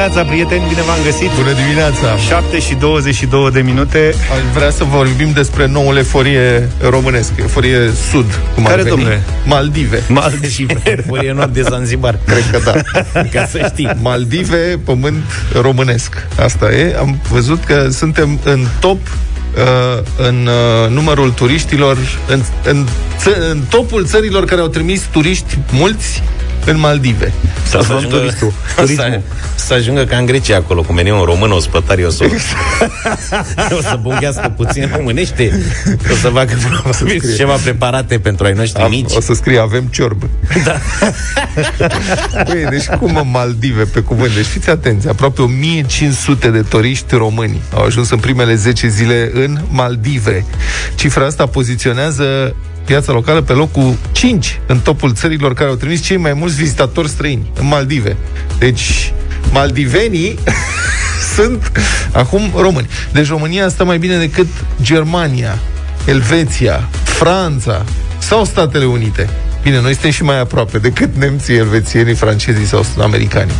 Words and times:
dimineața, 0.00 0.30
prieteni, 0.30 0.68
bine 0.68 0.82
v-am 0.82 0.98
găsit. 1.04 1.30
Bună 1.36 1.52
dimineața. 1.52 2.16
7 2.16 2.60
și 2.60 2.74
22 2.74 3.50
de 3.50 3.60
minute. 3.60 4.14
Aș 4.32 4.54
vrea 4.54 4.70
să 4.70 4.84
vorbim 4.84 5.32
despre 5.32 5.66
noul 5.66 5.96
eforie 5.96 6.68
românesc 6.88 7.32
Eforie 7.36 7.90
sud, 8.10 8.40
cum 8.54 8.62
Care, 8.62 8.74
ar 8.74 8.80
veni. 8.82 8.94
domnule? 8.96 9.22
Maldive. 9.46 10.02
Maldive. 10.08 10.80
Eforie 10.98 11.32
nord 11.32 11.52
de 11.54 11.62
Zanzibar. 11.62 12.18
Cred 12.26 12.44
că 12.50 12.58
da. 12.64 12.72
Ca 13.40 13.46
să 13.46 13.70
știi. 13.72 13.90
Maldive, 14.02 14.78
pământ 14.84 15.24
românesc. 15.60 16.26
Asta 16.38 16.72
e, 16.72 16.96
am 16.98 17.20
văzut 17.30 17.64
că 17.64 17.88
suntem 17.90 18.40
în 18.44 18.66
top 18.78 18.98
uh, 19.06 20.02
în 20.28 20.48
uh, 20.48 20.90
numărul 20.90 21.30
turiștilor 21.30 21.96
în, 22.28 22.42
în, 22.64 22.86
ță- 23.22 23.50
în 23.50 23.58
topul 23.70 24.04
țărilor 24.06 24.44
care 24.44 24.60
au 24.60 24.68
trimis 24.68 25.02
turiști 25.02 25.58
mulți 25.70 26.22
în 26.64 26.78
Maldive 26.78 27.32
Să, 27.62 27.80
să, 27.86 27.92
ajungă, 27.92 28.16
turistul. 28.16 28.52
să, 28.86 29.20
să 29.54 29.74
ajungă 29.74 30.04
ca 30.04 30.16
în 30.16 30.26
Grecia 30.26 30.56
acolo, 30.56 30.82
cum 30.82 30.94
veni 30.94 31.10
un 31.10 31.22
român, 31.22 31.50
o 31.50 31.58
spătari, 31.58 32.04
o 32.04 32.10
să, 32.10 32.24
o 33.78 33.80
să 33.80 33.98
bunghească 34.02 34.52
puțin 34.56 34.90
românește, 34.96 35.60
o 36.10 36.14
să 36.14 36.28
facă 36.28 36.54
probabil 36.68 37.22
ceva 37.36 37.54
preparate 37.54 38.18
pentru 38.18 38.46
ai 38.46 38.52
noștri 38.52 38.82
Am, 38.82 38.90
mici. 38.90 39.14
o 39.16 39.20
să 39.20 39.34
scrie 39.34 39.58
avem 39.58 39.84
ciorbă. 39.84 40.28
Da. 40.64 40.76
Băi, 42.46 42.66
deci 42.70 42.86
cum 42.86 43.16
în 43.16 43.30
Maldive, 43.30 43.82
pe 43.82 44.00
cuvânt. 44.00 44.34
Deci 44.34 44.44
fiți 44.44 44.70
atenți, 44.70 45.08
aproape 45.08 45.42
1500 45.42 46.50
de 46.50 46.62
turiști 46.62 47.14
români 47.14 47.60
au 47.74 47.84
ajuns 47.84 48.10
în 48.10 48.18
primele 48.18 48.54
10 48.54 48.88
zile 48.88 49.30
în 49.34 49.58
Maldive. 49.68 50.44
Cifra 50.94 51.24
asta 51.26 51.46
poziționează 51.46 52.54
piața 52.84 53.12
locală 53.12 53.42
pe 53.42 53.52
locul 53.52 53.96
5 54.12 54.60
în 54.66 54.78
topul 54.78 55.14
țărilor 55.14 55.54
care 55.54 55.70
au 55.70 55.76
trimis 55.76 56.02
cei 56.02 56.16
mai 56.16 56.32
mulți 56.32 56.56
vizitatori 56.56 57.08
străini 57.08 57.50
în 57.60 57.66
Maldive. 57.66 58.16
Deci, 58.58 59.12
maldivenii 59.52 60.38
sunt 61.36 61.72
acum 62.12 62.52
români. 62.56 62.88
Deci 63.12 63.28
România 63.28 63.68
stă 63.68 63.84
mai 63.84 63.98
bine 63.98 64.16
decât 64.16 64.46
Germania, 64.82 65.58
Elveția, 66.04 66.88
Franța 67.02 67.84
sau 68.18 68.44
Statele 68.44 68.84
Unite. 68.84 69.28
Bine, 69.62 69.80
noi 69.80 69.92
suntem 69.92 70.10
și 70.10 70.22
mai 70.22 70.40
aproape 70.40 70.78
decât 70.78 71.16
nemții, 71.16 71.56
elvețienii, 71.56 72.14
francezii 72.14 72.66
sau 72.66 72.84
americanii. 73.00 73.54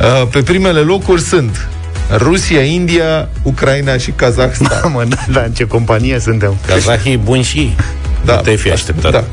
Uh, 0.00 0.28
Pe 0.30 0.42
primele 0.42 0.80
locuri 0.80 1.20
sunt 1.20 1.68
Rusia, 2.16 2.62
India, 2.62 3.28
Ucraina 3.42 3.96
și 3.96 4.10
Kazahstan. 4.10 4.80
Mamă, 4.82 5.04
da, 5.04 5.16
da, 5.32 5.40
în 5.40 5.52
ce 5.52 5.66
companie 5.66 6.18
suntem 6.18 6.56
Kazahii 6.66 7.16
buni 7.16 7.42
și 7.42 7.76
da, 8.24 8.36
te-ai 8.36 8.56
fi 8.56 8.70
așteptat. 8.70 9.12
Da. 9.12 9.24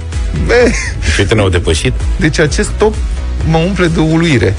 Be, 0.46 0.72
Și 1.14 1.20
uite, 1.20 1.34
ne-au 1.34 1.50
depășit. 1.50 1.94
deci 2.20 2.40
acest 2.40 2.70
top 2.70 2.96
mă 3.50 3.58
umple 3.58 3.88
de 3.88 4.00
uluire. 4.00 4.54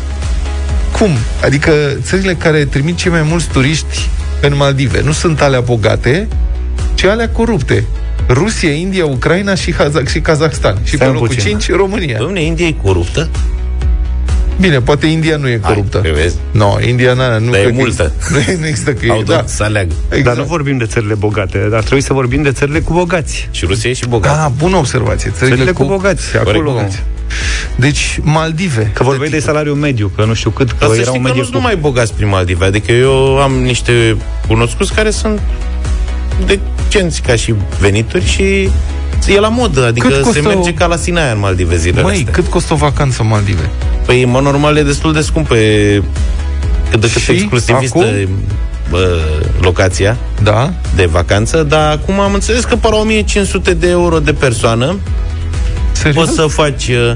Cum? 0.99 1.11
Adică 1.45 1.73
țările 2.03 2.35
care 2.35 2.65
trimit 2.65 2.97
cei 2.97 3.11
mai 3.11 3.23
mulți 3.23 3.49
turiști 3.49 4.09
în 4.41 4.57
Maldive 4.57 5.01
nu 5.05 5.13
sunt 5.13 5.41
alea 5.41 5.61
bogate, 5.61 6.29
ci 6.95 7.03
alea 7.05 7.29
corupte. 7.29 7.85
Rusia, 8.29 8.71
India, 8.73 9.05
Ucraina 9.07 9.55
și, 9.55 9.73
Hazak- 9.75 10.11
și 10.11 10.21
Kazahstan. 10.21 10.77
Și 10.85 10.95
Stai 10.95 11.07
pe 11.07 11.13
locul 11.13 11.29
puțin. 11.29 11.43
5, 11.43 11.71
România. 11.71 12.19
Domne, 12.19 12.43
India 12.43 12.67
e 12.67 12.75
coruptă? 12.83 13.29
Bine, 14.63 14.81
poate 14.81 15.07
India 15.07 15.37
nu 15.37 15.49
e 15.49 15.57
coruptă. 15.57 16.01
Hai, 16.03 16.11
vezi? 16.13 16.37
no, 16.51 16.75
India 16.89 17.13
na, 17.13 17.39
nu 17.39 17.51
Dar 17.51 17.61
e 17.61 17.63
cred 17.63 17.75
că 17.75 17.81
multă. 17.81 18.13
Nu, 18.33 18.39
nu 18.61 18.67
există 18.67 18.93
că 18.93 19.11
Au 19.13 19.19
e, 19.19 19.23
dat 19.23 19.37
da. 19.41 19.47
să 19.47 19.63
aleagă. 19.63 19.93
Exact. 20.09 20.25
Dar 20.25 20.37
nu 20.37 20.43
vorbim 20.45 20.77
de 20.79 20.85
țările 20.85 21.15
bogate 21.15 21.67
Dar 21.71 21.81
trebuie 21.81 22.03
să 22.03 22.13
vorbim 22.13 22.43
de 22.43 22.53
țările 22.53 22.81
cu 22.81 22.93
bogați 22.93 23.49
Și 23.51 23.65
Rusia 23.65 23.91
e 23.91 23.93
și 23.93 24.07
bogată. 24.09 24.41
Ah, 24.45 24.51
bună 24.59 24.77
observație. 24.77 25.31
Țările, 25.31 25.57
Țările 25.57 25.73
cu 25.73 25.85
bogați 25.85 26.37
Acolo 26.37 26.63
bogați. 26.73 27.03
Deci, 27.77 28.19
Maldive. 28.23 28.91
Că 28.95 29.03
vorbeai 29.03 29.31
de 29.31 29.39
salariul 29.39 29.75
mediu 29.77 30.11
Că 30.17 30.25
nu 30.25 30.35
știu 30.35 30.51
cât 30.51 30.71
Că 30.71 30.77
Dar 30.79 30.89
să 30.89 30.95
era 30.95 31.05
știi 31.05 31.17
un 31.19 31.23
că 31.23 31.29
nu 31.29 31.29
mediu 31.29 31.43
sunt 31.43 31.55
numai 31.55 31.77
bogați 31.77 32.15
prin 32.15 32.29
Maldive. 32.29 32.65
Adică 32.65 32.93
eu 32.93 33.39
am 33.41 33.53
niște 33.53 34.17
cunoscuți 34.47 34.93
care 34.95 35.11
sunt 35.11 35.41
decenți 36.47 37.23
ca 37.23 37.35
și 37.35 37.55
venituri 37.81 38.25
și 38.27 38.69
e 39.27 39.41
la 39.41 39.49
modă. 39.49 39.87
Adică 39.87 40.07
Cât 40.07 40.17
se 40.17 40.23
costă 40.23 40.43
merge 40.43 40.71
o- 40.71 40.73
ca 40.75 40.87
la 40.87 40.97
Sinaia 40.97 41.33
în 41.33 41.39
Maldive 41.39 41.77
zilele 41.77 42.03
Măi, 42.03 42.15
astea. 42.17 42.33
cât 42.33 42.47
costă 42.47 42.73
o 42.73 42.77
vacanță 42.77 43.23
în 43.23 43.29
Maldive? 43.29 43.71
Păi, 44.07 44.25
mă, 44.25 44.41
normal, 44.41 44.77
e 44.77 44.83
destul 44.83 45.13
de 45.13 45.21
scumpă. 45.21 45.57
E 45.57 46.03
cât 46.91 47.01
de 47.01 47.11
cât 47.13 47.23
Și 47.23 47.31
exclusivistă 47.31 47.99
acum? 47.99 48.09
e, 48.09 48.29
bă, 48.91 49.19
locația 49.61 50.17
Da? 50.43 50.73
de 50.95 51.05
vacanță, 51.07 51.63
dar 51.63 51.91
acum 51.91 52.21
am 52.21 52.35
înțeles 52.35 52.65
că 52.65 52.77
pe 52.77 52.89
la 52.91 52.97
1500 52.97 53.75
de 53.75 53.89
euro 53.89 54.19
de 54.19 54.33
persoană 54.33 54.97
Serios? 55.93 56.25
poți 56.25 56.35
să 56.37 56.43
faci 56.47 56.89
uh, 56.89 57.13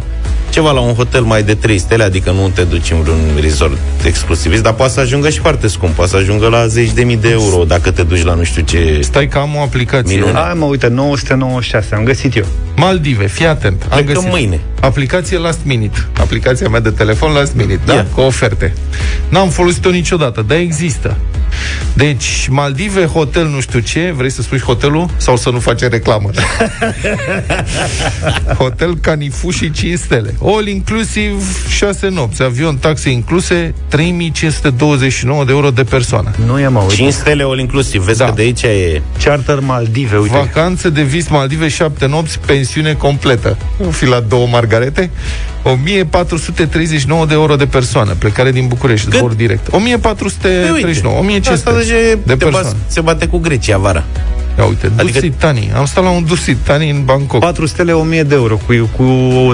ceva 0.50 0.70
la 0.70 0.80
un 0.80 0.94
hotel 0.94 1.22
mai 1.22 1.42
de 1.42 1.54
3 1.54 1.78
stele, 1.78 2.02
adică 2.02 2.30
nu 2.30 2.48
te 2.54 2.62
duci 2.62 2.90
în 2.90 3.02
vreun 3.02 3.18
resort 3.40 3.76
exclusivist, 4.04 4.62
dar 4.62 4.72
poate 4.72 4.92
să 4.92 5.00
ajungă 5.00 5.28
și 5.30 5.38
foarte 5.38 5.68
scump, 5.68 5.92
poate 5.94 6.10
să 6.10 6.16
ajungă 6.16 6.48
la 6.48 6.66
zeci 6.66 6.90
de 6.92 7.02
mii 7.02 7.16
de 7.16 7.28
euro 7.30 7.64
dacă 7.64 7.90
te 7.90 8.02
duci 8.02 8.22
la 8.24 8.34
nu 8.34 8.44
știu 8.44 8.62
ce... 8.62 8.98
Stai 9.02 9.28
că 9.28 9.38
am 9.38 9.54
o 9.56 9.60
aplicație. 9.60 10.14
Minune. 10.14 10.32
Hai 10.38 10.52
mă, 10.54 10.64
uite, 10.64 10.88
996 10.88 11.94
Am 11.94 12.04
găsit 12.04 12.36
eu 12.36 12.44
Maldive, 12.76 13.26
fii 13.26 13.46
atent. 13.46 13.82
Am 13.82 13.88
Plecăm 13.88 14.14
găsit. 14.14 14.30
mâine. 14.30 14.60
Aplicație 14.80 15.38
Last 15.38 15.58
Minute. 15.64 16.06
Aplicația 16.18 16.68
mea 16.68 16.80
de 16.80 16.90
telefon 16.90 17.32
Last 17.32 17.54
Minute, 17.54 17.80
da? 17.84 17.94
Ia. 17.94 18.06
Cu 18.14 18.20
oferte. 18.20 18.74
N-am 19.28 19.48
folosit-o 19.48 19.90
niciodată, 19.90 20.44
dar 20.48 20.58
există. 20.58 21.16
Deci, 21.94 22.46
Maldive, 22.50 23.04
hotel 23.04 23.46
nu 23.46 23.60
știu 23.60 23.78
ce, 23.78 24.12
vrei 24.16 24.30
să 24.30 24.42
spui 24.42 24.60
hotelul? 24.60 25.08
Sau 25.16 25.36
să 25.36 25.50
nu 25.50 25.58
facem 25.58 25.88
reclamă? 25.88 26.30
hotel 28.58 28.96
Canifu 29.00 29.50
și 29.50 29.70
5 29.70 29.98
stele. 29.98 30.34
All 30.42 30.66
inclusiv 30.66 31.66
6 31.68 32.08
nopți, 32.08 32.42
avion, 32.42 32.76
taxe 32.76 33.10
incluse, 33.10 33.74
3529 33.88 35.44
de 35.44 35.52
euro 35.52 35.70
de 35.70 35.84
persoană. 35.84 36.30
Nu 36.46 36.58
e 36.58 36.68
mă, 36.68 36.80
uite 36.80 36.94
5 36.94 37.12
stele 37.12 37.42
all 37.42 37.58
inclusiv, 37.58 38.02
vezi 38.02 38.18
Da. 38.18 38.24
că 38.24 38.32
de 38.36 38.42
aici 38.42 38.62
e... 38.62 39.02
Charter 39.24 39.60
Maldive, 39.60 40.16
uite 40.16 40.36
Vacanță 40.36 40.90
de 40.90 41.02
vis 41.02 41.28
Maldive 41.28 41.68
7 41.68 42.06
nopți, 42.06 42.38
pensiune 42.46 42.92
completă. 42.92 43.56
Nu 43.82 43.90
fi 43.90 44.06
la 44.06 44.20
două 44.20 44.46
margarete. 44.46 45.10
1439 45.70 47.26
de 47.26 47.34
euro 47.34 47.56
de 47.56 47.66
persoană, 47.66 48.14
plecare 48.18 48.52
din 48.52 48.66
București, 48.66 49.08
Cât? 49.08 49.18
zbor 49.18 49.32
direct. 49.32 49.66
1439, 49.72 51.18
1500 51.18 51.68
Asta 51.68 51.78
deja 51.80 51.94
e- 51.94 52.14
de 52.24 52.34
te 52.34 52.44
persoană. 52.44 52.66
bas- 52.68 52.92
se 52.92 53.00
bate 53.00 53.26
cu 53.26 53.38
Grecia 53.38 53.78
vara. 53.78 54.04
Ia 54.58 54.64
uite, 54.64 54.86
Adică- 54.96 55.02
Dursitani. 55.20 55.70
Am 55.76 55.84
stat 55.84 56.04
la 56.04 56.10
un 56.10 56.24
Dursitani 56.24 56.90
în 56.90 57.04
Bangkok. 57.04 57.40
4 57.40 57.66
stele, 57.66 57.92
1000 57.92 58.22
de 58.22 58.34
euro 58.34 58.56
Cu, 58.66 58.90
cu 58.96 59.04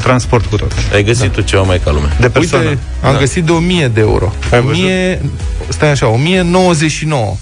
transport 0.02 0.44
cu 0.46 0.56
tot 0.56 0.72
Ai 0.94 1.04
găsit 1.04 1.30
tu 1.32 1.40
ceva 1.40 1.62
mai 1.62 1.80
ca 1.84 1.90
lume. 1.92 2.16
De 2.20 2.28
persoană 2.28 2.68
Uite, 2.68 2.80
am 3.02 3.12
Da. 3.12 3.18
găsit 3.18 3.44
de 3.44 3.52
1000 3.52 3.88
de 3.94 4.00
euro. 4.00 4.32
Ai 4.52 4.58
1000, 4.66 5.20
stai 5.68 5.90
așa, 5.90 6.06
1099. 6.06 7.36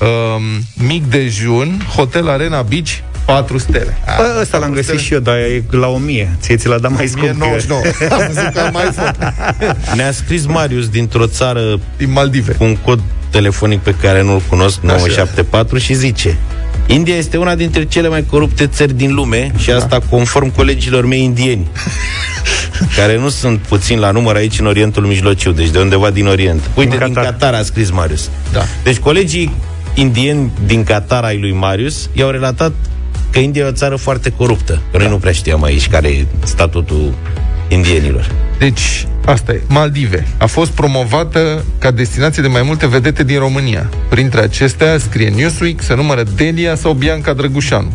Um, 0.00 0.42
mic 0.86 1.04
dejun, 1.10 1.82
Hotel 1.96 2.28
Arena 2.28 2.62
Beach, 2.62 2.88
4 3.26 3.58
stele. 3.58 3.98
Bă, 4.16 4.38
Ăsta 4.40 4.58
l-am 4.58 4.72
găsit 4.72 4.98
și 4.98 5.12
eu, 5.12 5.18
dar 5.20 5.34
e 5.36 5.62
la 5.70 5.86
1000 5.86 6.36
Ție 6.40 6.56
ți 6.56 6.68
l-a 6.68 6.78
dat 6.78 6.90
mai 6.90 7.06
scump 7.06 7.24
că- 7.38 7.44
1099. 7.44 7.80
Am 8.10 8.26
văzut 8.32 8.52
că 8.52 8.60
am 8.60 8.70
mai 8.72 8.84
fost. 8.84 9.16
Ne-a 9.96 10.12
scris 10.12 10.46
Marius 10.46 10.88
dintr-o 10.88 11.26
țară 11.26 11.60
Din 11.96 12.12
Maldive. 12.12 12.52
cu 12.52 12.64
un 12.64 12.76
cod 12.76 13.00
telefonic 13.30 13.80
pe 13.80 13.94
care 14.00 14.22
nu-l 14.22 14.42
cunosc, 14.48 14.78
974, 14.80 15.78
și 15.78 15.94
zice 15.94 16.36
India 16.86 17.14
este 17.14 17.36
una 17.36 17.54
dintre 17.54 17.84
cele 17.84 18.08
mai 18.08 18.24
corupte 18.30 18.66
țări 18.66 18.92
din 18.94 19.14
lume 19.14 19.52
și 19.58 19.70
asta 19.70 19.98
conform 20.10 20.54
colegilor 20.54 21.06
mei 21.06 21.22
indieni, 21.22 21.66
care 22.96 23.18
nu 23.18 23.28
sunt 23.28 23.58
puțin 23.58 23.98
la 23.98 24.10
număr 24.10 24.36
aici 24.36 24.58
în 24.58 24.66
Orientul 24.66 25.04
Mijlociu, 25.06 25.52
deci 25.52 25.68
de 25.68 25.78
undeva 25.78 26.10
din 26.10 26.26
Orient. 26.26 26.60
Uite, 26.74 26.96
Din 26.96 27.04
din 27.04 27.14
Qatar. 27.14 27.32
Qatar 27.32 27.54
a 27.54 27.62
scris 27.62 27.90
Marius. 27.90 28.30
Da. 28.52 28.62
Deci 28.82 28.96
colegii 28.98 29.52
indieni 29.94 30.50
din 30.66 30.84
Qatar 30.84 31.24
ai 31.24 31.38
lui 31.40 31.52
Marius 31.52 32.08
i-au 32.12 32.30
relatat 32.30 32.72
că 33.30 33.38
India 33.38 33.64
e 33.64 33.68
o 33.68 33.72
țară 33.72 33.96
foarte 33.96 34.30
coruptă. 34.30 34.82
Că 34.90 34.98
noi 34.98 35.08
nu 35.08 35.18
prea 35.18 35.32
știam 35.32 35.62
aici 35.62 35.88
care 35.88 36.08
e 36.08 36.26
statutul 36.44 37.14
indienilor. 37.68 38.30
Deci, 38.58 39.06
asta 39.24 39.52
e. 39.52 39.60
Maldive. 39.68 40.26
A 40.38 40.46
fost 40.46 40.70
promovată 40.70 41.64
ca 41.78 41.90
destinație 41.90 42.42
de 42.42 42.48
mai 42.48 42.62
multe 42.62 42.86
vedete 42.86 43.24
din 43.24 43.38
România. 43.38 43.90
Printre 44.08 44.40
acestea, 44.40 44.98
scrie 44.98 45.28
Newsweek, 45.28 45.82
se 45.82 45.94
numără 45.94 46.22
Delia 46.36 46.74
sau 46.74 46.92
Bianca 46.92 47.32
Drăgușanu. 47.32 47.92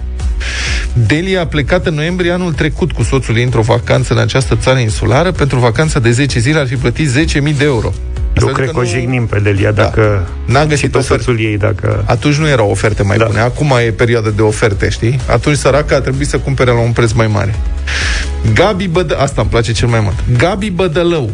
Delia 0.93 1.41
a 1.41 1.45
plecat 1.45 1.85
în 1.85 1.93
noiembrie 1.93 2.31
anul 2.31 2.53
trecut 2.53 2.91
cu 2.91 3.03
soțul 3.03 3.37
ei 3.37 3.43
într-o 3.43 3.61
vacanță 3.61 4.13
în 4.13 4.19
această 4.19 4.55
țară 4.55 4.79
insulară. 4.79 5.31
Pentru 5.31 5.59
vacanța 5.59 5.99
de 5.99 6.11
10 6.11 6.39
zile 6.39 6.59
ar 6.59 6.67
fi 6.67 6.75
plătit 6.75 7.09
10.000 7.09 7.57
de 7.57 7.63
euro. 7.63 7.93
Eu 8.41 8.47
Asta 8.47 8.59
cred 8.61 8.67
adică 8.67 8.83
că 8.83 8.87
o 8.87 8.99
jignim 8.99 9.25
pe 9.25 9.39
Delia 9.39 9.71
Dacă 9.71 10.27
N-a 10.45 10.63
găsit 10.65 10.77
și 10.77 10.89
pe 10.89 10.97
oferte. 10.97 11.23
soțul 11.23 11.39
ei 11.39 11.57
Dacă 11.57 12.03
Atunci 12.07 12.35
nu 12.35 12.47
erau 12.47 12.69
oferte 12.69 13.03
mai 13.03 13.17
Da. 13.17 13.25
bune. 13.25 13.39
Acum 13.39 13.73
e 13.85 13.91
perioada 13.91 14.29
de 14.29 14.41
oferte, 14.41 14.89
știi? 14.89 15.19
Atunci 15.27 15.57
săraca 15.57 15.95
a 15.95 15.99
trebuit 15.99 16.27
să 16.27 16.37
cumpere 16.37 16.71
la 16.71 16.79
un 16.79 16.91
preț 16.91 17.11
mai 17.11 17.27
mare. 17.27 17.55
Gabi 18.53 18.87
Bădă... 18.87 19.17
Asta 19.17 19.41
îmi 19.41 19.49
place 19.49 19.71
cel 19.71 19.87
mai 19.87 19.99
mult. 19.99 20.15
Gabi 20.37 20.69
Bădălău, 20.69 21.29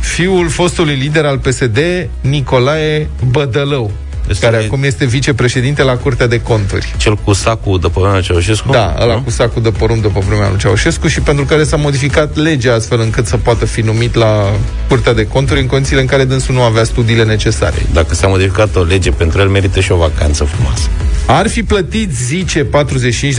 fiul 0.00 0.48
fostului 0.48 0.94
lider 0.94 1.24
al 1.24 1.38
PSD, 1.38 1.78
Nicolae 2.20 3.08
Bădălău. 3.30 3.90
Este 4.28 4.44
care 4.44 4.64
acum 4.64 4.82
este 4.82 5.04
vicepreședinte 5.04 5.82
la 5.82 5.96
Curtea 5.96 6.26
de 6.26 6.40
Conturi. 6.40 6.94
Cel 6.96 7.16
cu 7.16 7.32
sacul 7.32 7.80
de 7.80 7.86
pe 7.86 8.00
vremea 8.00 8.20
Ceaușescu? 8.20 8.70
Da, 8.70 8.96
ăla 9.00 9.14
cu 9.14 9.30
sacul 9.30 9.62
de 9.62 9.70
porumb 9.70 10.02
de 10.02 10.08
pe 10.08 10.20
vremea 10.26 10.48
lui 10.48 10.58
Ceaușescu 10.58 11.06
și 11.06 11.20
pentru 11.20 11.44
care 11.44 11.64
s-a 11.64 11.76
modificat 11.76 12.36
legea 12.36 12.74
astfel 12.74 13.00
încât 13.00 13.26
să 13.26 13.36
poată 13.36 13.64
fi 13.64 13.80
numit 13.80 14.14
la 14.14 14.52
Curtea 14.88 15.14
de 15.14 15.26
Conturi 15.26 15.60
în 15.60 15.66
condițiile 15.66 16.00
în 16.00 16.06
care 16.06 16.24
dânsul 16.24 16.54
nu 16.54 16.62
avea 16.62 16.84
studiile 16.84 17.24
necesare. 17.24 17.86
Dacă 17.92 18.14
s-a 18.14 18.26
modificat 18.26 18.76
o 18.76 18.82
lege 18.82 19.10
pentru 19.10 19.40
el, 19.40 19.48
merită 19.48 19.80
și 19.80 19.92
o 19.92 19.96
vacanță 19.96 20.44
frumoasă. 20.44 20.88
Ar 21.26 21.48
fi 21.48 21.62
plătit, 21.62 22.10
zice, 22.12 22.66
45.000 22.66 22.68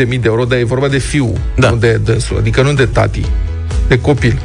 de 0.08 0.20
euro, 0.24 0.44
dar 0.44 0.58
e 0.58 0.64
vorba 0.64 0.88
de 0.88 0.98
fiu, 0.98 1.38
da. 1.56 1.70
nu 1.70 1.76
de 1.76 2.00
dânsul, 2.04 2.38
adică 2.38 2.62
nu 2.62 2.74
de 2.74 2.86
tati 2.86 3.26
de 3.88 4.00
copil. 4.00 4.40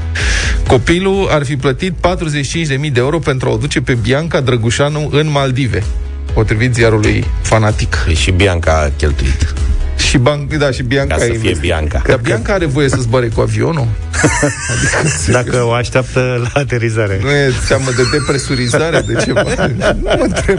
Copilul 0.66 1.28
ar 1.30 1.44
fi 1.44 1.56
plătit 1.56 1.92
45.000 1.92 2.92
de 2.92 3.00
euro 3.00 3.18
pentru 3.18 3.48
a 3.48 3.52
o 3.52 3.56
duce 3.56 3.80
pe 3.80 3.94
Bianca 3.94 4.40
Drăgușanu 4.40 5.08
în 5.12 5.30
Maldive, 5.30 5.82
potrivit 6.34 6.74
ziarului 6.74 7.24
fanatic. 7.42 8.04
E 8.08 8.14
și 8.14 8.30
Bianca 8.30 8.72
a 8.72 8.90
cheltuit. 8.96 9.54
Și, 9.96 10.18
ban- 10.18 10.58
da, 10.58 10.70
și 10.70 10.82
Bianca 10.82 11.14
Ca 11.14 11.20
să 11.24 11.32
fie 11.40 11.56
Bianca. 11.60 12.02
Dar 12.06 12.16
Bianca 12.16 12.52
are 12.52 12.66
voie 12.66 12.88
să 12.88 12.96
zboare 13.00 13.28
cu 13.28 13.40
avionul? 13.40 13.86
adică, 14.70 15.32
Dacă 15.42 15.62
o 15.64 15.72
așteaptă 15.72 16.40
la 16.42 16.60
aterizare. 16.60 17.18
Nu 17.22 17.30
e 17.30 17.52
seamă 17.64 17.90
de 17.96 18.02
depresurizare, 18.12 19.00
de 19.00 19.14
ce? 19.14 19.32
nu 19.32 19.42
mă 20.02 20.16
întreb. 20.20 20.58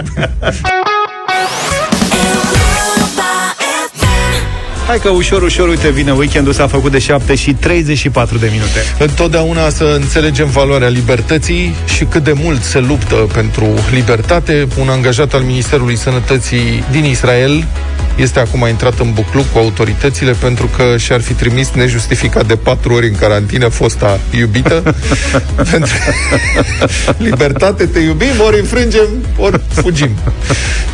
Hai 4.88 5.00
că 5.00 5.10
ușor, 5.10 5.42
ușor, 5.42 5.68
uite, 5.68 5.90
vine 5.90 6.12
weekendul, 6.12 6.54
s-a 6.54 6.68
făcut 6.68 6.92
de 6.92 7.00
7 7.00 7.36
și 7.36 7.54
34 7.54 8.38
de 8.38 8.50
minute. 8.52 8.80
Întotdeauna 9.00 9.70
să 9.70 9.98
înțelegem 10.02 10.50
valoarea 10.50 10.88
libertății 10.88 11.76
și 11.86 12.06
cât 12.06 12.24
de 12.24 12.32
mult 12.32 12.64
se 12.64 12.80
luptă 12.80 13.16
pentru 13.16 13.68
libertate. 13.92 14.68
Un 14.80 14.90
angajat 14.90 15.34
al 15.34 15.42
Ministerului 15.42 15.96
Sănătății 15.96 16.84
din 16.92 17.04
Israel 17.04 17.66
este 18.16 18.40
acum 18.40 18.68
intrat 18.68 19.00
în 19.00 19.14
bucluc 19.14 19.52
cu 19.52 19.58
autoritățile 19.58 20.32
pentru 20.32 20.70
că 20.76 20.98
și-ar 20.98 21.22
fi 21.22 21.34
trimis 21.34 21.70
nejustificat 21.70 22.46
de 22.46 22.56
patru 22.56 22.94
ori 22.94 23.08
în 23.08 23.16
carantină 23.16 23.68
fosta 23.68 24.20
iubită. 24.38 24.96
pentru 25.72 25.94
libertate, 27.18 27.86
te 27.86 28.00
iubim, 28.00 28.40
ori 28.46 28.60
înfrângem, 28.60 29.08
ori 29.38 29.62
fugim. 29.68 30.10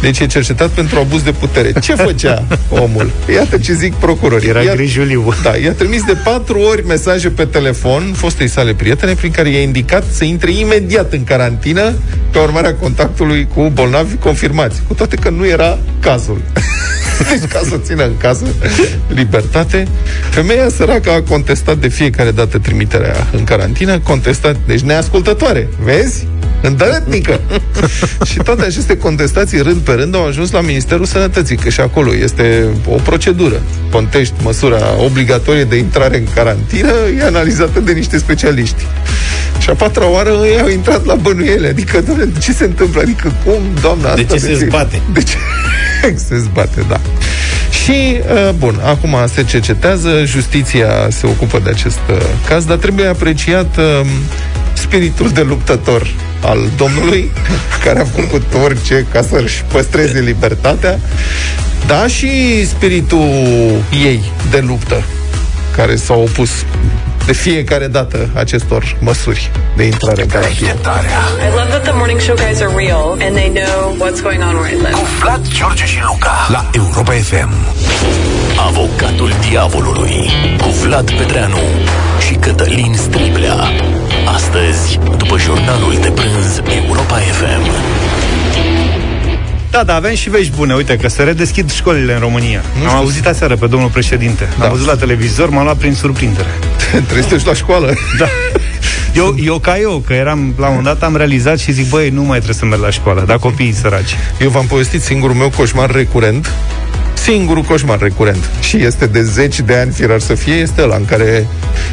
Deci 0.02 0.20
e 0.20 0.26
cercetat 0.26 0.70
pentru 0.70 1.00
abuz 1.00 1.22
de 1.22 1.32
putere. 1.32 1.74
Ce 1.82 1.96
făcea 1.96 2.44
omul? 2.70 3.12
Iată 3.34 3.58
ce 3.58 3.74
zic 3.80 3.94
procurorii. 3.94 4.50
Era 4.50 4.64
grijuliu. 4.74 5.34
Da, 5.44 5.56
i-a 5.56 5.72
trimis 5.72 6.04
de 6.04 6.18
patru 6.24 6.60
ori 6.60 6.86
mesaje 6.86 7.30
pe 7.30 7.46
telefon 7.46 8.14
fostei 8.16 8.48
sale 8.48 8.74
prietene 8.74 9.14
prin 9.14 9.32
care 9.32 9.50
i-a 9.50 9.62
indicat 9.62 10.04
să 10.12 10.24
intre 10.24 10.52
imediat 10.52 11.14
în 11.14 11.24
carantină 11.24 11.94
pe 12.32 12.40
urmarea 12.40 12.76
contactului 12.76 13.48
cu 13.54 13.72
bolnavi 13.74 14.16
confirmați. 14.16 14.82
Cu 14.88 14.94
toate 14.94 15.16
că 15.16 15.30
nu 15.30 15.48
era 15.48 15.80
cazul. 16.00 16.42
deci 17.30 17.50
ca 17.50 17.62
să 17.70 17.78
țină 17.84 18.04
în 18.04 18.18
casă 18.18 18.46
libertate. 19.08 19.88
Femeia 20.30 20.70
săracă 20.70 21.12
a 21.12 21.22
contestat 21.22 21.78
de 21.78 21.88
fiecare 21.88 22.32
dată 22.32 22.58
trimiterea 22.58 23.28
în 23.32 23.44
carantină, 23.44 24.00
contestat, 24.00 24.56
deci 24.66 24.80
neascultătoare. 24.80 25.70
Vezi? 25.84 26.28
îndărătnică. 26.62 27.40
și 28.30 28.38
toate 28.38 28.66
aceste 28.66 28.98
contestații, 28.98 29.62
rând 29.62 29.82
pe 29.82 29.92
rând, 29.92 30.16
au 30.16 30.26
ajuns 30.26 30.52
la 30.52 30.62
Ministerul 30.62 31.06
Sănătății, 31.06 31.56
că 31.56 31.70
și 31.70 31.80
acolo 31.80 32.16
este 32.16 32.68
o 32.88 32.96
procedură. 32.96 33.62
Contești 33.92 34.34
măsura 34.44 34.78
obligatorie 35.06 35.64
de 35.64 35.76
intrare 35.76 36.18
în 36.18 36.28
carantină, 36.34 36.94
e 37.20 37.24
analizată 37.26 37.80
de 37.80 37.92
niște 37.92 38.18
specialiști. 38.18 38.86
Și 39.60 39.70
a 39.70 39.74
patra 39.74 40.10
oară 40.10 40.30
ei 40.30 40.60
au 40.60 40.70
intrat 40.70 41.06
la 41.06 41.16
bănuiele. 41.16 41.68
Adică, 41.68 42.02
doamne, 42.02 42.28
ce 42.40 42.52
se 42.52 42.64
întâmplă? 42.64 43.02
Adică, 43.02 43.34
cum, 43.46 43.62
doamna 43.82 44.14
De 44.14 44.24
ce 44.24 44.38
se 44.38 44.54
zbate? 44.54 45.02
De 45.14 45.24
ce 45.24 45.36
se 46.28 46.38
zbate, 46.38 46.86
da. 46.88 47.00
Și, 47.84 48.20
uh, 48.48 48.54
bun, 48.58 48.80
acum 48.86 49.16
se 49.34 49.44
cercetează, 49.44 50.24
justiția 50.26 51.08
se 51.10 51.28
ocupă 51.28 51.62
de 51.64 51.70
acest 51.70 52.00
uh, 52.10 52.18
caz, 52.48 52.66
dar 52.66 52.78
trebuie 52.78 53.06
apreciat 53.06 53.78
uh, 53.78 54.06
spiritul 54.74 55.30
de 55.30 55.42
luptător 55.42 56.08
al 56.42 56.70
Domnului, 56.78 57.32
care 57.84 58.00
a 58.00 58.06
făcut 58.06 58.44
orice 58.64 59.06
ca 59.12 59.22
să-și 59.22 59.64
păstreze 59.64 60.20
libertatea, 60.20 61.00
da, 61.88 62.08
și 62.08 62.66
spiritul 62.68 63.30
ei 64.04 64.32
de 64.52 64.60
luptă, 64.60 65.04
care 65.76 65.96
s-a 65.96 66.14
opus 66.14 66.50
de 67.26 67.34
fiecare 67.34 67.88
dată 67.88 68.30
acestor 68.34 68.96
măsuri 69.00 69.52
de 69.76 69.84
intrare 69.84 70.22
în 70.22 70.28
carantină. 70.28 70.70
I 70.70 70.74
love 71.56 71.70
that 71.70 71.84
the 71.84 71.92
morning 71.94 72.20
show 72.20 72.36
guys 72.36 72.62
are 72.62 72.74
real 72.86 73.18
and 73.22 73.36
they 73.36 73.50
know 73.50 73.96
what's 74.04 74.22
going 74.22 74.42
on 74.42 74.56
where 74.56 74.76
I 74.76 74.76
live. 74.76 74.92
Cu 74.92 75.06
Vlad, 75.22 75.48
George 75.48 75.86
și 75.86 76.00
Luca 76.08 76.48
la 76.52 76.70
Europa 76.72 77.12
FM. 77.12 77.52
Avocatul 78.68 79.32
diavolului 79.50 80.30
cu 80.62 80.70
Vlad 80.70 81.12
Petreanu 81.12 81.60
și 82.28 82.34
Cătălin 82.34 82.94
Striblea. 82.94 83.56
Astăzi, 84.26 85.00
după 85.18 85.38
jurnalul 85.38 85.98
de 86.02 86.10
prânz 86.10 86.62
Europa 86.84 87.16
FM. 87.16 87.72
Da, 89.72 89.84
da, 89.84 89.96
avem 89.96 90.16
și 90.16 90.30
vești 90.30 90.52
bune. 90.56 90.74
Uite 90.74 90.98
că 90.98 91.08
se 91.08 91.24
redeschid 91.24 91.72
școlile 91.72 92.14
în 92.14 92.20
România. 92.20 92.62
Nu 92.84 92.90
Am 92.90 92.96
auzit 92.96 93.28
aseară 93.28 93.56
pe 93.56 93.68
domnul 93.68 93.90
președinte. 93.90 94.50
Da. 94.60 94.66
Am 94.66 94.72
văzut 94.72 94.88
la 94.88 94.96
televizor, 94.96 95.50
m-a 95.50 95.64
luat 95.64 95.78
prin 95.78 95.94
surprindere. 95.94 96.48
Trebuie 97.08 97.40
să 97.40 97.46
la 97.46 97.54
școală. 97.54 97.94
Da. 98.18 98.26
Eu, 99.14 99.36
eu 99.44 99.60
ca 99.60 99.78
eu, 99.78 100.04
că 100.06 100.14
eram, 100.14 100.54
la 100.58 100.68
un 100.68 100.76
moment 100.76 100.84
dat 100.84 101.04
am 101.04 101.16
realizat 101.16 101.60
și 101.60 101.72
zic, 101.72 101.90
băi, 101.90 102.10
nu 102.10 102.22
mai 102.22 102.36
trebuie 102.36 102.56
să 102.56 102.66
merg 102.66 102.82
la 102.82 102.90
școală, 102.90 103.24
dar 103.28 103.38
copiii 103.38 103.74
săraci. 103.74 104.16
Eu 104.40 104.50
v-am 104.50 104.66
povestit 104.66 105.02
singurul 105.02 105.36
meu 105.36 105.50
coșmar 105.50 105.92
recurent 105.92 106.52
singurul 107.30 107.64
coșmar 107.64 108.00
recurent 108.00 108.50
și 108.62 108.78
este 108.84 109.06
de 109.06 109.24
zeci 109.24 109.60
de 109.60 109.76
ani 109.76 109.92
firar 109.92 110.20
să 110.20 110.34
fie, 110.34 110.54
este 110.54 110.82
ăla 110.82 110.96
în 110.96 111.06
care 111.06 111.48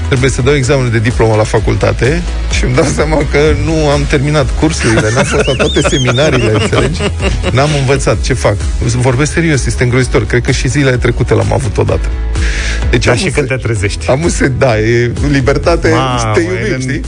trebuie 0.09 0.31
să 0.31 0.43
dau 0.43 0.55
examenul 0.55 0.91
de 0.91 0.99
diplomă 0.99 1.35
la 1.35 1.43
facultate 1.43 2.23
și 2.51 2.65
îmi 2.65 2.75
dau 2.75 2.85
seama 2.85 3.17
că 3.31 3.39
nu 3.65 3.89
am 3.89 4.05
terminat 4.09 4.59
cursurile, 4.59 5.11
n-am 5.15 5.25
fost 5.25 5.47
la 5.47 5.53
toate 5.53 5.81
seminariile, 5.89 6.53
înțelegi? 6.53 7.01
N-am 7.53 7.69
învățat 7.79 8.21
ce 8.21 8.35
fac. 8.35 8.57
Vorbesc 8.81 9.33
serios, 9.33 9.67
este 9.67 9.83
îngrozitor. 9.83 10.27
Cred 10.27 10.43
că 10.43 10.51
și 10.51 10.69
zilele 10.69 10.97
trecute 10.97 11.35
l-am 11.35 11.53
avut 11.53 11.79
odată. 11.79 12.09
Deci 12.91 13.05
da, 13.05 13.15
și 13.15 13.31
când 13.31 13.49
te 13.49 13.57
trezești. 13.57 14.09
Am 14.09 14.23
un 14.23 14.29
se, 14.29 14.49
da, 14.49 14.79
e 14.79 15.13
libertate 15.31 15.89
Ma, 15.89 16.17
și 16.19 16.25
te 16.35 16.41
iubi, 16.41 16.83
știi? 16.83 17.01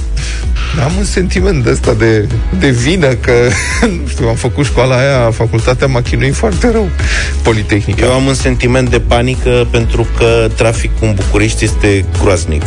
Am 0.84 0.92
un 0.98 1.04
sentiment 1.04 1.64
de 1.64 1.70
ăsta 1.70 1.94
de, 1.94 2.28
de 2.58 2.70
vină 2.70 3.06
că, 3.06 3.32
nu 4.02 4.08
știu, 4.08 4.28
am 4.28 4.34
făcut 4.34 4.64
școala 4.64 4.96
aia, 4.96 5.30
facultatea 5.30 5.86
m-a 5.86 6.02
chinuit 6.02 6.34
foarte 6.34 6.70
rău, 6.70 6.88
Politehnica. 7.42 8.04
Eu 8.04 8.12
am 8.12 8.26
un 8.26 8.34
sentiment 8.34 8.90
de 8.90 9.00
panică 9.00 9.66
pentru 9.70 10.06
că 10.16 10.48
traficul 10.56 11.08
în 11.08 11.14
București 11.14 11.64
este 11.64 12.04
groaznic 12.22 12.62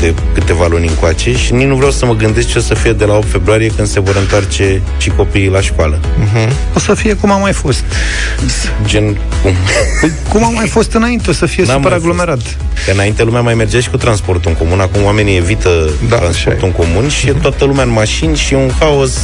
de 0.00 0.14
câteva 0.34 0.66
luni 0.66 0.88
încoace 0.88 1.36
și 1.36 1.52
nici 1.52 1.66
nu 1.66 1.74
vreau 1.74 1.90
să 1.90 2.06
mă 2.06 2.14
gândesc 2.14 2.48
ce 2.48 2.58
o 2.58 2.60
să 2.60 2.74
fie 2.74 2.92
de 2.92 3.04
la 3.04 3.16
8 3.16 3.28
februarie 3.28 3.68
când 3.76 3.88
se 3.88 4.00
vor 4.00 4.16
întoarce 4.16 4.82
și 4.98 5.10
copiii 5.10 5.48
la 5.48 5.60
școală. 5.60 5.98
Uh-huh. 5.98 6.52
O 6.74 6.78
să 6.78 6.94
fie 6.94 7.14
cum 7.14 7.30
a 7.30 7.36
mai 7.36 7.52
fost. 7.52 7.84
Gen 8.86 9.04
cum? 9.42 9.52
Păi, 10.00 10.10
cum 10.28 10.44
a 10.44 10.48
mai 10.48 10.66
fost 10.66 10.92
înainte, 10.92 11.30
o 11.30 11.32
să 11.32 11.46
fie 11.46 11.64
N-am 11.64 11.76
super 11.76 11.92
aglomerat. 11.92 12.40
Că 12.84 12.90
înainte 12.92 13.22
lumea 13.22 13.40
mai 13.40 13.54
mergea 13.54 13.80
și 13.80 13.90
cu 13.90 13.96
transportul 13.96 14.50
în 14.50 14.56
comun, 14.56 14.80
acum 14.80 15.04
oamenii 15.04 15.36
evită 15.36 15.90
da, 16.08 16.16
transportul 16.16 16.66
în 16.66 16.72
comun 16.72 17.08
și 17.08 17.24
uh-huh. 17.24 17.28
e 17.28 17.32
mhm. 17.32 17.40
toată 17.40 17.64
lumea 17.64 17.84
în 17.84 17.90
mașini 17.90 18.36
și 18.36 18.54
e 18.54 18.56
un 18.56 18.70
haos. 18.78 19.14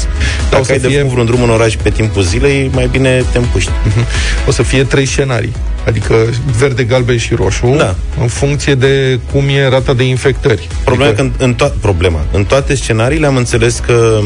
Da, 0.50 0.56
Dacă 0.56 0.72
ai 0.72 0.78
fie... 0.78 0.88
de 0.88 0.94
făcut 0.94 1.10
vreun 1.10 1.26
drum 1.26 1.42
în 1.42 1.50
oraș 1.50 1.74
pe 1.82 1.90
timpul 1.90 2.22
zilei, 2.22 2.70
mai 2.74 2.88
bine 2.90 3.24
te 3.32 3.38
împuști. 3.38 3.70
Uh-huh. 3.70 4.46
O 4.46 4.50
să 4.50 4.62
fie 4.62 4.84
trei 4.84 5.06
scenarii 5.06 5.52
adică 5.86 6.14
verde, 6.58 6.84
galben 6.84 7.18
și 7.18 7.34
roșu, 7.34 7.74
da. 7.78 7.94
în 8.20 8.26
funcție 8.26 8.74
de 8.74 9.20
cum 9.32 9.48
e 9.48 9.68
rata 9.68 9.94
de 9.94 10.04
infectări. 10.04 10.68
Problema, 10.84 11.10
adică... 11.10 11.32
că 11.36 11.44
în, 11.44 11.48
în 11.48 11.54
to- 11.54 11.80
problema. 11.80 12.24
În 12.32 12.44
toate 12.44 12.74
scenariile 12.74 13.26
am 13.26 13.36
înțeles 13.36 13.78
că 13.86 14.18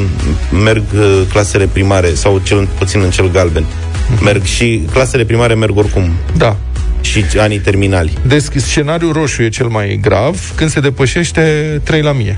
merg 0.64 0.84
uh, 0.94 1.22
clasele 1.32 1.68
primare, 1.72 2.14
sau 2.14 2.40
cel 2.42 2.68
puțin 2.78 3.00
în 3.00 3.10
cel 3.10 3.30
galben, 3.30 3.64
uh-huh. 3.64 4.22
merg 4.22 4.44
și 4.44 4.82
clasele 4.92 5.24
primare 5.24 5.54
merg 5.54 5.76
oricum. 5.76 6.12
Da 6.36 6.56
și 7.04 7.24
anii 7.38 7.58
terminali. 7.58 8.12
Deci 8.26 8.42
scenariul 8.56 9.12
roșu 9.12 9.42
e 9.42 9.48
cel 9.48 9.66
mai 9.66 9.98
grav 10.02 10.52
când 10.54 10.70
se 10.70 10.80
depășește 10.80 11.80
3 11.84 12.02
la 12.02 12.12
mie. 12.12 12.36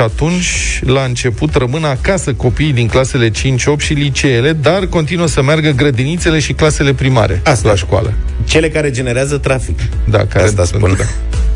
Și 0.00 0.06
atunci, 0.06 0.80
la 0.84 1.04
început, 1.04 1.54
rămân 1.54 1.84
acasă 1.84 2.32
copiii 2.32 2.72
din 2.72 2.86
clasele 2.86 3.30
5-8 3.30 3.32
și 3.78 3.92
liceele, 3.92 4.52
dar 4.52 4.86
continuă 4.86 5.26
să 5.26 5.42
meargă 5.42 5.70
grădinițele 5.70 6.38
și 6.38 6.52
clasele 6.52 6.92
primare 6.92 7.40
Asta. 7.44 7.68
la 7.68 7.74
școală. 7.74 8.12
Cele 8.44 8.68
care 8.68 8.90
generează 8.90 9.38
trafic. 9.38 9.78
Da, 10.04 10.26
care 10.26 10.44
Asta 10.44 10.64
spun. 10.64 10.94
Da. 10.98 11.04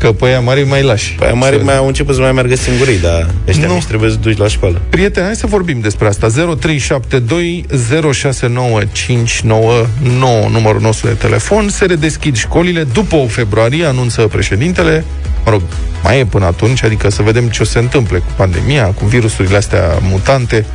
Că 0.05 0.11
pe 0.11 0.25
aia 0.25 0.39
mari 0.39 0.63
mai 0.63 0.83
lași. 0.83 1.13
Pe 1.13 1.23
aia 1.23 1.33
mari 1.33 1.63
mai 1.63 1.77
au 1.77 1.87
început 1.87 2.15
să 2.15 2.21
mai 2.21 2.31
meargă 2.31 2.55
singurii, 2.55 2.99
dar 2.99 3.29
ăștia 3.47 3.67
nu. 3.67 3.83
trebuie 3.87 4.09
să 4.09 4.15
duci 4.15 4.37
la 4.37 4.47
școală. 4.47 4.81
Prieteni, 4.89 5.25
hai 5.25 5.35
să 5.35 5.47
vorbim 5.47 5.79
despre 5.79 6.07
asta. 6.07 6.27
0372 6.27 7.65
069599 8.13 10.47
numărul 10.51 10.81
nostru 10.81 11.07
de 11.07 11.13
telefon. 11.13 11.69
Se 11.69 11.85
redeschid 11.85 12.35
școlile 12.35 12.83
după 12.83 13.15
o 13.15 13.27
februarie, 13.27 13.85
anunță 13.85 14.21
președintele 14.21 15.05
mă 15.45 15.51
rog, 15.51 15.61
mai 16.03 16.19
e 16.19 16.25
până 16.25 16.45
atunci, 16.45 16.83
adică 16.83 17.09
să 17.09 17.21
vedem 17.21 17.47
ce 17.47 17.61
o 17.61 17.65
se 17.65 17.79
întâmple 17.79 18.17
cu 18.17 18.31
pandemia, 18.35 18.85
cu 18.85 19.05
virusurile 19.05 19.57
astea 19.57 19.99
mutante. 20.01 20.65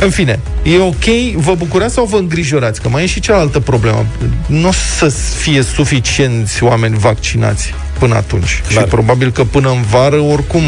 În 0.00 0.10
fine, 0.10 0.38
e 0.62 0.78
ok, 0.78 1.04
vă 1.34 1.54
bucurați 1.54 1.94
sau 1.94 2.04
vă 2.04 2.16
îngrijorați? 2.16 2.80
Că 2.80 2.88
mai 2.88 3.02
e 3.02 3.06
și 3.06 3.20
cealaltă 3.20 3.60
problemă. 3.60 4.06
Nu 4.46 4.68
o 4.68 4.72
să 4.72 5.08
fie 5.38 5.62
suficienți 5.62 6.62
oameni 6.62 6.98
vaccinați 6.98 7.74
până 8.00 8.14
atunci. 8.14 8.62
Clar. 8.68 8.82
Și 8.82 8.88
probabil 8.88 9.30
că 9.30 9.44
până 9.44 9.70
în 9.70 9.82
vară, 9.82 10.20
oricum, 10.20 10.62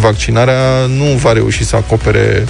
vaccinarea 0.00 0.86
nu 0.86 1.04
va 1.04 1.32
reuși 1.32 1.64
să 1.64 1.76
acopere 1.76 2.44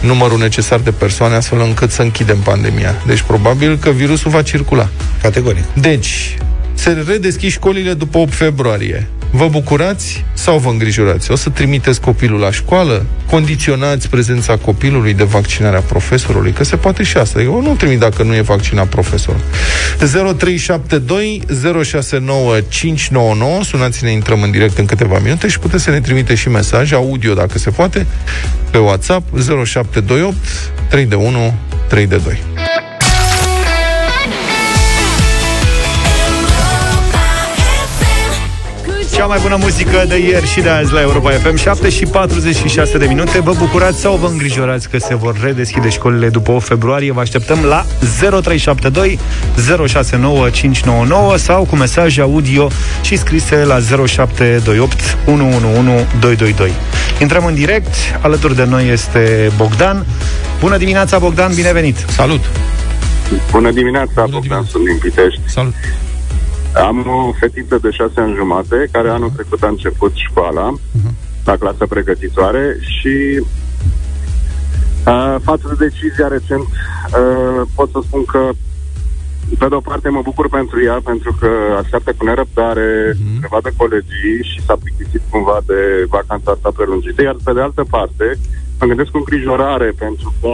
numărul 0.00 0.38
necesar 0.38 0.78
de 0.80 0.90
persoane 0.90 1.34
astfel 1.34 1.60
încât 1.60 1.90
să 1.90 2.02
închidem 2.02 2.38
pandemia. 2.38 2.94
Deci 3.06 3.22
probabil 3.22 3.78
că 3.78 3.90
virusul 3.90 4.30
va 4.30 4.42
circula. 4.42 4.88
Categoric. 5.22 5.64
Deci, 5.74 6.36
se 6.74 7.04
redeschid 7.06 7.50
școlile 7.50 7.92
după 7.92 8.18
8 8.18 8.34
februarie. 8.34 9.08
Vă 9.34 9.48
bucurați 9.48 10.24
sau 10.32 10.58
vă 10.58 10.68
îngrijorați? 10.68 11.30
O 11.30 11.36
să 11.36 11.48
trimiteți 11.50 12.00
copilul 12.00 12.40
la 12.40 12.50
școală? 12.50 13.06
Condiționați 13.30 14.08
prezența 14.08 14.56
copilului 14.56 15.14
de 15.14 15.24
vaccinarea 15.24 15.80
profesorului? 15.80 16.52
Că 16.52 16.64
se 16.64 16.76
poate 16.76 17.02
și 17.02 17.16
asta. 17.16 17.40
Eu 17.40 17.62
nu 17.62 17.74
trimit 17.74 17.98
dacă 17.98 18.22
nu 18.22 18.34
e 18.34 18.40
vaccinat 18.40 18.86
profesorul. 18.86 19.40
0372 19.98 21.42
069599 21.84 23.64
Sunați-ne, 23.64 24.10
intrăm 24.10 24.42
în 24.42 24.50
direct 24.50 24.78
în 24.78 24.84
câteva 24.84 25.18
minute 25.18 25.48
și 25.48 25.58
puteți 25.58 25.82
să 25.82 25.90
ne 25.90 26.00
trimite 26.00 26.34
și 26.34 26.48
mesaj 26.48 26.92
audio, 26.92 27.34
dacă 27.34 27.58
se 27.58 27.70
poate, 27.70 28.06
pe 28.70 28.78
WhatsApp 28.78 29.38
0728 29.64 30.36
3 30.88 31.04
de 31.04 31.14
1 31.14 31.54
3 31.88 32.06
de 32.06 32.16
2. 32.16 32.42
Cea 39.22 39.28
mai 39.28 39.38
bună 39.42 39.56
muzică 39.60 40.04
de 40.08 40.18
ieri 40.18 40.46
și 40.46 40.60
de 40.60 40.68
azi 40.68 40.92
la 40.92 41.00
Europa 41.00 41.30
FM 41.30 41.56
7 41.56 41.88
și 41.88 42.04
46 42.04 42.98
de 42.98 43.06
minute 43.06 43.40
Vă 43.40 43.52
bucurați 43.58 44.00
sau 44.00 44.16
vă 44.16 44.26
îngrijorați 44.26 44.88
că 44.88 44.98
se 44.98 45.14
vor 45.14 45.40
redeschide 45.42 45.88
școlile 45.88 46.28
după 46.28 46.50
8 46.52 46.64
februarie 46.64 47.12
Vă 47.12 47.20
așteptăm 47.20 47.58
la 47.64 47.86
0372 48.20 49.18
069599 49.88 51.36
Sau 51.36 51.64
cu 51.64 51.76
mesaj 51.76 52.18
audio 52.18 52.68
și 53.02 53.16
scrise 53.16 53.64
la 53.64 53.78
0728 54.06 55.16
111 55.26 56.06
222 56.20 56.72
Intrăm 57.20 57.44
în 57.44 57.54
direct, 57.54 57.94
alături 58.20 58.56
de 58.56 58.64
noi 58.64 58.88
este 58.88 59.52
Bogdan 59.56 60.06
Bună 60.60 60.76
dimineața 60.76 61.18
Bogdan, 61.18 61.54
bine 61.54 61.72
venit! 61.72 61.96
Salut! 62.08 62.44
Bună 63.50 63.70
dimineața, 63.70 64.10
Bună 64.14 64.26
Bogdan, 64.30 64.40
dimineața. 64.40 64.68
sunt 64.70 64.84
din 64.84 64.98
Pitești. 64.98 65.40
Salut! 65.46 65.74
Am 66.74 67.06
o 67.06 67.32
fetiță 67.32 67.78
de 67.78 67.90
șase 67.90 68.20
ani 68.20 68.34
jumate, 68.34 68.88
care 68.92 69.08
anul 69.08 69.30
trecut 69.30 69.62
a 69.62 69.68
început 69.68 70.12
școala, 70.14 70.72
uh-huh. 70.72 71.44
la 71.44 71.56
clasă 71.56 71.86
pregătitoare 71.86 72.76
și 72.80 73.44
uh, 75.06 75.36
față 75.42 75.76
de 75.78 75.88
decizia 75.88 76.28
recent, 76.28 76.60
uh, 76.62 77.68
pot 77.74 77.90
să 77.90 77.98
spun 78.06 78.24
că 78.24 78.50
pe 79.58 79.68
de 79.68 79.74
o 79.74 79.80
parte 79.80 80.08
mă 80.08 80.20
bucur 80.22 80.48
pentru 80.48 80.82
ea, 80.84 81.00
pentru 81.04 81.36
că 81.40 81.48
așteaptă 81.82 82.12
cu 82.16 82.24
nerăbdare 82.24 83.12
uh-huh. 83.12 83.40
să 83.40 83.46
vadă 83.50 83.70
colegii 83.76 84.36
și 84.42 84.64
s-a 84.66 84.76
plictisit 84.82 85.22
cumva 85.30 85.58
de 85.66 86.06
vacanța 86.08 86.50
asta 86.50 86.70
prelungită, 86.76 87.22
iar 87.22 87.36
pe 87.44 87.52
de 87.52 87.60
altă 87.60 87.84
parte 87.90 88.38
mă 88.80 88.86
gândesc 88.86 89.10
cu 89.10 89.16
îngrijorare 89.16 89.92
pentru 89.98 90.34
că 90.40 90.48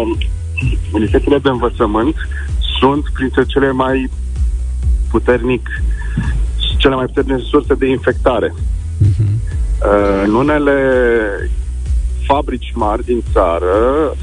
unitățile 0.93 1.39
de 1.39 1.49
învățământ 1.49 2.17
sunt 2.79 3.05
printre 3.13 3.45
cele 3.45 3.71
mai 3.71 4.11
puternic 5.11 5.69
cele 6.77 6.95
mai 6.95 7.07
puternice 7.07 7.45
surse 7.45 7.75
de 7.75 7.89
infectare. 7.89 8.55
Uh-huh. 8.55 9.33
Uh, 9.83 10.23
în 10.25 10.35
unele 10.35 10.75
fabrici 12.27 12.73
mari 12.75 13.05
din 13.05 13.23
țară 13.33 13.75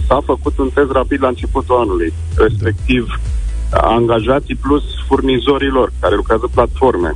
s-a 0.08 0.20
făcut 0.26 0.58
un 0.58 0.70
test 0.74 0.92
rapid 0.92 1.22
la 1.22 1.28
începutul 1.28 1.76
anului, 1.76 2.14
respectiv 2.38 3.20
angajații 3.72 4.56
plus 4.56 4.84
furnizorii 5.08 5.70
lor, 5.70 5.92
care 6.00 6.16
lucrează 6.16 6.50
platforme. 6.54 7.16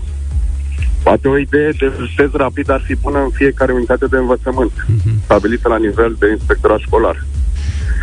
Poate 1.04 1.28
o 1.28 1.38
idee 1.38 1.72
de 1.80 1.92
test 2.16 2.36
rapid 2.36 2.70
ar 2.70 2.82
fi 2.82 2.96
bună 2.96 3.20
în 3.20 3.30
fiecare 3.30 3.72
unitate 3.72 4.06
de 4.06 4.18
învățământ, 4.18 4.72
uh-huh. 4.72 5.24
stabilită 5.24 5.68
la 5.68 5.78
nivel 5.78 6.16
de 6.20 6.30
inspectorat 6.30 6.80
școlar. 6.80 7.26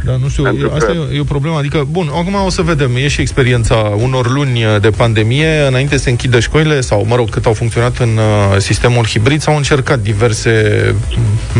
Da, 0.06 0.16
nu 0.20 0.28
știu, 0.28 0.42
Pentru 0.42 0.70
asta 0.74 0.86
că... 0.86 0.98
e, 1.12 1.16
e 1.16 1.20
o 1.20 1.24
problemă. 1.24 1.58
Adică, 1.58 1.86
bun, 1.90 2.08
acum 2.12 2.34
o 2.44 2.50
să 2.50 2.62
vedem. 2.62 2.96
E 2.96 3.08
și 3.08 3.20
experiența 3.20 3.74
unor 3.74 4.30
luni 4.30 4.64
de 4.80 4.90
pandemie. 4.90 5.66
Înainte 5.68 5.96
să 5.96 6.02
se 6.02 6.10
închidă 6.10 6.40
școlile, 6.40 6.80
sau, 6.80 7.04
mă 7.08 7.16
rog, 7.16 7.30
cât 7.30 7.46
au 7.46 7.52
funcționat 7.52 7.98
în 7.98 8.08
uh, 8.16 8.58
sistemul 8.58 9.06
hibrid, 9.06 9.40
s-au 9.40 9.56
încercat 9.56 9.98
diverse 9.98 10.94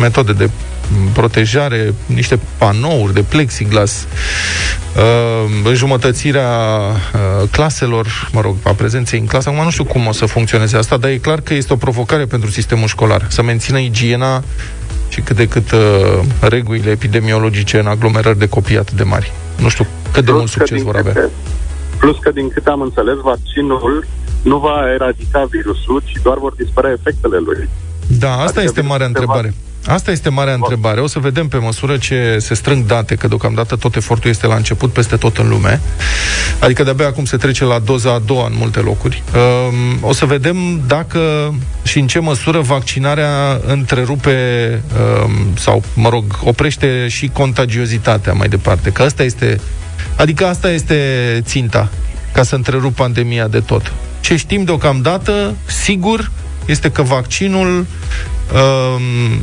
metode 0.01 0.33
de 0.33 0.51
protejare, 1.13 1.95
niște 2.07 2.39
panouri 2.59 3.15
de 3.15 3.23
plexiglas, 3.23 4.07
uh, 4.97 5.51
înjumătățirea 5.65 6.49
uh, 6.49 7.49
claselor, 7.51 8.31
mă 8.33 8.41
rog, 8.41 8.57
a 8.63 8.71
prezenței 8.71 9.19
în 9.19 9.27
clasă. 9.27 9.49
Acum 9.49 9.65
nu 9.65 9.71
știu 9.71 9.85
cum 9.85 10.07
o 10.07 10.13
să 10.13 10.27
funcționeze 10.27 10.77
asta, 10.77 10.97
dar 10.97 11.11
e 11.11 11.17
clar 11.17 11.41
că 11.41 11.55
este 11.55 11.73
o 11.73 11.77
provocare 11.77 12.25
pentru 12.25 12.51
sistemul 12.51 12.89
școlar. 12.89 13.27
Să 13.29 13.43
mențină 13.43 13.79
igiena 13.79 14.45
și 15.09 15.21
cât 15.21 15.37
de 15.37 15.49
cât 15.49 15.71
uh, 15.71 15.81
regulile 16.41 16.91
epidemiologice 16.91 17.79
în 17.79 17.87
aglomerări 17.87 18.39
de 18.39 18.49
copii 18.49 18.79
atât 18.79 18.97
de 18.97 19.03
mari. 19.03 19.33
Nu 19.59 19.69
știu 19.69 19.87
cât 20.13 20.25
de 20.25 20.33
mult 20.33 20.49
succes 20.49 20.83
vor 20.83 20.97
avea. 20.97 21.13
Câte, 21.13 21.31
plus 21.99 22.17
că, 22.19 22.31
din 22.31 22.49
câte 22.49 22.71
am 22.71 22.81
înțeles, 22.81 23.17
vaccinul 23.17 24.07
nu 24.43 24.59
va 24.59 24.93
eradica 24.95 25.45
virusul, 25.51 26.03
ci 26.05 26.19
doar 26.23 26.39
vor 26.39 26.55
dispărea 26.55 26.91
efectele 26.91 27.39
lui. 27.39 27.69
Da, 28.07 28.31
asta 28.31 28.45
adică 28.45 28.63
este 28.63 28.81
marea 28.81 29.07
întrebare. 29.07 29.49
Va 29.49 29.66
Asta 29.87 30.11
este 30.11 30.29
marea 30.29 30.55
întrebare. 30.55 31.01
O 31.01 31.07
să 31.07 31.19
vedem 31.19 31.49
pe 31.49 31.57
măsură 31.57 31.97
ce 31.97 32.37
se 32.41 32.55
strâng 32.55 32.87
date, 32.87 33.15
că 33.15 33.29
deocamdată 33.29 33.77
tot 33.77 33.97
efortul 33.97 34.31
este 34.31 34.47
la 34.47 34.55
început 34.55 34.93
peste 34.93 35.17
tot 35.17 35.37
în 35.37 35.49
lume. 35.49 35.81
Adică 36.59 36.83
de-abia 36.83 37.07
acum 37.07 37.25
se 37.25 37.37
trece 37.37 37.65
la 37.65 37.79
doza 37.79 38.13
a 38.13 38.19
doua 38.19 38.47
în 38.47 38.53
multe 38.57 38.81
locuri. 38.81 39.23
Um, 39.35 39.99
o 40.09 40.13
să 40.13 40.25
vedem 40.25 40.83
dacă 40.87 41.55
și 41.83 41.99
în 41.99 42.07
ce 42.07 42.19
măsură 42.19 42.61
vaccinarea 42.61 43.61
întrerupe 43.67 44.35
um, 45.25 45.57
sau, 45.57 45.83
mă 45.95 46.09
rog, 46.09 46.25
oprește 46.45 47.09
și 47.09 47.29
contagiozitatea 47.29 48.33
mai 48.33 48.49
departe. 48.49 48.91
Că 48.91 49.03
asta 49.03 49.23
este, 49.23 49.61
adică 50.17 50.47
asta 50.47 50.71
este 50.71 50.97
ținta, 51.45 51.89
ca 52.33 52.43
să 52.43 52.55
întrerup 52.55 52.95
pandemia 52.95 53.49
de 53.49 53.61
tot. 53.61 53.93
Ce 54.21 54.37
știm 54.37 54.65
deocamdată, 54.65 55.55
sigur, 55.67 56.31
este 56.65 56.91
că 56.91 57.03
vaccinul 57.03 57.87
um, 58.53 59.43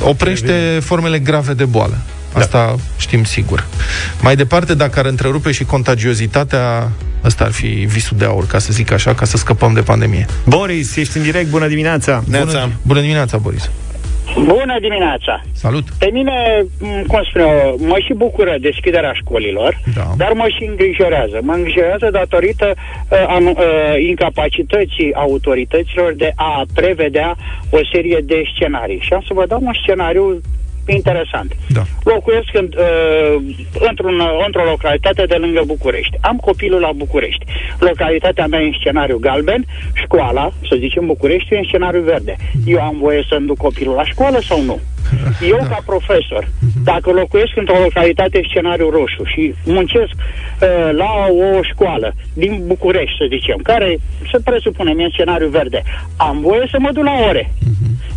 oprește 0.00 0.78
formele 0.82 1.18
grave 1.18 1.52
de 1.52 1.64
boală. 1.64 1.96
Da. 2.32 2.40
Asta 2.40 2.64
da. 2.66 2.82
știm 2.96 3.24
sigur. 3.24 3.66
Mai 4.20 4.36
departe, 4.36 4.74
dacă 4.74 4.98
ar 4.98 5.04
întrerupe 5.04 5.52
și 5.52 5.64
contagiozitatea, 5.64 6.90
ăsta 7.24 7.44
ar 7.44 7.50
fi 7.50 7.66
visul 7.66 8.16
de 8.16 8.24
aur, 8.24 8.46
ca 8.46 8.58
să 8.58 8.72
zic 8.72 8.92
așa, 8.92 9.14
ca 9.14 9.24
să 9.24 9.36
scăpăm 9.36 9.72
de 9.72 9.80
pandemie. 9.80 10.26
Boris, 10.44 10.96
ești 10.96 11.16
în 11.16 11.22
direct, 11.22 11.50
bună 11.50 11.68
dimineața! 11.68 12.24
Bună, 12.28 12.70
bună 12.82 13.00
dimineața, 13.00 13.36
Boris! 13.36 13.70
Bună 14.34 14.78
dimineața! 14.80 15.40
Salut! 15.52 15.84
Pe 15.98 16.08
mine, 16.12 16.64
cum 17.06 17.22
spun 17.28 17.40
eu, 17.40 17.76
mă 17.78 17.98
și 18.04 18.12
bucură 18.12 18.56
deschiderea 18.60 19.12
școlilor, 19.12 19.80
da. 19.94 20.06
dar 20.16 20.32
mă 20.32 20.48
și 20.58 20.64
îngrijorează. 20.64 21.38
Mă 21.42 21.52
îngrijorează 21.52 22.08
datorită 22.12 22.74
uh, 22.74 23.24
am, 23.28 23.46
uh, 23.46 23.54
incapacității 24.08 25.14
autorităților 25.14 26.12
de 26.14 26.32
a 26.34 26.64
prevedea 26.74 27.36
o 27.70 27.78
serie 27.92 28.20
de 28.24 28.42
scenarii. 28.54 29.00
Și 29.00 29.12
am 29.12 29.22
să 29.26 29.34
vă 29.34 29.46
dau 29.46 29.60
un 29.62 29.74
scenariu 29.82 30.40
interesant. 30.92 31.56
Da. 31.68 31.82
Locuiesc 32.04 32.48
în, 32.52 32.68
uh, 32.76 33.42
într-un, 33.88 34.22
într-o 34.46 34.64
localitate 34.64 35.24
de 35.26 35.34
lângă 35.34 35.62
București. 35.66 36.16
Am 36.20 36.36
copilul 36.36 36.80
la 36.80 36.92
București. 36.96 37.44
Localitatea 37.78 38.46
mea 38.46 38.60
e 38.60 38.66
în 38.66 38.76
scenariu 38.78 39.18
galben, 39.18 39.64
școala, 39.94 40.52
să 40.68 40.76
zicem 40.78 41.06
București, 41.06 41.54
e 41.54 41.58
în 41.58 41.64
scenariu 41.64 42.00
verde. 42.00 42.36
Eu 42.66 42.80
am 42.80 42.96
voie 42.98 43.26
să-mi 43.28 43.46
duc 43.46 43.56
copilul 43.56 43.94
la 43.94 44.04
școală 44.04 44.40
sau 44.40 44.62
nu? 44.62 44.80
Eu, 45.52 45.58
da. 45.60 45.66
ca 45.66 45.78
profesor, 45.84 46.48
dacă 46.84 47.10
locuiesc 47.10 47.56
într-o 47.56 47.82
localitate 47.82 48.40
scenariu 48.48 48.90
roșu 48.90 49.24
și 49.24 49.54
muncesc 49.64 50.14
uh, 50.16 50.90
la 50.92 51.12
o 51.28 51.62
școală 51.62 52.14
din 52.34 52.62
București, 52.66 53.16
să 53.18 53.26
zicem, 53.28 53.56
care 53.62 53.98
se 54.30 54.38
presupune 54.44 54.90
în 54.90 55.10
scenariu 55.12 55.48
verde, 55.48 55.82
am 56.16 56.40
voie 56.40 56.66
să 56.70 56.76
mă 56.80 56.90
duc 56.92 57.04
la 57.04 57.16
ore. 57.28 57.52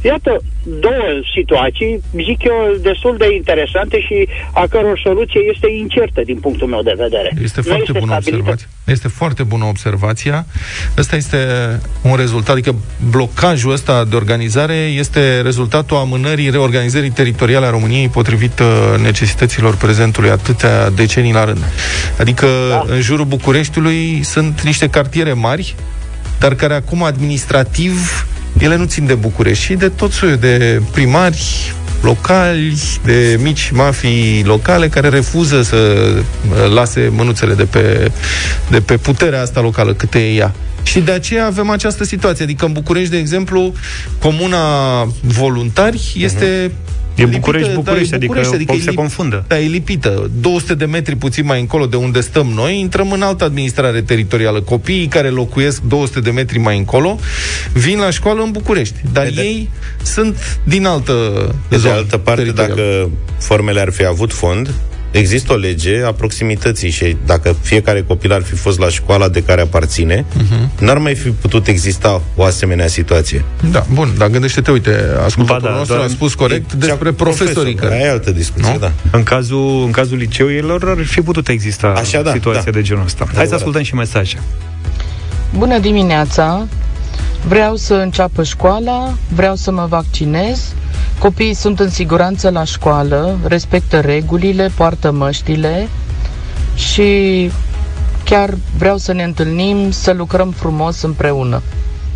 Iată 0.02 0.42
două 0.64 1.08
situații, 1.36 2.02
zic 2.16 2.44
eu, 2.44 2.76
destul 2.82 3.16
de 3.18 3.28
interesante 3.36 4.00
și 4.00 4.28
a 4.54 4.66
căror 4.70 5.00
soluție 5.04 5.42
este 5.54 5.68
incertă 5.72 6.22
din 6.26 6.40
punctul 6.40 6.68
meu 6.68 6.82
de 6.82 6.94
vedere. 6.98 7.34
Este 7.44 7.62
nu 7.64 7.68
foarte 7.68 7.84
este 7.88 8.00
bună 8.00 8.12
stabilită. 8.12 8.38
observație. 8.38 8.68
Este 8.86 9.08
foarte 9.08 9.44
bună 9.44 9.66
observația. 9.66 10.46
Ăsta 10.98 11.16
este 11.16 11.38
un 12.02 12.16
rezultat, 12.16 12.50
adică 12.56 12.76
blocajul 13.10 13.72
ăsta 13.72 14.06
de 14.06 14.16
organizare 14.16 14.76
este 14.76 15.42
rezultatul 15.42 15.98
amânării 15.98 16.50
reorganizării 16.50 16.73
teritoriale 17.14 17.66
a 17.66 17.70
României 17.70 18.10
potrivit 18.10 18.60
uh, 18.60 19.00
necesităților 19.02 19.76
prezentului 19.76 20.30
atâtea 20.30 20.90
decenii 20.90 21.34
la 21.34 21.46
rând. 21.46 21.64
Adică 22.20 22.48
da. 22.70 22.94
în 22.94 23.02
jurul 23.02 23.26
Bucureștiului 23.26 24.22
sunt 24.24 24.62
niște 24.62 24.90
cartiere 24.90 25.34
mari, 25.34 25.76
dar 26.40 26.56
care 26.56 26.74
acum 26.74 27.04
administrativ 27.04 28.26
ele 28.58 28.76
nu 28.76 28.86
țin 28.86 29.06
de 29.06 29.14
București, 29.14 29.66
ci 29.66 29.78
de 29.78 29.90
tot 29.90 30.12
soiul 30.12 30.38
de 30.38 30.82
primari 30.92 31.74
locali, 32.02 32.78
de 33.04 33.40
mici 33.42 33.70
mafii 33.74 34.44
locale 34.46 34.88
care 34.88 35.10
refuză 35.10 35.62
să 35.62 35.76
uh, 35.76 36.74
lase 36.74 37.10
mânuțele 37.12 37.54
de 37.54 37.64
pe, 37.64 38.12
de 38.70 38.80
pe 38.80 38.98
puterea 38.98 39.42
asta 39.42 39.62
locală, 39.62 39.94
câte 39.94 40.20
e 40.20 40.34
ea. 40.34 40.54
Și 40.84 41.00
de 41.00 41.12
aceea 41.12 41.46
avem 41.46 41.70
această 41.70 42.04
situație. 42.04 42.44
Adică 42.44 42.66
în 42.66 42.72
București, 42.72 43.10
de 43.10 43.18
exemplu, 43.18 43.74
comuna 44.20 45.04
voluntari 45.22 46.14
este 46.18 46.68
uh-huh. 46.68 46.94
E 47.16 47.26
București, 47.26 47.70
lipită, 47.70 47.84
București, 47.84 48.10
da, 48.10 48.16
e 48.16 48.20
București, 48.20 48.54
adică, 48.54 48.72
adică 48.72 48.84
se 48.86 48.90
lip, 48.90 49.00
confundă. 49.00 49.46
Da, 49.48 49.60
e 49.60 49.68
lipită. 49.68 50.32
200 50.40 50.74
de 50.74 50.86
metri 50.86 51.16
puțin 51.16 51.46
mai 51.46 51.60
încolo 51.60 51.86
de 51.86 51.96
unde 51.96 52.22
stăm 52.22 52.48
noi, 52.48 52.80
intrăm 52.80 53.12
în 53.12 53.22
altă 53.22 53.44
administrare 53.44 54.02
teritorială. 54.02 54.62
Copiii 54.62 55.08
care 55.08 55.30
locuiesc 55.30 55.82
200 55.82 56.20
de 56.20 56.32
metri 56.32 56.60
mai 56.60 56.78
încolo 56.78 57.20
vin 57.74 58.00
la 58.00 58.10
școală 58.10 58.42
în 58.42 58.52
București. 58.52 58.96
Dar 59.12 59.30
de 59.36 59.42
ei 59.42 59.70
de... 59.98 60.04
sunt 60.04 60.60
din 60.64 60.86
altă 60.86 61.14
de 61.70 61.78
zonă. 61.78 61.94
De 61.94 62.00
altă 62.00 62.18
parte, 62.18 62.52
dacă 62.52 63.10
formele 63.38 63.80
ar 63.80 63.92
fi 63.92 64.06
avut 64.06 64.34
fond, 64.34 64.74
există 65.20 65.54
o 65.54 65.56
lege 65.56 66.04
a 66.06 66.12
proximității 66.12 66.90
și 66.90 67.18
dacă 67.26 67.56
fiecare 67.62 68.02
copil 68.02 68.34
ar 68.34 68.42
fi 68.42 68.56
fost 68.56 68.80
la 68.80 68.90
școala 68.90 69.30
de 69.30 69.44
care 69.44 69.62
aparține, 69.62 70.26
uh-huh. 70.26 70.80
n-ar 70.80 70.98
mai 70.98 71.16
fi 71.16 71.30
putut 71.30 71.68
exista 71.68 72.22
o 72.36 72.44
asemenea 72.44 72.88
situație. 72.88 73.46
Da, 73.72 73.86
bun, 73.94 74.14
dar 74.18 74.28
gândește-te, 74.28 74.72
uite, 74.72 75.06
ascultătorul 75.26 75.70
da, 75.70 75.78
nostru 75.78 76.02
a 76.02 76.08
spus 76.08 76.34
corect 76.34 76.72
e, 76.72 76.76
despre 76.78 77.12
profesorii 77.12 77.76
care... 77.76 77.96
E 77.96 78.10
altă 78.10 78.32
discuție, 78.32 78.72
nu? 78.72 78.80
da. 78.80 78.92
În 79.12 79.24
cazul, 79.24 79.84
în 79.86 79.92
cazul 79.92 80.18
liceurilor 80.18 80.96
ar 80.98 81.06
fi 81.06 81.22
putut 81.22 81.48
exista 81.48 81.88
Așa, 81.88 82.22
da, 82.22 82.32
situație 82.32 82.72
da. 82.72 82.72
de 82.72 82.82
genul 82.82 83.04
ăsta. 83.04 83.28
Hai 83.36 83.46
să 83.46 83.56
ascultăm 83.56 83.84
și 83.84 83.96
mesaje. 83.96 84.42
Bună 85.58 85.80
dimineața! 85.80 86.68
Vreau 87.48 87.76
să 87.76 87.94
înceapă 87.94 88.44
școala, 88.44 89.14
vreau 89.34 89.56
să 89.56 89.72
mă 89.72 89.86
vaccinez, 89.90 90.74
Copiii 91.24 91.54
sunt 91.54 91.80
în 91.80 91.90
siguranță 91.90 92.50
la 92.50 92.64
școală, 92.64 93.40
respectă 93.48 94.00
regulile, 94.00 94.72
poartă 94.76 95.12
măștile 95.12 95.88
și 96.76 97.52
chiar 98.24 98.58
vreau 98.78 98.98
să 98.98 99.14
ne 99.14 99.24
întâlnim, 99.24 99.92
să 99.92 100.12
lucrăm 100.12 100.52
frumos 100.52 101.02
împreună. 101.02 101.62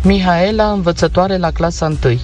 Mihaela, 0.02 0.70
învățătoare 0.70 1.36
la 1.36 1.50
clasa 1.50 1.86
1. 2.04 2.18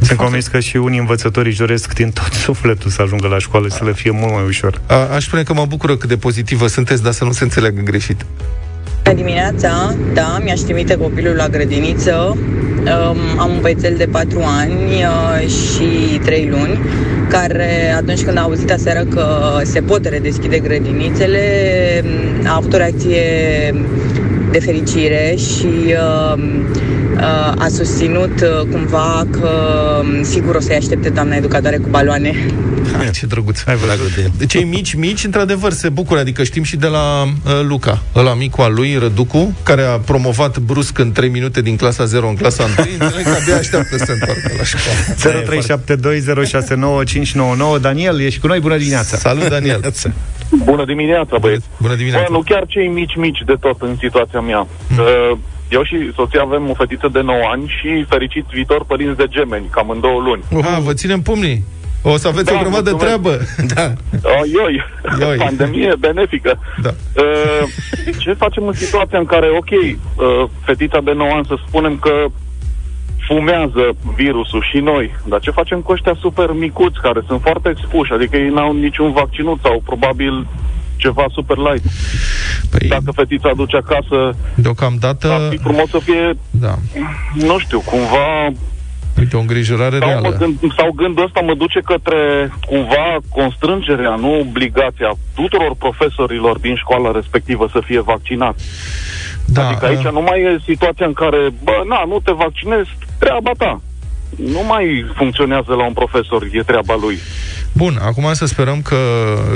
Sunt 0.00 0.18
convins 0.18 0.46
că 0.46 0.60
și 0.60 0.76
unii 0.76 0.98
învățători 0.98 1.48
își 1.48 1.58
doresc 1.58 1.94
din 1.94 2.10
tot 2.10 2.32
sufletul 2.32 2.90
să 2.90 3.02
ajungă 3.02 3.28
la 3.28 3.38
școală, 3.38 3.68
să 3.68 3.84
le 3.84 3.92
fie 3.92 4.10
mult 4.10 4.32
mai 4.32 4.44
ușor. 4.44 4.80
A, 4.86 4.94
aș 4.94 5.24
spune 5.24 5.42
că 5.42 5.52
mă 5.52 5.66
bucură 5.66 5.96
cât 5.96 6.08
de 6.08 6.16
pozitivă 6.16 6.66
sunteți, 6.66 7.02
dar 7.02 7.12
să 7.12 7.24
nu 7.24 7.32
se 7.32 7.44
înțeleagă 7.44 7.80
greșit. 7.80 8.24
Bună 9.02 9.16
dimineața, 9.16 9.94
da, 10.14 10.38
mi-aș 10.42 10.60
trimite 10.60 10.96
copilul 10.96 11.34
la 11.36 11.48
grădiniță. 11.48 12.36
Um, 12.36 13.38
am 13.38 13.50
un 13.50 13.58
băiețel 13.60 13.94
de 13.96 14.08
4 14.10 14.40
ani 14.60 14.74
uh, 14.74 15.48
și 15.48 16.18
3 16.18 16.48
luni, 16.50 16.78
care 17.28 17.94
atunci 17.96 18.22
când 18.22 18.36
a 18.38 18.40
auzit 18.40 18.70
aseară 18.70 19.04
că 19.04 19.24
se 19.62 19.80
pot 19.80 20.04
redeschide 20.04 20.58
grădinițele, 20.58 21.40
a 22.44 22.56
avut 22.56 22.72
o 22.72 22.76
reacție 22.76 23.22
de 24.50 24.58
fericire 24.60 25.34
și 25.36 25.66
uh, 25.66 26.34
uh, 26.34 26.42
a 27.58 27.68
susținut 27.68 28.40
uh, 28.40 28.68
cumva 28.70 29.26
că 29.30 29.48
um, 30.02 30.22
sigur 30.22 30.54
o 30.54 30.60
să-i 30.60 30.76
aștepte 30.76 31.08
doamna 31.08 31.34
educatoare 31.34 31.76
cu 31.76 31.88
baloane. 31.88 32.34
Hai, 32.96 33.10
ce 33.10 33.26
drăguț. 33.26 33.62
Hai, 33.64 33.76
de 34.38 34.46
Cei 34.46 34.64
mici, 34.64 34.94
mici, 34.94 35.24
într-adevăr, 35.24 35.72
se 35.72 35.88
bucură. 35.88 36.20
Adică 36.20 36.42
știm 36.42 36.62
și 36.62 36.76
de 36.76 36.86
la 36.86 37.22
uh, 37.22 37.60
Luca, 37.68 38.02
ăla 38.14 38.34
micu 38.34 38.62
al 38.62 38.74
lui, 38.74 38.96
Răducu, 38.98 39.56
care 39.62 39.82
a 39.82 39.98
promovat 39.98 40.58
brusc 40.58 40.98
în 40.98 41.12
3 41.12 41.28
minute 41.28 41.60
din 41.60 41.76
clasa 41.76 42.04
0 42.04 42.28
în 42.28 42.36
clasa 42.36 42.64
1. 42.64 42.72
Înțeleg 42.98 43.24
că 43.24 43.36
abia 43.40 43.56
așteaptă 43.56 43.96
să 43.96 44.04
se 44.04 44.12
întoarcă 44.12 44.50
la 44.58 44.64
școală. 44.64 45.00
0372069599 47.76 47.80
Daniel, 47.80 48.20
ești 48.20 48.40
cu 48.40 48.46
noi, 48.46 48.60
bună 48.60 48.76
dimineața. 48.76 49.16
Salut, 49.16 49.48
Daniel. 49.48 49.80
Bună 50.64 50.84
dimineața, 50.84 51.36
băieți. 51.40 51.64
Bună 51.80 51.94
dimineața. 51.94 52.26
Bă, 52.28 52.32
nu 52.32 52.42
chiar 52.42 52.64
cei 52.66 52.86
mici, 52.86 53.16
mici 53.16 53.42
de 53.46 53.54
tot 53.60 53.80
în 53.80 53.96
situația 54.00 54.40
mea. 54.40 54.66
Hmm. 54.88 54.98
Uh, 54.98 55.38
eu 55.72 55.82
și 55.82 56.12
soția 56.14 56.42
avem 56.42 56.70
o 56.70 56.74
fetiță 56.74 57.08
de 57.12 57.20
9 57.20 57.38
ani 57.52 57.74
și 57.80 58.04
fericit 58.08 58.44
viitor 58.52 58.84
părinți 58.84 59.16
de 59.16 59.26
gemeni, 59.28 59.70
cam 59.70 59.88
în 59.88 60.00
două 60.00 60.20
luni. 60.20 60.42
Uha, 60.50 60.78
vă 60.78 60.92
ținem 60.92 61.22
pumnii. 61.22 61.64
O 62.02 62.16
să 62.16 62.28
aveți 62.28 62.44
da, 62.44 62.54
o 62.54 62.60
grămadă 62.60 62.90
de 62.90 62.96
treabă. 62.96 63.38
Da. 63.74 63.92
Oh, 64.22 64.42
ioi. 64.52 64.84
ioi. 65.20 65.36
Pandemie 65.46 65.94
benefică. 65.98 66.58
Da. 66.82 66.90
Uh, 67.16 67.68
ce 68.18 68.32
facem 68.32 68.66
în 68.66 68.72
situația 68.72 69.18
în 69.18 69.24
care, 69.24 69.48
ok, 69.50 69.70
uh, 69.70 70.48
fetița 70.64 71.00
de 71.00 71.12
9 71.12 71.30
ani, 71.32 71.46
să 71.46 71.54
spunem 71.66 71.98
că 71.98 72.26
fumează 73.26 73.84
virusul 74.16 74.66
și 74.70 74.78
noi. 74.78 75.14
Dar 75.24 75.40
ce 75.40 75.50
facem 75.50 75.80
cu 75.80 75.92
ăștia 75.92 76.16
super 76.20 76.52
micuți 76.52 77.00
care 77.00 77.20
sunt 77.26 77.40
foarte 77.40 77.68
expuși? 77.68 78.12
Adică 78.12 78.36
ei 78.36 78.48
n-au 78.48 78.72
niciun 78.72 79.12
vaccinut 79.12 79.58
sau 79.62 79.82
probabil 79.84 80.46
ceva 81.04 81.24
super 81.32 81.56
light. 81.56 81.84
Păi, 82.70 82.88
Dacă 82.88 83.10
fetița 83.14 83.48
aduce 83.48 83.76
acasă, 83.76 84.18
deocamdată 84.54 85.26
ar 85.30 85.40
fi 85.50 85.58
frumos 85.58 85.88
să 85.90 85.98
fie, 85.98 86.24
da. 86.50 86.74
nu 87.34 87.58
știu, 87.58 87.80
cumva 87.80 88.28
Uite, 89.18 89.36
o 89.36 89.40
îngrijorare 89.40 89.98
sau 89.98 90.08
reală. 90.08 90.28
Mă 90.28 90.36
gând, 90.36 90.56
sau 90.76 90.92
gândul 90.92 91.24
ăsta 91.24 91.40
mă 91.40 91.54
duce 91.54 91.80
către 91.80 92.52
cumva 92.66 93.16
constrângerea, 93.28 94.14
nu 94.14 94.38
obligația 94.38 95.10
tuturor 95.34 95.74
profesorilor 95.78 96.58
din 96.58 96.76
școala 96.76 97.10
respectivă 97.10 97.68
să 97.72 97.80
fie 97.84 98.00
vaccinați. 98.00 98.64
Da, 99.46 99.68
adică 99.68 99.86
aici 99.86 100.04
uh... 100.04 100.12
nu 100.12 100.20
mai 100.20 100.40
e 100.40 100.60
situația 100.64 101.06
în 101.06 101.12
care, 101.12 101.50
bă, 101.64 101.82
na, 101.88 102.04
nu 102.04 102.20
te 102.24 102.32
vaccinezi, 102.32 102.90
treaba 103.18 103.50
ta. 103.58 103.80
Nu 104.36 104.62
mai 104.68 105.04
funcționează 105.14 105.72
la 105.74 105.84
un 105.84 105.92
profesor, 105.92 106.42
e 106.52 106.62
treaba 106.62 106.96
lui. 107.00 107.18
Bun, 107.72 107.98
acum 108.02 108.30
să 108.32 108.46
sperăm 108.46 108.82
că 108.82 108.96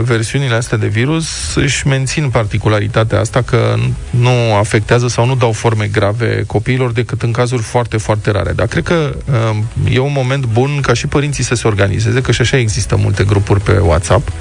versiunile 0.03 0.55
astea 0.55 0.79
de 0.79 0.87
virus 0.87 1.55
își 1.55 1.87
mențin 1.87 2.29
particularitatea 2.29 3.21
asta 3.21 3.43
că 3.43 3.75
nu 4.11 4.55
afectează 4.59 5.09
sau 5.09 5.27
nu 5.27 5.35
dau 5.35 5.53
forme 5.53 5.87
grave 5.87 6.45
copiilor 6.47 6.93
decât 6.93 7.23
în 7.23 7.33
cazuri 7.33 7.63
foarte, 7.63 7.97
foarte 7.97 8.31
rare. 8.31 8.53
Dar 8.53 8.67
cred 8.67 8.83
că 8.83 9.17
uh, 9.51 9.95
e 9.95 9.99
un 9.99 10.13
moment 10.15 10.47
bun 10.47 10.79
ca 10.83 10.93
și 10.93 11.07
părinții 11.07 11.45
să 11.45 11.55
se 11.55 11.69
organizeze, 11.69 12.21
că 12.21 12.33
și 12.33 12.41
așa 12.41 12.57
există 12.57 12.97
multe 12.97 13.25
grupuri 13.25 13.61
pe 13.61 13.79
WhatsApp, 13.79 14.33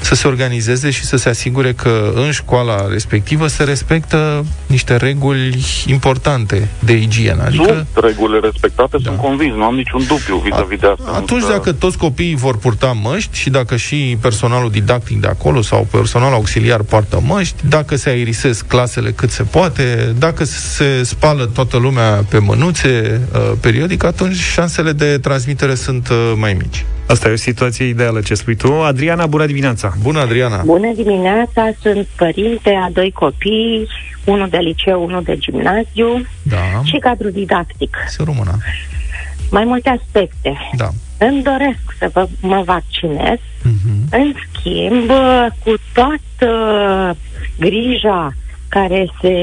să 0.00 0.14
se 0.14 0.28
organizeze 0.28 0.90
și 0.90 1.04
să 1.04 1.16
se 1.16 1.28
asigure 1.28 1.72
că 1.72 2.12
în 2.14 2.30
școala 2.30 2.88
respectivă 2.88 3.46
se 3.46 3.64
respectă 3.64 4.44
niște 4.66 4.96
reguli 4.96 5.64
importante 5.86 6.68
de 6.78 6.92
igienă. 6.92 7.42
Adică, 7.42 7.86
sunt 7.92 8.04
regulile 8.04 8.38
respectate, 8.38 8.96
da. 8.96 9.08
sunt 9.08 9.20
convins, 9.20 9.54
nu 9.54 9.64
am 9.64 9.74
niciun 9.74 10.00
dubiu 10.06 10.36
vis-a-vis 10.36 10.78
de 10.78 10.86
asta. 10.86 11.10
Atunci, 11.14 11.44
dacă 11.48 11.72
toți 11.72 11.98
copiii 11.98 12.34
vor 12.34 12.56
purta 12.56 12.92
măști 13.06 13.38
și 13.38 13.50
dacă 13.50 13.76
și 13.76 14.16
personalul 14.20 14.70
didactic 14.70 15.20
de 15.20 15.26
acolo 15.26 15.62
sau 15.62 15.86
personalul 15.90 16.34
auxiliar 16.34 16.82
poartă 16.82 17.22
măști, 17.26 17.68
dacă 17.68 17.96
se 17.96 18.08
aerisesc 18.08 18.66
clasele 18.66 19.10
cât 19.10 19.30
se 19.30 19.42
poate, 19.42 20.14
dacă 20.18 20.44
se 20.44 21.02
spală 21.02 21.46
toată 21.46 21.76
lumea 21.76 22.24
pe 22.28 22.38
mânuțe 22.38 23.20
uh, 23.34 23.52
periodic, 23.60 24.04
atunci 24.04 24.36
șansele 24.36 24.92
de 24.92 25.18
transmitere 25.18 25.74
sunt 25.74 26.08
uh, 26.08 26.32
mai 26.36 26.52
mici. 26.52 26.84
Asta 27.06 27.28
e 27.28 27.32
o 27.32 27.36
situație 27.36 27.86
ideală 27.86 28.20
ce 28.20 28.34
spui 28.34 28.54
tu. 28.54 28.72
Adriana, 28.72 29.26
bună 29.26 29.46
dimineața! 29.46 29.92
Bună, 30.02 30.20
Adriana! 30.20 30.62
Bună 30.64 30.92
dimineața! 30.94 31.70
Sunt 31.82 32.06
părinte 32.16 32.70
a 32.86 32.90
doi 32.92 33.10
copii, 33.12 33.88
unul 34.24 34.48
de 34.48 34.56
liceu, 34.56 35.04
unul 35.04 35.22
de 35.22 35.36
gimnaziu 35.36 36.26
da. 36.42 36.82
și 36.82 36.98
cadru 36.98 37.30
didactic. 37.30 37.96
Să 38.08 38.22
rămână. 38.24 38.58
Mai 39.50 39.64
multe 39.64 39.88
aspecte. 39.88 40.56
Da 40.76 40.90
îmi 41.18 41.42
doresc 41.42 41.94
să 41.98 42.10
vă, 42.12 42.28
mă 42.40 42.62
vaccinez. 42.64 43.38
Uh-huh. 43.38 44.10
În 44.10 44.34
schimb, 44.52 45.10
cu 45.64 45.74
toată 45.94 47.16
grija 47.58 48.32
care 48.68 49.08
se 49.20 49.34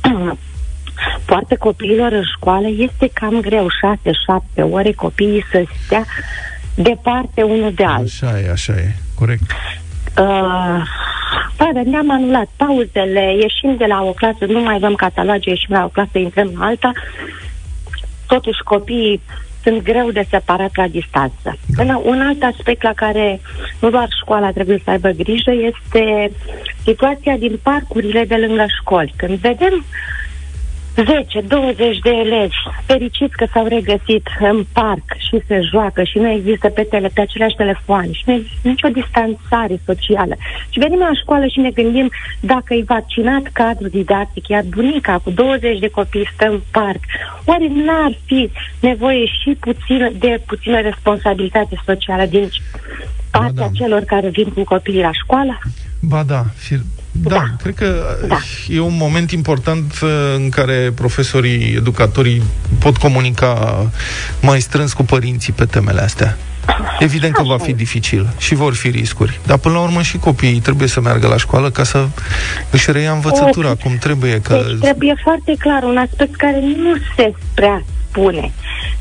poartă 1.26 1.56
copiilor 1.58 2.12
în 2.12 2.24
școală, 2.36 2.66
este 2.68 3.10
cam 3.12 3.40
greu, 3.40 3.66
6-7 3.66 4.70
ore 4.70 4.92
copiii 4.92 5.44
să 5.50 5.64
stea 5.84 6.04
departe 6.74 7.42
unul 7.42 7.72
de 7.74 7.84
altul. 7.84 8.04
Așa 8.04 8.40
e, 8.40 8.50
așa 8.50 8.72
e, 8.72 8.94
corect. 9.14 9.50
Uh, 10.18 10.82
da, 11.56 11.82
ne-am 11.84 12.10
anulat 12.10 12.48
pauzele, 12.56 13.36
ieșim 13.40 13.76
de 13.76 13.84
la 13.84 14.02
o 14.02 14.12
clasă, 14.12 14.44
nu 14.44 14.60
mai 14.60 14.74
avem 14.74 14.94
cataloge, 14.94 15.50
ieșim 15.50 15.74
la 15.74 15.84
o 15.84 15.88
clasă, 15.88 16.18
intrăm 16.18 16.50
în 16.54 16.62
alta. 16.62 16.92
Totuși 18.26 18.62
copiii 18.64 19.20
sunt 19.66 19.82
greu 19.82 20.10
de 20.10 20.26
separat 20.30 20.76
la 20.76 20.88
distanță. 20.88 21.58
Da. 21.76 21.96
Un 22.04 22.20
alt 22.20 22.42
aspect 22.42 22.82
la 22.82 22.92
care 22.92 23.40
nu 23.80 23.90
doar 23.90 24.08
școala 24.22 24.50
trebuie 24.50 24.80
să 24.84 24.90
aibă 24.90 25.08
grijă 25.08 25.52
este 25.72 26.32
situația 26.84 27.36
din 27.36 27.58
parcurile 27.62 28.24
de 28.24 28.36
lângă 28.36 28.64
școli. 28.80 29.14
Când 29.16 29.38
vedem 29.38 29.84
10-20 31.02 32.02
de 32.02 32.10
elevi 32.10 32.56
fericiți 32.86 33.36
că 33.36 33.46
s-au 33.52 33.66
regăsit 33.66 34.26
în 34.40 34.66
parc 34.72 35.04
și 35.18 35.42
se 35.46 35.60
joacă 35.70 36.02
și 36.02 36.18
nu 36.18 36.30
există 36.30 36.68
pe, 36.68 36.82
tele, 36.82 37.08
pe 37.14 37.20
aceleași 37.20 37.56
telefoane 37.56 38.12
și 38.12 38.22
nu 38.26 38.32
există 38.32 38.68
nicio 38.68 38.88
distanțare 38.88 39.80
socială. 39.84 40.34
Și 40.68 40.78
venim 40.78 40.98
la 40.98 41.10
școală 41.22 41.46
și 41.46 41.60
ne 41.60 41.70
gândim 41.70 42.10
dacă 42.40 42.74
e 42.74 42.82
vaccinat 42.86 43.42
cadrul 43.52 43.88
didactic, 43.88 44.48
iar 44.48 44.62
bunica 44.68 45.18
cu 45.24 45.30
20 45.30 45.78
de 45.78 45.88
copii 45.88 46.30
stă 46.34 46.46
în 46.46 46.60
parc, 46.70 47.00
oare 47.44 47.66
n-ar 47.68 48.18
fi 48.24 48.50
nevoie 48.80 49.26
și 49.26 49.56
puțin, 49.60 50.12
de 50.18 50.42
puțină 50.46 50.80
responsabilitate 50.80 51.80
socială 51.84 52.26
din 52.26 52.48
partea 53.30 53.66
da. 53.66 53.70
celor 53.72 54.02
care 54.02 54.28
vin 54.28 54.48
cu 54.48 54.64
copiii 54.64 55.00
la 55.00 55.12
școală? 55.12 55.58
Ba 56.00 56.22
da, 56.22 56.42
fir- 56.42 57.05
da, 57.22 57.34
da, 57.34 57.50
cred 57.62 57.74
că 57.74 58.16
da. 58.28 58.38
e 58.68 58.80
un 58.80 58.96
moment 58.96 59.30
important 59.30 59.92
uh, 60.02 60.10
în 60.36 60.48
care 60.48 60.92
profesorii, 60.94 61.74
educatorii 61.76 62.42
pot 62.78 62.96
comunica 62.96 63.86
mai 64.40 64.60
strâns 64.60 64.92
cu 64.92 65.02
părinții 65.02 65.52
pe 65.52 65.64
temele 65.64 66.00
astea. 66.00 66.36
Evident 66.98 67.34
că 67.34 67.42
va 67.42 67.58
fi 67.58 67.72
dificil 67.72 68.28
și 68.38 68.54
vor 68.54 68.74
fi 68.74 68.88
riscuri. 68.88 69.40
Dar 69.46 69.58
până 69.58 69.74
la 69.74 69.80
urmă 69.80 70.02
și 70.02 70.18
copiii 70.18 70.60
trebuie 70.60 70.88
să 70.88 71.00
meargă 71.00 71.26
la 71.26 71.36
școală 71.36 71.70
ca 71.70 71.84
să 71.84 72.06
își 72.70 72.92
reia 72.92 73.12
învățătura 73.12 73.70
o, 73.70 73.74
cum 73.74 73.96
trebuie. 73.96 74.40
Că... 74.40 74.62
Deci 74.66 74.78
trebuie 74.78 75.14
foarte 75.22 75.54
clar 75.58 75.82
un 75.82 75.96
aspect 75.96 76.36
care 76.36 76.60
nu 76.60 76.96
se 77.16 77.32
prea 77.54 77.84
spune. 78.16 78.52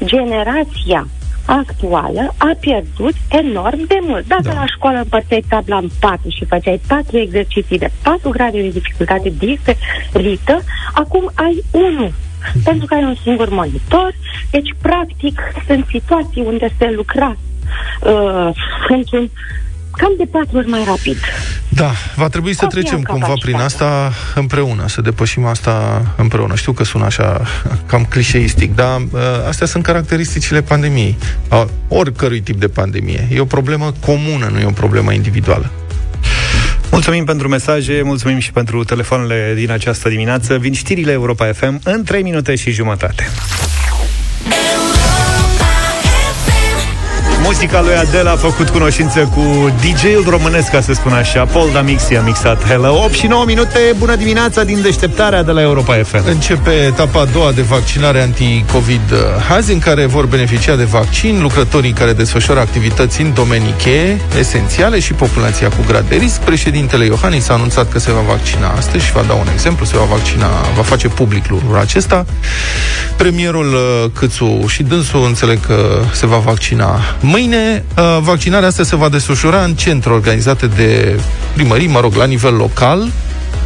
Generația 0.03 1.07
actuală 1.45 2.33
a 2.37 2.51
pierdut 2.59 3.13
enorm 3.29 3.87
de 3.87 3.97
mult. 4.01 4.27
Dacă 4.27 4.41
da. 4.43 4.53
la 4.53 4.65
școală 4.65 4.97
împărțeai 4.97 5.45
tabla 5.49 5.77
în 5.77 5.89
patru 5.99 6.29
și 6.29 6.45
făceai 6.45 6.81
patru 6.87 7.17
exerciții 7.17 7.77
de 7.77 7.91
patru 8.03 8.29
grade 8.29 8.61
de 8.61 8.69
dificultate 8.69 9.29
diferită, 9.29 10.61
acum 10.93 11.31
ai 11.35 11.63
unul 11.71 12.13
pentru 12.63 12.85
că 12.85 12.93
ai 12.93 13.03
un 13.03 13.15
singur 13.23 13.49
monitor. 13.49 14.13
Deci, 14.51 14.75
practic, 14.81 15.41
sunt 15.67 15.85
situații 15.89 16.41
unde 16.45 16.67
se 16.77 16.91
lucra 16.95 17.37
uh, 18.01 18.49
într-un 18.87 19.29
cam 19.97 20.13
de 20.17 20.25
patru 20.31 20.57
ori 20.57 20.69
mai 20.69 20.83
rapid. 20.87 21.17
Da, 21.69 21.91
va 22.15 22.27
trebui 22.27 22.53
să 22.53 22.63
Copia 22.63 22.81
trecem 22.81 23.01
cumva 23.01 23.33
prin 23.41 23.55
asta 23.55 24.13
împreună, 24.35 24.87
să 24.87 25.01
depășim 25.01 25.45
asta 25.45 26.05
împreună. 26.17 26.55
Știu 26.55 26.71
că 26.71 26.83
sună 26.83 27.05
așa 27.05 27.41
cam 27.89 28.05
clișeistic, 28.05 28.75
dar 28.75 29.01
uh, 29.11 29.19
astea 29.47 29.67
sunt 29.67 29.83
caracteristicile 29.83 30.61
pandemiei, 30.61 31.17
a 31.47 31.67
oricărui 31.87 32.41
tip 32.41 32.59
de 32.59 32.67
pandemie. 32.67 33.27
E 33.31 33.39
o 33.39 33.45
problemă 33.45 33.93
comună, 34.05 34.49
nu 34.51 34.59
e 34.59 34.65
o 34.65 34.71
problemă 34.71 35.13
individuală. 35.13 35.71
Mulțumim 36.91 37.25
pentru 37.25 37.47
mesaje, 37.47 38.01
mulțumim 38.03 38.39
și 38.39 38.51
pentru 38.51 38.83
telefoanele 38.83 39.53
din 39.55 39.71
această 39.71 40.09
dimineață. 40.09 40.57
Vin 40.57 40.73
știrile 40.73 41.11
Europa 41.11 41.51
FM 41.53 41.79
în 41.83 42.03
3 42.03 42.23
minute 42.23 42.55
și 42.55 42.71
jumătate. 42.71 43.23
Muzica 47.55 47.81
lui 47.81 47.95
Adele 47.95 48.29
a 48.29 48.35
făcut 48.35 48.69
cunoștință 48.69 49.19
cu 49.19 49.71
DJ-ul 49.79 50.25
românesc, 50.29 50.71
ca 50.71 50.81
să 50.81 50.93
spun 50.93 51.11
așa. 51.11 51.45
Paul 51.45 51.69
Damixi 51.73 52.15
a 52.15 52.21
mixat 52.21 52.67
Hello 52.67 53.03
8 53.03 53.13
și 53.13 53.27
9 53.27 53.45
minute. 53.45 53.79
Bună 53.97 54.15
dimineața 54.15 54.63
din 54.63 54.81
deșteptarea 54.81 55.43
de 55.43 55.51
la 55.51 55.61
Europa 55.61 55.93
FM. 56.03 56.27
Începe 56.27 56.71
etapa 56.71 57.19
a 57.19 57.25
doua 57.25 57.51
de 57.51 57.61
vaccinare 57.61 58.21
anti-Covid 58.21 59.13
azi, 59.49 59.71
în 59.71 59.79
care 59.79 60.05
vor 60.05 60.25
beneficia 60.25 60.75
de 60.75 60.83
vaccin 60.83 61.41
lucrătorii 61.41 61.91
care 61.91 62.13
desfășoară 62.13 62.59
activități 62.59 63.21
în 63.21 63.33
domenii 63.33 63.73
cheie, 63.77 64.21
esențiale 64.39 64.99
și 64.99 65.13
populația 65.13 65.67
cu 65.67 65.83
grad 65.87 66.05
de 66.09 66.15
risc. 66.15 66.39
Președintele 66.39 67.05
Iohannis 67.05 67.49
a 67.49 67.53
anunțat 67.53 67.91
că 67.91 67.99
se 67.99 68.11
va 68.11 68.21
vaccina 68.27 68.67
astăzi 68.67 69.05
și 69.05 69.11
va 69.11 69.23
da 69.27 69.33
un 69.33 69.47
exemplu, 69.53 69.85
se 69.85 69.97
va 69.97 70.03
vaccina, 70.03 70.47
va 70.75 70.81
face 70.81 71.07
public 71.07 71.49
lucrul 71.49 71.77
acesta. 71.77 72.25
Premierul 73.17 73.73
uh, 73.73 74.11
Câțu 74.13 74.65
și 74.67 74.83
dânsul 74.83 75.25
înțeleg 75.25 75.59
că 75.65 76.01
se 76.11 76.25
va 76.25 76.37
vaccina 76.37 76.99
Mâine, 77.19 77.44
uh, 77.53 78.17
vaccinarea 78.21 78.67
asta 78.67 78.83
se 78.83 78.95
va 78.95 79.09
desfășura 79.09 79.63
în 79.63 79.73
centre 79.73 80.13
organizate 80.13 80.67
de 80.67 81.19
primării, 81.53 81.87
mă 81.87 81.99
rog, 81.99 82.13
la 82.15 82.25
nivel 82.25 82.55
local, 82.55 83.11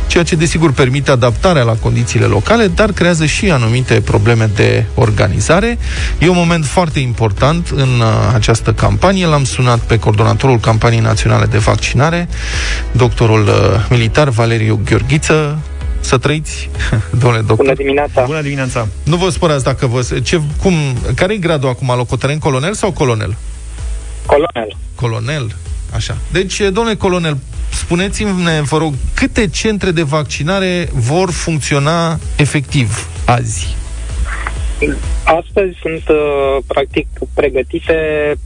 ceea 0.10 0.24
ce 0.24 0.36
desigur 0.36 0.72
permite 0.72 1.12
adaptarea 1.12 1.64
la 1.64 1.74
condițiile 1.74 2.26
locale, 2.26 2.68
dar 2.68 2.92
creează 2.92 3.26
și 3.26 3.52
anumite 3.52 4.02
probleme 4.02 4.50
de 4.56 4.86
organizare. 4.96 5.78
E 6.20 6.28
un 6.28 6.36
moment 6.36 6.66
foarte 6.66 7.00
important 7.00 7.68
în 7.68 8.00
uh, 8.00 8.32
această 8.34 8.74
campanie. 8.74 9.26
L-am 9.26 9.44
sunat 9.44 9.80
pe 9.80 10.00
coordonatorul 10.00 10.60
campaniei 10.60 11.02
naționale 11.02 11.46
de 11.46 11.58
vaccinare, 11.58 12.28
doctorul 12.92 13.48
uh, 13.48 13.86
militar 13.90 14.30
Valeriu 14.30 14.80
Gheorghiță. 14.86 15.60
Să 16.00 16.18
trăiți, 16.18 16.70
domnule 17.20 17.42
doctor. 17.42 17.66
Bună 17.66 17.74
dimineața. 17.74 18.24
Bună 18.26 18.42
dimineața. 18.42 18.88
Nu 19.04 19.16
vă 19.16 19.30
spărați 19.30 19.64
dacă 19.64 19.88
vă... 19.88 20.20
Ce, 20.24 20.42
cum, 20.62 20.74
care 21.16 21.34
e 21.34 21.38
gradul 21.38 21.70
acum? 21.70 21.94
Locotenent 21.96 22.40
colonel 22.40 22.74
sau 22.74 22.92
colonel? 22.92 23.36
Colonel. 24.30 24.78
Colonel, 24.96 25.56
așa. 25.94 26.18
Deci, 26.32 26.58
domnule 26.58 26.96
colonel, 26.96 27.38
spuneți-mi, 27.70 28.62
vă 28.64 28.78
rog, 28.78 28.94
câte 29.14 29.48
centre 29.48 29.92
de 29.92 30.02
vaccinare 30.02 30.90
vor 30.94 31.32
funcționa 31.32 32.20
efectiv 32.36 33.08
azi? 33.26 33.76
Astăzi 35.24 35.78
sunt 35.82 36.10
uh, 36.10 36.58
practic 36.68 37.08
pregătite 37.34 37.98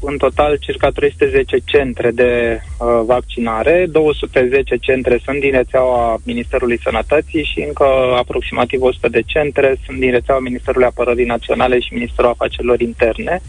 în 0.01 0.17
total 0.17 0.57
circa 0.59 0.89
310 0.89 1.57
centre 1.65 2.11
de 2.11 2.59
uh, 2.61 3.01
vaccinare, 3.05 3.85
210 3.91 4.75
centre 4.75 5.19
sunt 5.23 5.39
din 5.39 5.51
rețeaua 5.51 6.17
Ministerului 6.23 6.79
Sănătății 6.83 7.43
și 7.43 7.63
încă 7.67 7.85
aproximativ 8.17 8.81
100 8.81 9.09
de 9.09 9.21
centre 9.25 9.75
sunt 9.85 9.99
din 9.99 10.11
rețeaua 10.11 10.39
Ministerului 10.39 10.87
Apărării 10.87 11.25
Naționale 11.25 11.79
și 11.79 11.93
Ministerul 11.93 12.29
Afacerilor 12.29 12.79
Interne. 12.79 13.41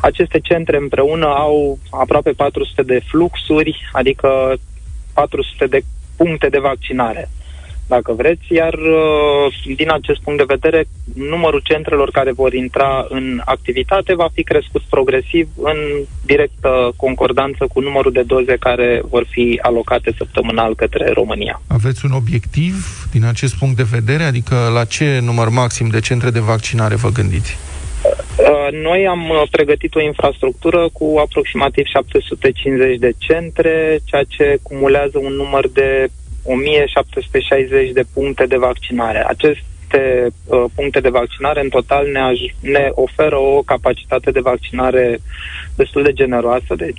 Aceste 0.00 0.38
centre 0.38 0.76
împreună 0.76 1.26
au 1.26 1.78
aproape 1.90 2.30
400 2.30 2.82
de 2.82 3.00
fluxuri, 3.08 3.88
adică 3.92 4.54
400 5.14 5.66
de 5.66 5.80
puncte 6.16 6.48
de 6.48 6.58
vaccinare 6.58 7.28
dacă 7.96 8.12
vreți, 8.12 8.46
iar 8.62 8.74
uh, 8.74 9.76
din 9.76 9.90
acest 9.90 10.20
punct 10.24 10.38
de 10.38 10.52
vedere, 10.56 10.80
numărul 11.34 11.62
centrelor 11.70 12.10
care 12.10 12.32
vor 12.32 12.52
intra 12.54 13.06
în 13.08 13.40
activitate 13.44 14.14
va 14.14 14.28
fi 14.36 14.42
crescut 14.42 14.82
progresiv 14.94 15.48
în 15.70 15.78
directă 16.24 16.70
concordanță 16.96 17.62
cu 17.72 17.80
numărul 17.80 18.12
de 18.12 18.22
doze 18.22 18.56
care 18.66 19.02
vor 19.12 19.24
fi 19.30 19.58
alocate 19.62 20.14
săptămânal 20.16 20.74
către 20.74 21.10
România. 21.12 21.60
Aveți 21.66 22.04
un 22.04 22.12
obiectiv 22.22 22.74
din 23.14 23.24
acest 23.24 23.54
punct 23.60 23.76
de 23.76 23.92
vedere? 23.96 24.22
Adică 24.22 24.56
la 24.74 24.84
ce 24.84 25.18
număr 25.22 25.48
maxim 25.48 25.88
de 25.88 26.00
centre 26.00 26.30
de 26.30 26.40
vaccinare 26.52 26.94
vă 26.94 27.08
gândiți? 27.08 27.56
Uh, 28.04 28.68
noi 28.88 29.06
am 29.06 29.28
uh, 29.28 29.42
pregătit 29.50 29.94
o 29.94 30.02
infrastructură 30.02 30.88
cu 30.92 31.06
aproximativ 31.18 31.84
750 31.84 32.98
de 32.98 33.12
centre, 33.18 33.98
ceea 34.04 34.24
ce 34.28 34.58
cumulează 34.62 35.18
un 35.18 35.32
număr 35.32 35.68
de 35.68 36.08
1760 36.42 37.90
de 37.92 38.04
puncte 38.14 38.46
de 38.46 38.56
vaccinare. 38.56 39.24
Aceste 39.26 40.28
uh, 40.44 40.64
puncte 40.74 41.00
de 41.00 41.08
vaccinare 41.08 41.60
în 41.60 41.68
total 41.68 42.06
ne, 42.06 42.20
aj- 42.20 42.60
ne 42.60 42.88
oferă 42.90 43.36
o 43.36 43.62
capacitate 43.62 44.30
de 44.30 44.40
vaccinare 44.40 45.18
destul 45.74 46.02
de 46.02 46.12
generoasă, 46.12 46.74
de 46.76 46.92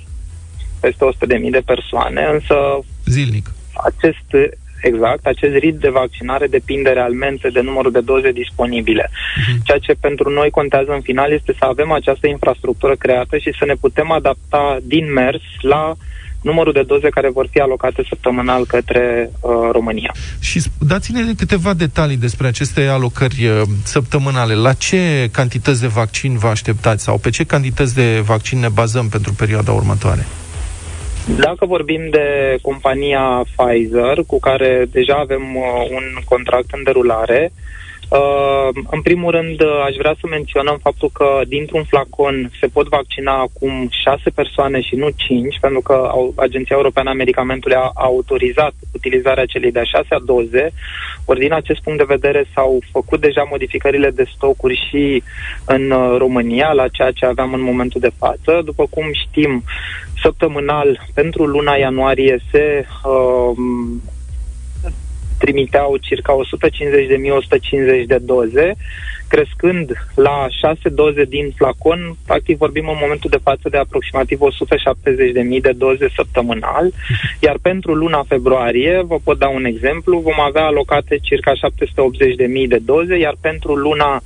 peste 0.80 1.04
100.000 1.44 1.50
de 1.50 1.62
persoane, 1.64 2.28
însă 2.32 2.56
zilnic. 3.04 3.52
Acest, 3.74 4.54
exact, 4.80 5.26
acest 5.26 5.54
rit 5.54 5.74
de 5.74 5.88
vaccinare 5.88 6.46
depinde 6.46 6.90
realmente 6.90 7.48
de 7.48 7.60
numărul 7.60 7.92
de 7.92 8.00
doze 8.00 8.32
disponibile. 8.32 9.10
Uh-huh. 9.10 9.62
Ceea 9.64 9.78
ce 9.78 9.94
pentru 10.00 10.30
noi 10.30 10.50
contează 10.50 10.92
în 10.92 11.00
final 11.00 11.32
este 11.32 11.54
să 11.58 11.64
avem 11.64 11.90
această 11.92 12.26
infrastructură 12.26 12.94
creată 12.96 13.38
și 13.38 13.54
să 13.58 13.64
ne 13.64 13.74
putem 13.74 14.10
adapta 14.10 14.78
din 14.82 15.12
mers 15.12 15.42
la 15.60 15.88
uh, 15.88 15.96
numărul 16.44 16.72
de 16.72 16.82
doze 16.82 17.08
care 17.08 17.30
vor 17.30 17.46
fi 17.50 17.58
alocate 17.58 18.04
săptămânal 18.08 18.66
către 18.66 19.30
uh, 19.40 19.50
România. 19.72 20.14
Și 20.40 20.62
dați-ne 20.78 21.20
câteva 21.36 21.74
detalii 21.74 22.16
despre 22.16 22.46
aceste 22.46 22.86
alocări 22.86 23.46
uh, 23.46 23.62
săptămânale. 23.82 24.54
La 24.54 24.72
ce 24.72 25.28
cantități 25.32 25.80
de 25.80 25.86
vaccin 25.86 26.38
vă 26.38 26.46
așteptați 26.46 27.02
sau 27.02 27.18
pe 27.18 27.30
ce 27.30 27.44
cantități 27.44 27.94
de 27.94 28.20
vaccin 28.24 28.58
ne 28.58 28.68
bazăm 28.68 29.08
pentru 29.08 29.32
perioada 29.32 29.72
următoare? 29.72 30.26
Dacă 31.36 31.66
vorbim 31.66 32.00
de 32.10 32.56
compania 32.62 33.44
Pfizer, 33.56 34.16
cu 34.26 34.38
care 34.40 34.86
deja 34.90 35.14
avem 35.14 35.42
uh, 35.56 35.90
un 35.90 36.04
contract 36.24 36.68
în 36.72 36.82
derulare, 36.82 37.52
uh, 37.52 37.58
Uh, 37.58 37.73
în 38.90 39.02
primul 39.02 39.30
rând, 39.30 39.60
uh, 39.60 39.82
aș 39.86 39.94
vrea 39.96 40.14
să 40.20 40.26
menționăm 40.26 40.78
faptul 40.82 41.10
că 41.12 41.40
dintr-un 41.48 41.84
flacon 41.84 42.50
se 42.60 42.66
pot 42.66 42.88
vaccina 42.88 43.32
acum 43.32 43.88
șase 43.90 44.30
persoane 44.30 44.80
și 44.80 44.94
nu 44.94 45.08
cinci, 45.16 45.58
pentru 45.60 45.80
că 45.80 46.10
Agenția 46.36 46.76
Europeană 46.76 47.10
a 47.10 47.12
Medicamentului 47.12 47.76
a 47.76 47.90
autorizat 47.94 48.72
utilizarea 48.92 49.44
celei 49.44 49.72
de-a 49.72 49.84
șasea 49.84 50.18
doze, 50.24 50.72
ori 51.24 51.40
din 51.40 51.52
acest 51.52 51.82
punct 51.82 51.98
de 51.98 52.14
vedere 52.16 52.44
s-au 52.54 52.78
făcut 52.92 53.20
deja 53.20 53.46
modificările 53.50 54.10
de 54.10 54.24
stocuri 54.34 54.86
și 54.88 55.22
în 55.64 55.90
uh, 55.90 56.14
România, 56.18 56.72
la 56.72 56.88
ceea 56.88 57.10
ce 57.10 57.26
aveam 57.26 57.52
în 57.52 57.62
momentul 57.62 58.00
de 58.00 58.12
față. 58.18 58.62
După 58.64 58.86
cum 58.90 59.04
știm, 59.12 59.62
săptămânal, 60.22 61.00
pentru 61.14 61.44
luna 61.44 61.74
ianuarie 61.74 62.38
se 62.50 62.84
uh, 63.04 63.56
trimiteau 65.44 65.96
circa 65.96 66.32
150.000-150 66.32 68.06
de 68.06 68.18
doze, 68.32 68.74
crescând 69.28 69.92
la 70.14 70.46
6 70.60 70.88
doze 70.88 71.24
din 71.24 71.52
flacon, 71.56 72.16
practic 72.26 72.56
vorbim 72.56 72.88
în 72.88 72.98
momentul 73.00 73.30
de 73.30 73.44
față 73.48 73.68
de 73.68 73.76
aproximativ 73.76 74.38
170.000 74.40 75.60
de 75.60 75.72
doze 75.76 76.06
săptămânal, 76.16 76.92
iar 77.40 77.56
pentru 77.62 77.94
luna 77.94 78.24
februarie, 78.28 79.02
vă 79.06 79.16
pot 79.24 79.38
da 79.38 79.48
un 79.48 79.64
exemplu, 79.64 80.18
vom 80.18 80.40
avea 80.40 80.64
alocate 80.64 81.18
circa 81.22 81.52
780.000 81.52 82.68
de 82.68 82.80
doze, 82.84 83.16
iar 83.18 83.36
pentru 83.40 83.74
luna 83.74 84.22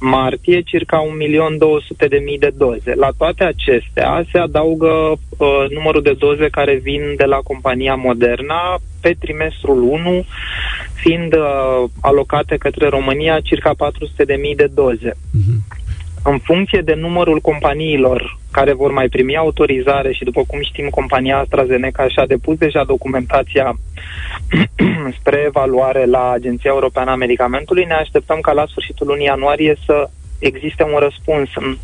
martie 0.00 0.60
circa 0.60 1.02
1.200.000 1.02 2.38
de 2.38 2.50
doze. 2.56 2.94
La 2.94 3.10
toate 3.18 3.44
acestea 3.44 4.24
se 4.32 4.38
adaugă 4.38 4.86
uh, 4.86 5.64
numărul 5.70 6.02
de 6.02 6.16
doze 6.18 6.48
care 6.50 6.74
vin 6.82 7.14
de 7.16 7.24
la 7.24 7.36
compania 7.36 7.94
Moderna 7.94 8.78
pe 9.00 9.16
trimestrul 9.18 9.82
1, 9.82 10.24
fiind 10.94 11.34
uh, 11.34 11.90
alocate 12.00 12.56
către 12.56 12.88
România 12.88 13.40
circa 13.40 13.74
400.000 13.74 14.56
de 14.56 14.68
doze. 14.74 15.10
Uh-huh. 15.10 15.76
În 16.22 16.38
funcție 16.38 16.80
de 16.80 16.94
numărul 16.94 17.40
companiilor 17.40 18.38
care 18.58 18.72
vor 18.72 18.92
mai 18.92 19.08
primi 19.08 19.36
autorizare 19.36 20.12
și 20.12 20.24
după 20.24 20.42
cum 20.46 20.60
știm 20.62 20.88
compania 20.88 21.38
AstraZeneca 21.38 22.08
și-a 22.08 22.26
depus 22.26 22.56
deja 22.58 22.84
documentația 22.84 23.66
spre 25.18 25.44
evaluare 25.46 26.04
la 26.04 26.30
Agenția 26.30 26.70
Europeană 26.74 27.10
a 27.10 27.22
Medicamentului, 27.24 27.84
ne 27.84 27.94
așteptăm 27.94 28.40
ca 28.40 28.52
la 28.52 28.66
sfârșitul 28.66 29.06
lunii 29.06 29.24
ianuarie 29.26 29.76
să 29.86 30.10
existe 30.38 30.82
un 30.82 30.98
răspuns 30.98 31.48
în, 31.54 31.76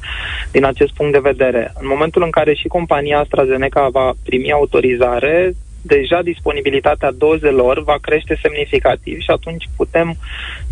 din 0.50 0.64
acest 0.64 0.92
punct 0.94 1.12
de 1.12 1.28
vedere. 1.30 1.72
În 1.80 1.86
momentul 1.86 2.22
în 2.22 2.30
care 2.30 2.54
și 2.54 2.68
compania 2.68 3.18
AstraZeneca 3.18 3.88
va 3.88 4.12
primi 4.24 4.52
autorizare, 4.52 5.52
deja 5.82 6.22
disponibilitatea 6.22 7.10
dozelor 7.12 7.82
va 7.82 7.96
crește 8.00 8.38
semnificativ 8.42 9.18
și 9.20 9.30
atunci 9.30 9.64
putem 9.76 10.16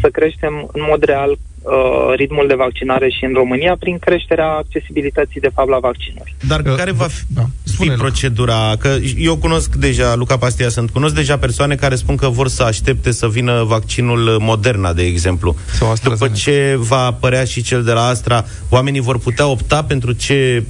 să 0.00 0.08
creștem 0.08 0.68
în 0.72 0.82
mod 0.88 1.02
real 1.02 1.36
uh, 1.62 2.14
ritmul 2.16 2.46
de 2.48 2.55
vaccinare 2.55 3.09
și 3.11 3.25
în 3.25 3.33
România 3.35 3.77
prin 3.79 3.98
creșterea 3.98 4.51
accesibilității 4.51 5.40
de 5.40 5.51
fapt 5.55 5.68
la 5.68 5.79
vaccinuri. 5.79 6.35
Dar 6.48 6.61
uh, 6.61 6.75
care 6.75 6.90
va 6.90 7.07
fi, 7.07 7.22
da. 7.27 7.44
fi 7.79 7.88
procedura? 7.88 8.77
Că 8.79 8.96
eu 9.18 9.37
cunosc 9.37 9.75
deja, 9.75 10.14
Luca 10.14 10.37
Pastia 10.37 10.68
sunt, 10.68 10.90
cunosc 10.90 11.14
deja 11.14 11.38
persoane 11.38 11.75
care 11.75 11.94
spun 11.94 12.16
că 12.16 12.29
vor 12.29 12.48
să 12.48 12.62
aștepte 12.62 13.11
să 13.11 13.29
vină 13.29 13.62
vaccinul 13.62 14.37
Moderna, 14.40 14.92
de 14.92 15.03
exemplu. 15.03 15.57
Sau 15.72 15.94
După 16.03 16.29
ce 16.29 16.75
va 16.79 17.05
apărea 17.05 17.44
și 17.44 17.62
cel 17.62 17.83
de 17.83 17.92
la 17.92 18.07
Astra, 18.07 18.44
oamenii 18.68 19.01
vor 19.01 19.18
putea 19.18 19.46
opta 19.46 19.85
pentru 19.85 20.12
ce 20.12 20.64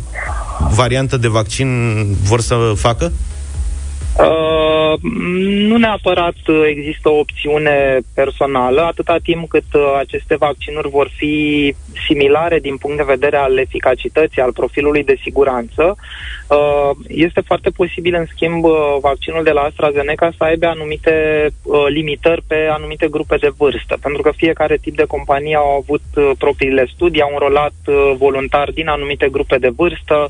variantă 0.75 1.17
de 1.17 1.29
vaccin 1.29 1.69
vor 2.23 2.41
să 2.41 2.73
facă? 2.77 3.13
Uh, 4.19 4.99
nu 5.69 5.77
neapărat 5.77 6.35
există 6.69 7.09
o 7.09 7.19
opțiune 7.19 7.99
personală, 8.15 8.81
atâta 8.81 9.17
timp 9.23 9.49
cât 9.49 9.75
uh, 9.75 9.95
aceste 9.99 10.37
vaccinuri 10.37 10.89
vor 10.89 11.11
fi 11.17 11.75
similare 12.07 12.59
din 12.59 12.77
punct 12.77 12.97
de 12.97 13.03
vedere 13.03 13.37
al 13.37 13.59
eficacității, 13.59 14.43
al 14.43 14.53
profilului 14.53 15.05
de 15.05 15.19
siguranță. 15.23 15.97
Uh, 16.49 16.91
este 17.09 17.41
foarte 17.41 17.71
posibil, 17.71 18.15
în 18.15 18.27
schimb, 18.35 18.65
uh, 18.65 18.97
vaccinul 19.01 19.43
de 19.43 19.51
la 19.51 19.61
AstraZeneca 19.61 20.31
să 20.37 20.45
aibă 20.45 20.67
anumite 20.67 21.47
uh, 21.63 21.85
limitări 21.89 22.43
pe 22.47 22.69
anumite 22.71 23.09
grupe 23.09 23.37
de 23.37 23.53
vârstă, 23.57 23.97
pentru 24.03 24.23
că 24.23 24.31
fiecare 24.37 24.77
tip 24.77 24.97
de 24.97 25.05
companie 25.05 25.57
au 25.57 25.71
avut 25.83 26.03
uh, 26.17 26.31
propriile 26.39 26.91
studii, 26.95 27.23
au 27.23 27.31
înrolat 27.33 27.75
uh, 27.87 28.13
voluntari 28.17 28.75
din 28.75 28.89
anumite 28.89 29.29
grupe 29.29 29.57
de 29.59 29.69
vârstă, 29.69 30.29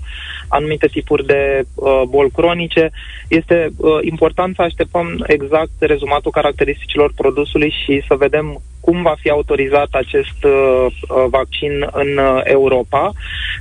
anumite 0.53 0.87
tipuri 0.87 1.27
de 1.27 1.63
uh, 1.75 2.03
boli 2.09 2.31
cronice. 2.31 2.91
Este 3.29 3.69
uh, 3.77 3.99
important 4.01 4.55
să 4.55 4.63
așteptăm 4.63 5.25
exact 5.27 5.71
rezumatul 5.79 6.31
caracteristicilor 6.31 7.13
produsului 7.17 7.75
și 7.85 8.03
să 8.09 8.15
vedem 8.15 8.61
cum 8.81 9.03
va 9.03 9.15
fi 9.21 9.31
autorizat 9.31 9.89
acest 9.91 10.45
uh, 10.45 10.87
uh 10.87 11.25
vaccin 11.31 11.73
în 11.93 12.17
uh, 12.17 12.41
Europa, 12.45 13.13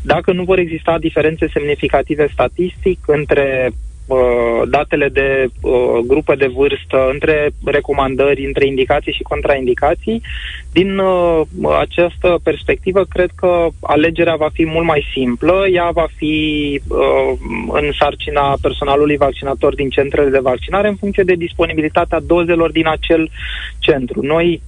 dacă 0.03 0.31
nu 0.31 0.43
vor 0.43 0.57
exista 0.57 0.97
diferențe 0.99 1.47
semnificative 1.53 2.27
statistic 2.33 2.99
între 3.05 3.71
Uh, 4.11 4.61
datele 4.69 5.09
de 5.09 5.47
uh, 5.61 5.99
grupe 6.07 6.35
de 6.35 6.47
vârstă, 6.47 7.09
între 7.11 7.49
recomandări, 7.65 8.45
între 8.45 8.65
indicații 8.65 9.11
și 9.11 9.23
contraindicații. 9.23 10.21
Din 10.71 10.97
uh, 10.97 11.41
această 11.79 12.39
perspectivă, 12.43 13.03
cred 13.09 13.29
că 13.35 13.67
alegerea 13.81 14.35
va 14.35 14.49
fi 14.53 14.65
mult 14.65 14.85
mai 14.85 15.05
simplă. 15.13 15.67
Ea 15.71 15.89
va 15.93 16.05
fi 16.15 16.35
uh, 16.87 17.37
în 17.71 17.91
sarcina 17.99 18.57
personalului 18.61 19.17
vaccinator 19.17 19.75
din 19.75 19.89
centrele 19.89 20.29
de 20.29 20.39
vaccinare 20.39 20.87
în 20.87 20.95
funcție 20.95 21.23
de 21.23 21.33
disponibilitatea 21.33 22.19
dozelor 22.19 22.71
din 22.71 22.87
acel 22.87 23.29
centru. 23.79 24.21
Noi 24.21 24.61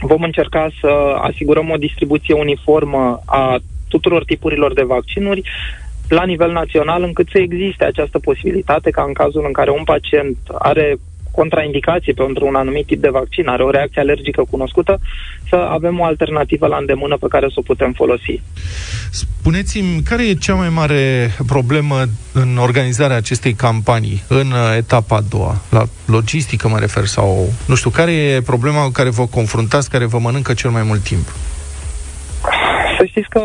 vom 0.00 0.22
încerca 0.22 0.68
să 0.80 1.16
asigurăm 1.20 1.70
o 1.70 1.76
distribuție 1.76 2.34
uniformă 2.34 3.20
a 3.24 3.58
tuturor 3.88 4.24
tipurilor 4.24 4.72
de 4.72 4.82
vaccinuri, 4.82 5.42
la 6.10 6.24
nivel 6.24 6.52
național 6.52 7.02
încât 7.02 7.28
să 7.30 7.38
existe 7.38 7.84
această 7.84 8.18
posibilitate 8.18 8.90
ca 8.90 9.02
în 9.06 9.12
cazul 9.12 9.44
în 9.46 9.52
care 9.52 9.70
un 9.70 9.84
pacient 9.84 10.36
are 10.58 10.98
contraindicații 11.30 12.14
pentru 12.14 12.46
un 12.46 12.54
anumit 12.54 12.86
tip 12.86 13.00
de 13.00 13.08
vaccin, 13.08 13.48
are 13.48 13.62
o 13.62 13.70
reacție 13.70 14.00
alergică 14.00 14.42
cunoscută, 14.50 15.00
să 15.48 15.56
avem 15.56 16.00
o 16.00 16.04
alternativă 16.04 16.66
la 16.66 16.76
îndemână 16.76 17.16
pe 17.16 17.26
care 17.28 17.46
să 17.46 17.54
o 17.56 17.62
putem 17.62 17.92
folosi. 17.92 18.40
Spuneți-mi, 19.10 20.02
care 20.02 20.28
e 20.28 20.34
cea 20.34 20.54
mai 20.54 20.68
mare 20.68 21.30
problemă 21.46 22.04
în 22.32 22.56
organizarea 22.56 23.16
acestei 23.16 23.52
campanii, 23.52 24.22
în 24.28 24.52
etapa 24.76 25.16
a 25.16 25.20
doua? 25.30 25.60
La 25.70 25.84
logistică 26.06 26.68
mă 26.68 26.78
refer 26.78 27.04
sau, 27.04 27.52
nu 27.66 27.74
știu, 27.74 27.90
care 27.90 28.12
e 28.12 28.40
problema 28.40 28.82
cu 28.82 28.90
care 28.90 29.10
vă 29.10 29.26
confruntați, 29.26 29.90
care 29.90 30.06
vă 30.06 30.18
mănâncă 30.18 30.54
cel 30.54 30.70
mai 30.70 30.82
mult 30.82 31.02
timp? 31.02 31.26
Să 32.98 33.04
știți 33.04 33.28
că 33.28 33.40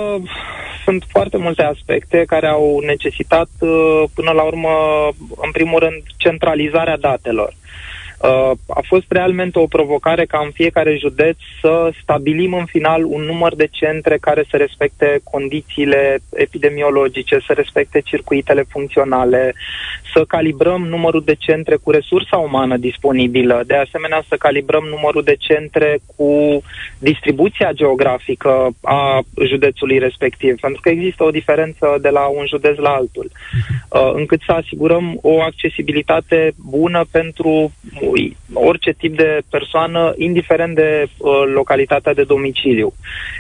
sunt 0.86 1.04
foarte 1.08 1.38
multe 1.38 1.64
aspecte 1.64 2.24
care 2.28 2.48
au 2.48 2.80
necesitat, 2.80 3.50
uh, 3.60 4.04
până 4.14 4.32
la 4.32 4.44
urmă, 4.44 4.70
în 5.42 5.52
primul 5.52 5.80
rând, 5.80 6.02
centralizarea 6.18 6.98
datelor. 6.98 7.54
Uh, 8.22 8.52
a 8.68 8.82
fost 8.88 9.06
realmente 9.08 9.60
o 9.60 9.66
provocare 9.66 10.26
ca 10.26 10.42
în 10.44 10.52
fiecare 10.52 10.98
județ 10.98 11.36
să 11.62 11.92
stabilim 12.02 12.54
în 12.54 12.66
final 12.66 13.04
un 13.04 13.22
număr 13.22 13.56
de 13.56 13.68
centre 13.72 14.18
care 14.18 14.46
să 14.50 14.58
respecte 14.58 15.20
condițiile 15.24 16.20
epidemiologice, 16.34 17.40
să 17.48 17.54
respecte 17.54 18.02
circuitele 18.02 18.64
funcționale, 18.70 19.54
să 20.14 20.24
calibrăm 20.28 20.88
numărul 20.88 21.24
de 21.26 21.36
centre 21.36 21.76
cu 21.76 21.92
resursa 21.92 22.38
umană 22.38 22.78
disponibilă, 22.78 23.64
de 23.68 23.76
asemenea 23.76 24.24
să 24.30 24.36
calibrăm 24.36 24.84
numărul 24.90 25.24
de 25.24 25.36
centre 25.40 26.00
cu 26.16 26.62
distribuția 27.00 27.72
geografică 27.72 28.70
a 28.82 29.20
județului 29.48 29.98
respectiv, 29.98 30.60
pentru 30.60 30.82
că 30.82 30.90
există 30.90 31.24
o 31.24 31.30
diferență 31.30 31.98
de 32.02 32.10
la 32.10 32.26
un 32.26 32.46
județ 32.46 32.78
la 32.78 32.90
altul, 32.90 33.32
uh, 33.90 34.12
încât 34.14 34.42
să 34.46 34.52
asigurăm 34.52 35.20
o 35.22 35.42
accesibilitate 35.42 36.54
bună 36.70 37.06
pentru 37.12 37.72
orice 38.54 38.92
tip 38.92 39.18
de 39.18 39.42
persoană, 39.50 40.14
indiferent 40.18 40.76
de 40.76 41.06
uh, 41.18 41.32
localitatea 41.54 42.14
de 42.14 42.24
domiciliu. 42.24 42.94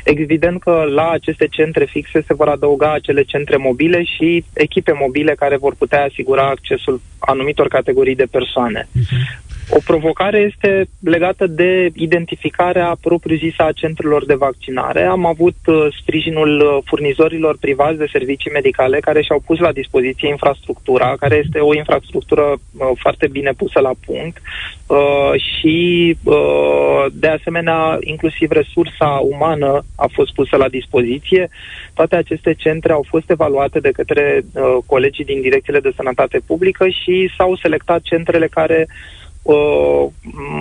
Evident 0.04 0.62
că 0.62 0.86
la 0.90 1.10
aceste 1.10 1.48
centre 1.48 1.86
fixe 1.86 2.24
se 2.28 2.34
vor 2.34 2.48
adăuga 2.48 2.94
acele 2.94 3.24
centre 3.24 3.58
mobile 3.58 4.04
și 4.04 4.44
echipe 4.54 4.92
mobile 5.00 5.36
care 5.36 5.58
vor 5.58 5.76
putea 5.76 6.04
asigura 6.04 6.48
accesul 6.48 7.02
anumitor 7.20 7.68
categorii 7.68 8.16
de 8.16 8.28
persoane. 8.32 8.88
Uh-huh. 8.88 9.45
O 9.70 9.78
provocare 9.86 10.38
este 10.38 10.88
legată 11.00 11.48
de 11.48 11.90
identificarea 11.94 12.96
propriu-zisă 13.02 13.64
a 13.64 13.72
centrelor 13.72 14.26
de 14.26 14.34
vaccinare. 14.34 15.04
Am 15.04 15.26
avut 15.26 15.56
uh, 15.66 15.88
sprijinul 16.02 16.60
uh, 16.60 16.84
furnizorilor 16.86 17.58
privați 17.60 17.98
de 17.98 18.08
servicii 18.12 18.52
medicale 18.52 19.00
care 19.00 19.22
și-au 19.22 19.42
pus 19.46 19.60
la 19.60 19.72
dispoziție 19.72 20.30
infrastructura, 20.30 21.16
care 21.20 21.42
este 21.46 21.60
o 21.60 21.76
infrastructură 21.76 22.42
uh, 22.42 22.88
foarte 22.96 23.28
bine 23.28 23.52
pusă 23.52 23.80
la 23.80 23.92
punct 24.06 24.42
uh, 24.88 25.32
și, 25.42 26.18
uh, 26.24 27.06
de 27.12 27.28
asemenea, 27.28 27.98
inclusiv 28.00 28.52
resursa 28.52 29.20
umană 29.22 29.84
a 29.96 30.10
fost 30.14 30.34
pusă 30.34 30.56
la 30.56 30.68
dispoziție. 30.68 31.50
Toate 31.94 32.16
aceste 32.16 32.54
centre 32.54 32.92
au 32.92 33.06
fost 33.08 33.30
evaluate 33.30 33.80
de 33.80 33.92
către 33.92 34.42
uh, 34.54 34.78
colegii 34.86 35.26
din 35.26 35.42
direcțiile 35.42 35.80
de 35.80 35.94
sănătate 35.96 36.42
publică 36.46 36.88
și 36.88 37.30
s-au 37.38 37.56
selectat 37.56 38.02
centrele 38.02 38.48
care 38.48 38.88
uh, 38.88 39.24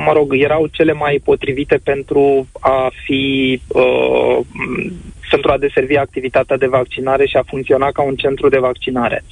mă 0.05 0.12
rog, 0.12 0.35
erau 0.35 0.66
cele 0.66 0.92
mai 0.92 1.20
potrivite 1.25 1.81
pentru 1.85 2.47
a 2.61 2.90
fi 3.05 3.61
uh, 3.68 4.38
pentru 5.31 5.53
a 5.53 5.59
deservi 5.59 5.97
activitatea 5.97 6.57
de 6.57 6.66
vaccinare 6.66 7.27
și 7.27 7.37
a 7.37 7.42
funcționa 7.47 7.90
ca 7.90 8.03
un 8.03 8.14
centru 8.14 8.49
de 8.49 8.59
vaccinare. 8.59 9.25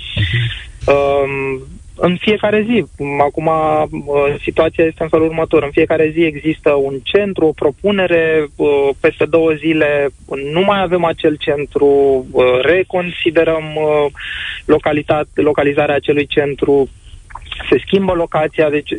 Uh, 0.86 1.60
în 1.96 2.16
fiecare 2.20 2.66
zi, 2.68 2.84
acum 3.20 3.46
uh, 3.46 4.34
situația 4.42 4.84
este 4.84 5.02
în 5.02 5.08
felul 5.08 5.26
următor, 5.26 5.62
în 5.62 5.70
fiecare 5.70 6.10
zi 6.14 6.20
există 6.20 6.70
un 6.70 6.98
centru, 7.02 7.46
o 7.46 7.52
propunere, 7.52 8.46
uh, 8.56 8.88
peste 9.00 9.24
două 9.24 9.52
zile 9.52 10.08
nu 10.52 10.60
mai 10.60 10.82
avem 10.82 11.04
acel 11.04 11.36
centru, 11.36 11.86
uh, 12.30 12.44
reconsiderăm 12.62 13.64
localizarea 15.34 15.94
acelui 15.94 16.26
centru, 16.26 16.88
se 17.70 17.82
schimbă 17.86 18.12
locația, 18.12 18.70
deci 18.70 18.90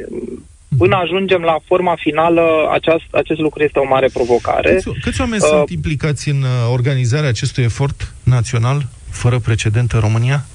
Până 0.77 0.95
ajungem 0.95 1.41
la 1.41 1.57
forma 1.65 1.95
finală, 1.99 2.69
aceast, 2.71 3.03
acest 3.11 3.39
lucru 3.39 3.63
este 3.63 3.79
o 3.79 3.87
mare 3.87 4.09
provocare. 4.13 4.73
Câți, 4.73 4.89
câți 5.01 5.21
oameni 5.21 5.41
Uh, 5.41 5.47
sunt 5.49 5.69
implicați 5.69 6.29
în 6.29 6.41
uh, 6.41 6.49
organizarea 6.71 7.29
acestui 7.29 7.63
efort 7.63 8.13
național 8.23 8.81
fără 9.11 9.39
precedent 9.39 9.91
în 9.91 9.99
România? 9.99 10.45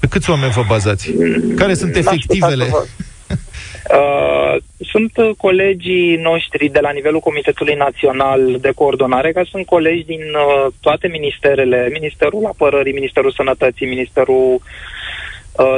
Pe 0.00 0.06
câți 0.06 0.30
oameni 0.30 0.52
vă 0.52 0.64
bazați? 0.68 1.12
Care 1.56 1.74
sunt 1.74 1.94
N-aș 1.94 2.04
putea 2.04 2.16
efectivele? 2.16 2.64
să 2.64 2.70
vă- 2.70 2.86
Uh, 3.90 4.56
sunt 4.78 5.16
uh, 5.16 5.30
colegii 5.36 6.16
noștri 6.16 6.68
de 6.68 6.78
la 6.80 6.90
nivelul 6.90 7.20
Comitetului 7.20 7.74
Național 7.74 8.56
de 8.60 8.72
Coordonare, 8.74 9.32
care 9.32 9.46
sunt 9.50 9.66
colegi 9.66 10.04
din 10.04 10.20
uh, 10.20 10.72
toate 10.80 11.08
ministerele, 11.08 11.88
Ministerul 11.92 12.44
Apărării, 12.46 12.92
Ministerul 12.92 13.32
Sănătății, 13.32 13.86
Ministerul 13.86 14.54
uh, 14.54 14.60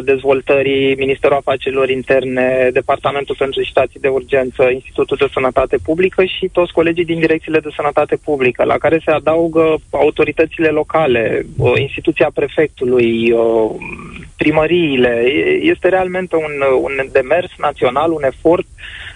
Dezvoltării, 0.05 0.95
Ministerul 0.95 1.37
Afacerilor 1.37 1.89
Interne, 1.91 2.71
Departamentul 2.73 3.35
pentru 3.39 3.65
Situații 3.65 4.01
de 4.01 4.09
Urgență, 4.09 4.63
Institutul 4.71 5.17
de 5.17 5.29
Sănătate 5.33 5.77
Publică 5.83 6.25
și 6.25 6.49
toți 6.53 6.73
colegii 6.73 7.05
din 7.05 7.19
direcțiile 7.19 7.61
de 7.61 7.69
sănătate 7.77 8.17
publică, 8.25 8.65
la 8.65 8.79
care 8.79 9.01
se 9.05 9.11
adaugă 9.11 9.77
autoritățile 9.91 10.69
locale, 10.69 11.47
uh, 11.57 11.73
instituția 11.81 12.31
prefectului, 12.35 13.33
uh, 13.33 13.71
primăriile. 14.37 15.09
E- 15.09 15.71
Este 15.71 15.89
realmente 15.89 16.37
un, 16.37 16.55
un 16.83 17.09
demers 17.13 17.51
național, 17.59 18.13
un 18.13 18.23
efort, 18.23 18.67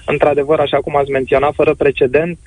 într-adevăr, 0.06 0.58
așa 0.60 0.76
cum 0.76 0.96
ați 0.96 1.10
menționat, 1.10 1.54
fără 1.54 1.74
precedent, 1.74 2.38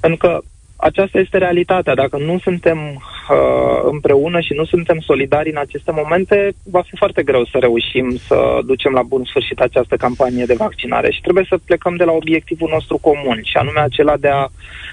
pentru 0.00 0.18
că 0.18 0.40
aceasta 0.80 1.18
este 1.18 1.38
realitatea. 1.38 1.94
Dacă 1.94 2.18
nu 2.18 2.38
suntem 2.38 2.78
uh, 2.78 3.80
împreună 3.82 4.40
și 4.40 4.52
nu 4.52 4.64
suntem 4.64 5.00
solidari 5.00 5.50
în 5.50 5.56
aceste 5.56 5.92
momente, 5.92 6.52
va 6.64 6.82
fi 6.82 6.96
foarte 6.96 7.22
greu 7.22 7.44
să 7.44 7.58
reușim 7.58 8.16
să 8.26 8.58
ducem 8.64 8.92
la 8.92 9.02
bun 9.02 9.24
sfârșit 9.24 9.60
această 9.60 9.96
campanie 9.96 10.44
de 10.44 10.54
vaccinare 10.54 11.10
și 11.10 11.20
trebuie 11.20 11.46
să 11.48 11.58
plecăm 11.64 11.96
de 11.96 12.04
la 12.04 12.12
obiectivul 12.12 12.68
nostru 12.72 12.98
comun 12.98 13.40
și 13.42 13.56
anume 13.56 13.80
acela 13.80 14.16
de 14.16 14.28
a 14.28 14.46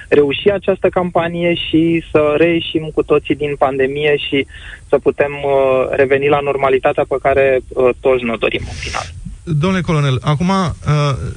reuși 0.10 0.50
această 0.50 0.89
campanie 0.89 1.54
și 1.54 2.04
să 2.12 2.34
reieșim 2.38 2.89
cu 2.93 3.04
toții 3.04 3.36
din 3.36 3.56
pandemie 3.56 4.15
și 4.17 4.47
să 4.89 4.97
putem 4.97 5.32
uh, 5.43 5.88
reveni 5.89 6.28
la 6.28 6.39
normalitatea 6.39 7.06
pe 7.08 7.15
care 7.21 7.60
uh, 7.67 7.89
toți 8.00 8.23
ne 8.23 8.36
dorim 8.39 8.62
în 8.65 8.76
final. 8.76 9.16
Domnule 9.49 9.81
colonel, 9.81 10.19
acum 10.21 10.49
uh, 10.49 10.65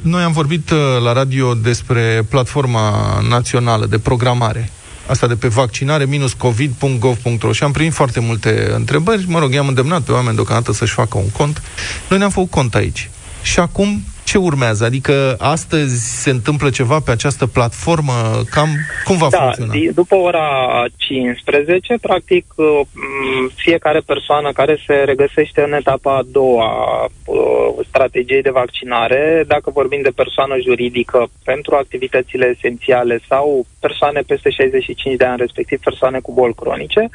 noi 0.00 0.22
am 0.22 0.32
vorbit 0.32 0.70
uh, 0.70 0.78
la 1.04 1.12
radio 1.12 1.54
despre 1.54 2.26
platforma 2.28 3.20
națională 3.28 3.86
de 3.86 3.98
programare 3.98 4.70
asta 5.06 5.26
de 5.26 5.34
pe 5.34 5.48
vaccinare 5.48 6.04
minus 6.04 6.32
covid.gov.ro 6.32 7.52
și 7.52 7.62
am 7.62 7.72
primit 7.72 7.92
foarte 7.92 8.20
multe 8.20 8.72
întrebări. 8.74 9.24
Mă 9.28 9.38
rog, 9.38 9.52
i-am 9.52 9.68
îndemnat 9.68 10.02
pe 10.02 10.12
oameni 10.12 10.34
deocamdată 10.34 10.72
să-și 10.72 10.92
facă 10.92 11.18
un 11.18 11.30
cont. 11.30 11.62
Noi 12.08 12.18
ne-am 12.18 12.30
făcut 12.30 12.50
cont 12.50 12.74
aici. 12.74 13.10
Și 13.42 13.58
acum 13.58 14.04
ce 14.24 14.38
urmează? 14.38 14.84
Adică 14.84 15.36
astăzi 15.38 16.22
se 16.22 16.30
întâmplă 16.30 16.70
ceva 16.70 17.00
pe 17.00 17.10
această 17.10 17.46
platformă? 17.46 18.12
Cam 18.50 18.68
cum 19.04 19.16
va 19.16 19.28
da, 19.30 19.38
funcționa? 19.38 19.72
di- 19.72 19.94
după 19.94 20.14
ora 20.14 20.84
15, 20.96 21.98
practic, 22.00 22.44
uh, 22.56 22.66
m, 22.92 23.50
fiecare 23.54 24.00
persoană 24.06 24.52
care 24.52 24.78
se 24.86 24.94
regăsește 24.94 25.62
în 25.62 25.72
etapa 25.72 26.16
a 26.16 26.22
doua 26.32 26.70
a 26.70 27.08
uh, 27.24 27.86
strategiei 27.88 28.42
de 28.42 28.50
vaccinare, 28.50 29.44
dacă 29.46 29.70
vorbim 29.70 30.00
de 30.02 30.12
persoană 30.14 30.54
juridică 30.64 31.30
pentru 31.44 31.74
activitățile 31.74 32.54
esențiale 32.56 33.20
sau 33.28 33.66
persoane 33.80 34.20
peste 34.26 34.50
65 34.50 35.16
de 35.16 35.24
ani, 35.24 35.38
respectiv 35.38 35.80
persoane 35.80 36.18
cu 36.18 36.32
boli 36.32 36.54
cronice, 36.54 37.08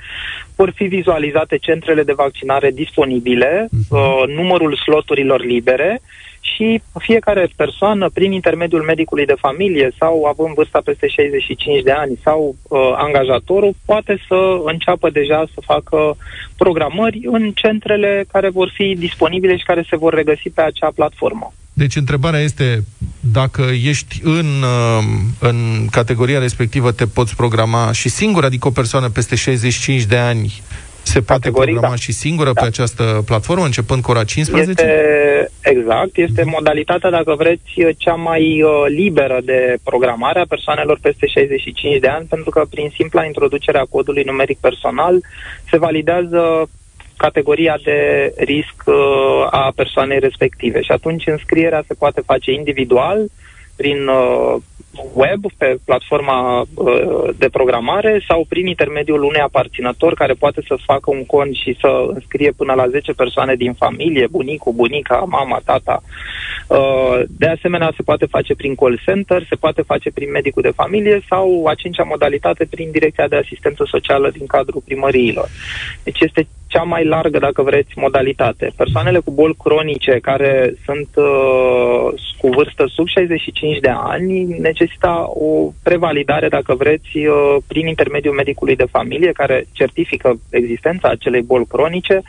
vor 0.56 0.72
fi 0.76 0.84
vizualizate 0.84 1.58
centrele 1.58 2.04
de 2.04 2.14
vaccinare 2.14 2.72
disponibile, 2.72 3.68
uh, 3.90 4.24
numărul 4.28 4.76
sloturilor 4.76 5.46
libere 5.46 6.02
și 6.54 6.82
fiecare 7.00 7.50
persoană, 7.56 8.10
prin 8.14 8.32
intermediul 8.32 8.82
medicului 8.82 9.26
de 9.26 9.34
familie 9.38 9.92
sau 10.00 10.24
având 10.24 10.54
vârsta 10.56 10.82
peste 10.84 11.08
65 11.08 11.84
de 11.84 11.92
ani 11.92 12.20
sau 12.24 12.56
uh, 12.62 12.80
angajatorul, 12.96 13.74
poate 13.86 14.18
să 14.28 14.62
înceapă 14.66 15.10
deja 15.10 15.46
să 15.54 15.60
facă 15.66 16.18
programări 16.58 17.20
în 17.24 17.52
centrele 17.52 18.26
care 18.32 18.50
vor 18.50 18.72
fi 18.74 18.96
disponibile 18.98 19.58
și 19.58 19.64
care 19.64 19.86
se 19.90 19.98
vor 19.98 20.14
regăsi 20.14 20.50
pe 20.50 20.62
acea 20.62 20.92
platformă. 20.96 21.54
Deci 21.74 21.96
întrebarea 21.96 22.40
este 22.40 22.84
dacă 23.20 23.62
ești 23.84 24.20
în, 24.24 24.46
uh, 24.46 25.04
în 25.40 25.88
categoria 25.92 26.40
respectivă 26.40 26.92
te 26.92 27.06
poți 27.06 27.36
programa 27.36 27.92
și 27.92 28.10
singur, 28.10 28.44
adică 28.44 28.68
o 28.68 28.72
persoană 28.72 29.10
peste 29.10 29.36
65 29.36 30.04
de 30.04 30.18
ani 30.18 30.62
se 31.08 31.22
poate 31.22 31.42
Categorii, 31.42 31.72
programa 31.72 31.96
da. 31.96 32.02
și 32.02 32.12
singură 32.12 32.52
da. 32.54 32.62
pe 32.62 32.68
această 32.68 33.22
platformă, 33.26 33.66
începând 33.66 34.02
cu 34.02 34.12
ora 34.12 34.24
15? 34.24 34.70
Este 34.70 35.52
exact, 35.62 36.18
este 36.18 36.44
modalitatea, 36.44 37.10
dacă 37.10 37.36
vreți, 37.38 37.96
cea 37.98 38.14
mai 38.14 38.62
uh, 38.62 38.70
liberă 38.88 39.40
de 39.44 39.78
programare 39.84 40.40
a 40.40 40.46
persoanelor 40.46 40.98
peste 41.02 41.28
65 41.28 42.00
de 42.00 42.08
ani, 42.08 42.26
pentru 42.30 42.50
că 42.50 42.66
prin 42.70 42.92
simpla 42.96 43.26
introducere 43.26 43.78
a 43.78 43.86
codului 43.90 44.24
numeric 44.24 44.58
personal 44.58 45.22
se 45.70 45.78
validează 45.78 46.70
categoria 47.18 47.78
de 47.84 48.32
risc 48.38 48.84
uh, 48.86 48.96
a 49.50 49.72
persoanei 49.76 50.20
respective 50.20 50.82
și 50.82 50.92
atunci 50.92 51.28
înscrierea 51.28 51.84
se 51.88 51.94
poate 51.94 52.22
face 52.26 52.52
individual 52.52 53.20
prin 53.76 54.08
uh, 54.08 54.56
web, 55.14 55.42
pe 55.58 55.78
platforma 55.86 56.66
uh, 56.74 57.30
de 57.38 57.50
programare 57.50 58.24
sau 58.28 58.46
prin 58.50 58.68
intermediul 58.68 59.24
unui 59.24 59.40
aparținător 59.40 60.14
care 60.14 60.34
poate 60.34 60.62
să 60.68 60.78
facă 60.86 61.12
un 61.12 61.26
cont 61.26 61.56
și 61.56 61.78
să 61.80 62.06
înscrie 62.14 62.52
până 62.52 62.74
la 62.74 62.88
10 62.88 63.14
persoane 63.14 63.56
din 63.56 63.74
familie, 63.74 64.28
bunicul, 64.32 64.74
bunica, 64.74 65.18
mama, 65.28 65.62
tata. 65.66 66.04
Uh, 66.68 67.22
de 67.28 67.48
asemenea, 67.48 67.94
se 67.96 68.04
poate 68.04 68.26
face 68.26 68.56
prin 68.56 68.76
call 68.76 69.02
center, 69.06 69.46
se 69.50 69.56
poate 69.56 69.82
face 69.82 70.12
prin 70.12 70.32
medicul 70.32 70.62
de 70.62 70.72
familie 70.76 71.22
sau 71.30 71.66
a 71.66 71.74
cincea 71.74 72.04
modalitate 72.04 72.66
prin 72.70 72.92
direcția 72.92 73.28
de 73.28 73.36
asistență 73.36 73.84
socială 73.88 74.30
din 74.30 74.46
cadrul 74.46 74.82
primăriilor. 74.86 75.50
Deci 76.04 76.20
este 76.20 76.48
cea 76.76 76.84
mai 76.84 77.06
largă, 77.06 77.40
dacă 77.40 77.62
vreți, 77.62 77.92
modalitate. 77.96 78.72
Persoanele 78.76 79.20
cu 79.20 79.32
boli 79.32 79.56
cronice 79.64 80.20
care 80.22 80.74
sunt 80.86 81.10
uh, 81.16 82.14
cu 82.38 82.48
vârstă 82.50 82.86
sub 82.88 83.08
65 83.08 83.80
de 83.80 83.94
ani 83.94 84.44
necesită 84.44 85.26
o 85.28 85.72
prevalidare, 85.84 86.48
dacă 86.48 86.74
vreți, 86.74 87.18
uh, 87.18 87.56
prin 87.68 87.88
intermediul 87.88 88.34
medicului 88.34 88.76
de 88.76 88.86
familie 88.92 89.32
care 89.32 89.66
certifică 89.72 90.40
existența 90.50 91.08
acelei 91.10 91.42
boli 91.42 91.66
cronice 91.68 92.22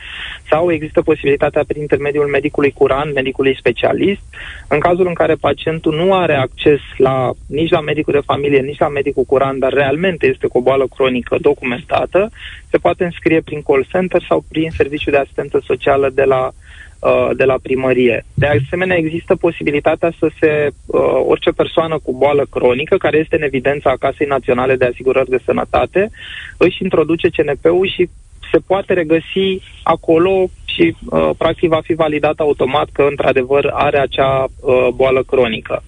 sau 0.51 0.73
există 0.73 1.03
posibilitatea 1.03 1.65
prin 1.67 1.81
intermediul 1.81 2.27
medicului 2.27 2.71
curant, 2.71 3.15
medicului 3.15 3.57
specialist. 3.59 4.23
În 4.69 4.79
cazul 4.79 5.07
în 5.07 5.15
care 5.15 5.35
pacientul 5.35 5.95
nu 5.95 6.15
are 6.15 6.35
acces 6.35 6.81
la 6.97 7.31
nici 7.47 7.71
la 7.71 7.81
medicul 7.81 8.13
de 8.13 8.29
familie, 8.33 8.61
nici 8.61 8.79
la 8.79 8.89
medicul 8.89 9.25
curant, 9.25 9.59
dar 9.61 9.73
realmente 9.73 10.27
este 10.27 10.47
cu 10.47 10.59
o 10.59 10.61
boală 10.61 10.87
cronică 10.97 11.37
documentată, 11.41 12.31
se 12.77 12.83
poate 12.83 13.05
înscrie 13.05 13.41
prin 13.41 13.62
call 13.62 13.87
center 13.89 14.23
sau 14.29 14.45
prin 14.49 14.71
serviciul 14.71 15.12
de 15.12 15.19
asistență 15.19 15.61
socială 15.65 16.11
de 16.11 16.23
la 16.23 16.43
uh, 16.51 17.31
de 17.37 17.45
la 17.45 17.57
primărie. 17.62 18.25
De 18.35 18.47
asemenea, 18.47 18.97
există 18.97 19.35
posibilitatea 19.35 20.11
să 20.19 20.29
se, 20.41 20.51
uh, 20.87 21.01
orice 21.33 21.51
persoană 21.51 21.99
cu 22.03 22.12
boală 22.12 22.45
cronică, 22.51 22.97
care 22.97 23.17
este 23.19 23.37
în 23.37 23.43
evidența 23.43 23.91
a 23.91 24.03
Casei 24.05 24.27
Naționale 24.27 24.77
de 24.77 24.85
Asigurări 24.85 25.35
de 25.35 25.45
Sănătate, 25.45 26.11
își 26.59 26.83
introduce 26.83 27.29
CNP-ul 27.29 27.89
și 27.95 28.09
se 28.51 28.59
poate 28.67 28.93
regăsi 28.93 29.61
acolo 29.83 30.49
și 30.77 30.97
uh, 31.05 31.31
practic 31.39 31.69
va 31.69 31.81
fi 31.83 31.95
validat 31.95 32.39
automat 32.39 32.89
că 32.93 33.03
într-adevăr 33.03 33.71
are 33.73 33.99
acea 33.99 34.45
uh, 34.45 34.89
boală 34.95 35.23
cronică. 35.23 35.83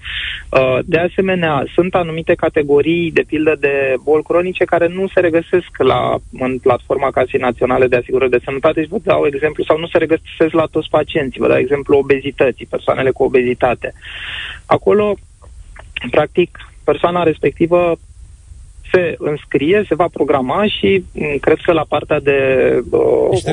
Uh, 0.50 0.78
de 0.84 0.98
asemenea, 0.98 1.64
sunt 1.74 1.94
anumite 1.94 2.34
categorii, 2.34 3.10
de 3.10 3.24
pildă 3.26 3.56
de 3.60 3.94
boli 4.02 4.22
cronice, 4.22 4.64
care 4.64 4.88
nu 4.88 5.08
se 5.08 5.20
regăsesc 5.20 5.70
la, 5.76 6.16
în 6.38 6.58
platforma 6.58 7.10
Casei 7.10 7.40
Naționale 7.40 7.86
de 7.86 7.96
Asigurări 7.96 8.30
de 8.30 8.40
Sănătate 8.44 8.82
și 8.82 8.88
vă 8.88 8.98
dau 9.02 9.26
exemplu, 9.26 9.64
sau 9.64 9.78
nu 9.78 9.86
se 9.86 9.98
regăsesc 9.98 10.52
la 10.52 10.66
toți 10.70 10.88
pacienții, 10.90 11.40
vă 11.40 11.48
dau 11.48 11.58
exemplu 11.58 11.98
obezității, 11.98 12.66
persoanele 12.66 13.10
cu 13.10 13.22
obezitate. 13.22 13.92
Acolo, 14.66 15.14
practic, 16.10 16.58
persoana 16.84 17.22
respectivă 17.22 17.98
se 18.92 19.14
înscrie, 19.18 19.84
se 19.88 19.94
va 19.94 20.06
programa 20.12 20.66
și 20.66 21.04
m, 21.12 21.38
cred 21.40 21.58
că 21.62 21.72
la 21.72 21.84
partea 21.88 22.20
de 22.20 22.38
uh, 22.90 23.00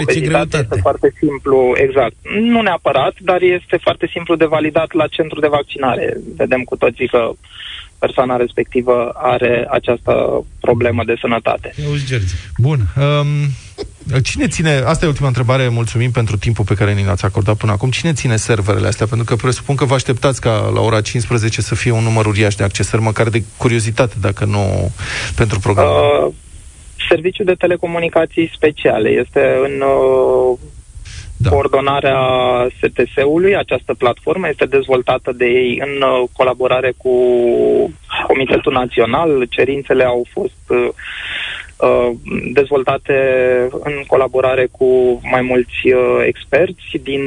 obezitate 0.02 0.58
este 0.58 0.80
foarte 0.82 1.14
simplu, 1.20 1.74
exact. 1.76 2.16
Nu 2.40 2.62
neapărat, 2.62 3.14
dar 3.20 3.42
este 3.42 3.78
foarte 3.82 4.08
simplu 4.12 4.36
de 4.36 4.46
validat 4.46 4.94
la 4.94 5.08
centru 5.08 5.40
de 5.40 5.48
vaccinare. 5.48 6.18
Vedem 6.38 6.62
cu 6.62 6.76
toții 6.76 7.08
că 7.08 7.32
persoana 8.00 8.36
respectivă 8.36 9.12
are 9.14 9.68
această 9.70 10.46
problemă 10.60 11.04
de 11.06 11.16
sănătate. 11.22 11.74
Bun. 12.58 12.80
Um, 12.98 13.50
cine 14.24 14.48
ține, 14.48 14.70
asta 14.86 15.06
e 15.06 15.08
ultima 15.08 15.28
întrebare, 15.28 15.68
mulțumim 15.68 16.12
pentru 16.12 16.38
timpul 16.38 16.66
pe 16.66 16.74
care 16.74 16.94
ni 16.94 17.06
l-ați 17.06 17.26
acordat 17.26 17.58
până 17.58 17.72
acum. 17.72 17.90
Cine 17.90 18.14
ține 18.14 18.36
serverele 18.36 18.88
astea? 18.88 19.06
Pentru 19.06 19.26
că 19.26 19.36
presupun 19.36 19.76
că 19.76 19.86
vă 19.86 19.94
așteptați 19.94 20.42
ca 20.42 20.72
la 20.74 20.82
ora 20.82 21.02
15 21.02 21.62
să 21.62 21.76
fie 21.76 21.92
un 21.92 22.04
număr 22.04 22.26
uriaș 22.26 22.56
de 22.56 22.64
accesări, 22.64 23.02
măcar 23.02 23.30
de 23.30 23.44
curiozitate, 23.58 24.16
dacă 24.22 24.46
nu 24.46 24.92
pentru 25.36 25.60
program. 25.60 25.88
Uh, 25.88 26.34
serviciul 27.10 27.46
de 27.46 27.54
telecomunicații 27.54 28.52
speciale 28.56 29.10
este 29.10 29.60
în 29.64 29.82
uh, 29.82 30.58
da. 31.38 31.50
coordonarea 31.50 32.20
STS-ului. 32.82 33.56
Această 33.56 33.94
platformă 33.94 34.48
este 34.48 34.66
dezvoltată 34.66 35.32
de 35.32 35.46
ei 35.46 35.82
în 35.86 36.02
uh, 36.02 36.24
colaborare 36.34 36.94
cu 36.98 37.14
Comitetul 38.28 38.74
Național. 38.74 39.46
Cerințele 39.50 40.04
au 40.04 40.26
fost 40.34 40.64
uh, 40.68 40.78
uh, 40.78 40.90
dezvoltate 42.54 43.14
în 43.84 44.04
colaborare 44.08 44.68
cu 44.72 45.20
mai 45.24 45.42
mulți 45.42 45.80
uh, 45.86 46.24
experți 46.26 46.98
din 47.04 47.22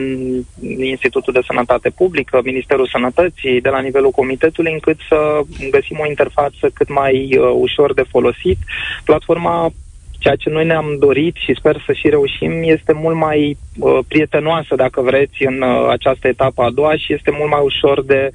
Institutul 0.81 1.33
de 1.33 1.47
Sănătate 1.47 1.91
Publică, 1.91 2.41
Ministerul 2.45 2.87
Sănătății, 2.87 3.61
de 3.61 3.69
la 3.69 3.81
nivelul 3.81 4.11
comitetului, 4.11 4.73
încât 4.73 4.99
să 5.09 5.41
găsim 5.71 5.99
o 6.01 6.07
interfață 6.07 6.71
cât 6.75 6.89
mai 6.89 7.37
uh, 7.37 7.51
ușor 7.55 7.95
de 7.95 8.05
folosit. 8.11 8.59
Platforma 9.05 9.73
ceea 10.19 10.37
ce 10.37 10.51
noi 10.51 10.67
ne-am 10.67 10.97
dorit 10.99 11.35
și 11.37 11.57
sper 11.59 11.83
să 11.87 11.93
și 11.93 12.09
reușim 12.09 12.53
este 12.63 12.93
mult 12.93 13.17
mai 13.17 13.57
uh, 13.79 13.99
prietenoasă, 14.09 14.75
dacă 14.75 15.01
vreți, 15.01 15.45
în 15.45 15.63
uh, 15.63 15.89
această 15.91 16.29
etapă 16.29 16.63
a 16.63 16.71
doua 16.71 16.97
și 16.97 17.13
este 17.13 17.31
mult 17.39 17.51
mai 17.51 17.61
ușor 17.63 18.05
de, 18.05 18.31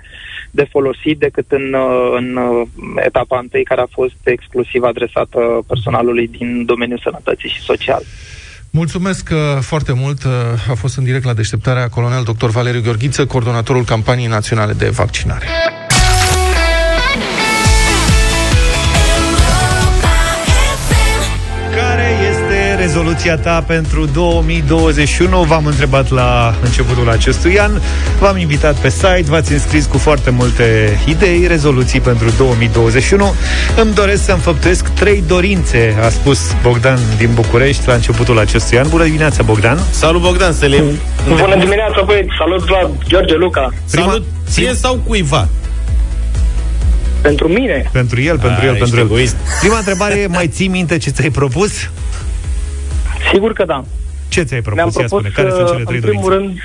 de 0.52 0.68
folosit 0.70 1.20
decât 1.20 1.46
în, 1.52 1.74
uh, 1.74 2.14
în 2.16 2.36
uh, 2.36 2.68
etapa 2.96 3.40
întâi, 3.40 3.64
care 3.64 3.82
a 3.82 3.96
fost 4.00 4.20
exclusiv 4.24 4.84
adresată 4.84 5.40
personalului 5.68 6.28
din 6.28 6.66
domeniul 6.66 7.02
sănătății 7.04 7.50
și 7.50 7.62
social. 7.62 8.04
Mulțumesc 8.76 9.30
uh, 9.32 9.38
foarte 9.62 9.94
mult. 9.94 10.24
Uh, 10.24 10.32
a 10.70 10.74
fost 10.74 10.98
în 10.98 11.04
direct 11.04 11.26
la 11.26 11.34
deșteptarea 11.34 11.90
colonel 11.90 12.24
dr. 12.24 12.46
Valeriu 12.46 12.82
Gheorghiță, 12.82 13.26
coordonatorul 13.26 13.84
campaniei 13.84 14.28
naționale 14.28 14.74
de 14.74 14.90
vaccinare. 14.90 15.46
Rezoluția 22.84 23.38
ta 23.38 23.64
pentru 23.68 24.06
2021? 24.06 25.42
V-am 25.44 25.66
întrebat 25.66 26.10
la 26.10 26.56
începutul 26.64 27.10
acestui 27.10 27.60
an, 27.60 27.72
v-am 28.20 28.38
invitat 28.38 28.76
pe 28.76 28.90
site, 28.90 29.24
v-ați 29.26 29.52
înscris 29.52 29.86
cu 29.86 29.98
foarte 29.98 30.30
multe 30.30 30.98
idei, 31.08 31.48
rezoluții 31.48 32.00
pentru 32.00 32.30
2021. 32.38 33.34
Îmi 33.82 33.94
doresc 33.94 34.24
să 34.24 34.32
înfăptuiesc 34.32 34.88
trei 34.88 35.24
dorințe, 35.28 35.96
a 36.06 36.10
spus 36.10 36.40
Bogdan 36.62 37.00
din 37.18 37.30
București 37.34 37.88
la 37.88 37.94
începutul 37.94 38.40
acestui 38.40 38.80
an. 38.80 38.90
Bună 38.90 39.04
dimineața, 39.04 39.44
Bogdan! 39.44 39.80
Salut, 39.92 40.22
Bogdan, 40.22 40.54
să 40.54 40.66
le... 40.66 40.84
Bună 41.28 41.56
dimineața, 41.60 42.02
băieți! 42.06 42.30
Salut, 42.38 42.66
Vlad, 42.66 42.90
George, 43.08 43.36
Luca! 43.36 43.74
Prima... 43.92 44.06
Salut 44.06 44.24
ție 44.50 44.74
sau 44.74 45.02
cuiva? 45.08 45.48
Pentru 47.22 47.48
mine. 47.48 47.90
Pentru 47.92 48.22
el, 48.22 48.40
pentru 48.40 48.62
A, 48.62 48.66
el, 48.66 48.76
pentru 48.76 48.98
el. 48.98 49.06
Egoist. 49.06 49.36
Prima 49.60 49.78
întrebare, 49.78 50.28
mai 50.30 50.48
ții 50.48 50.68
minte 50.68 50.98
ce 50.98 51.10
ți-ai 51.10 51.30
propus? 51.30 51.90
Sigur 53.34 53.54
că 53.54 53.66
da. 53.66 53.84
Ce 54.30 54.44
ți-ai 54.44 54.62
propus? 54.62 54.82
Mi-am 54.82 54.90
propus 54.90 55.10
spune, 55.10 55.30
care 55.30 55.50
sunt 55.50 55.68
cele 55.68 55.84
trei 55.84 55.96
în 55.96 56.02
primul 56.02 56.30
dorințe? 56.30 56.46
rând, 56.46 56.60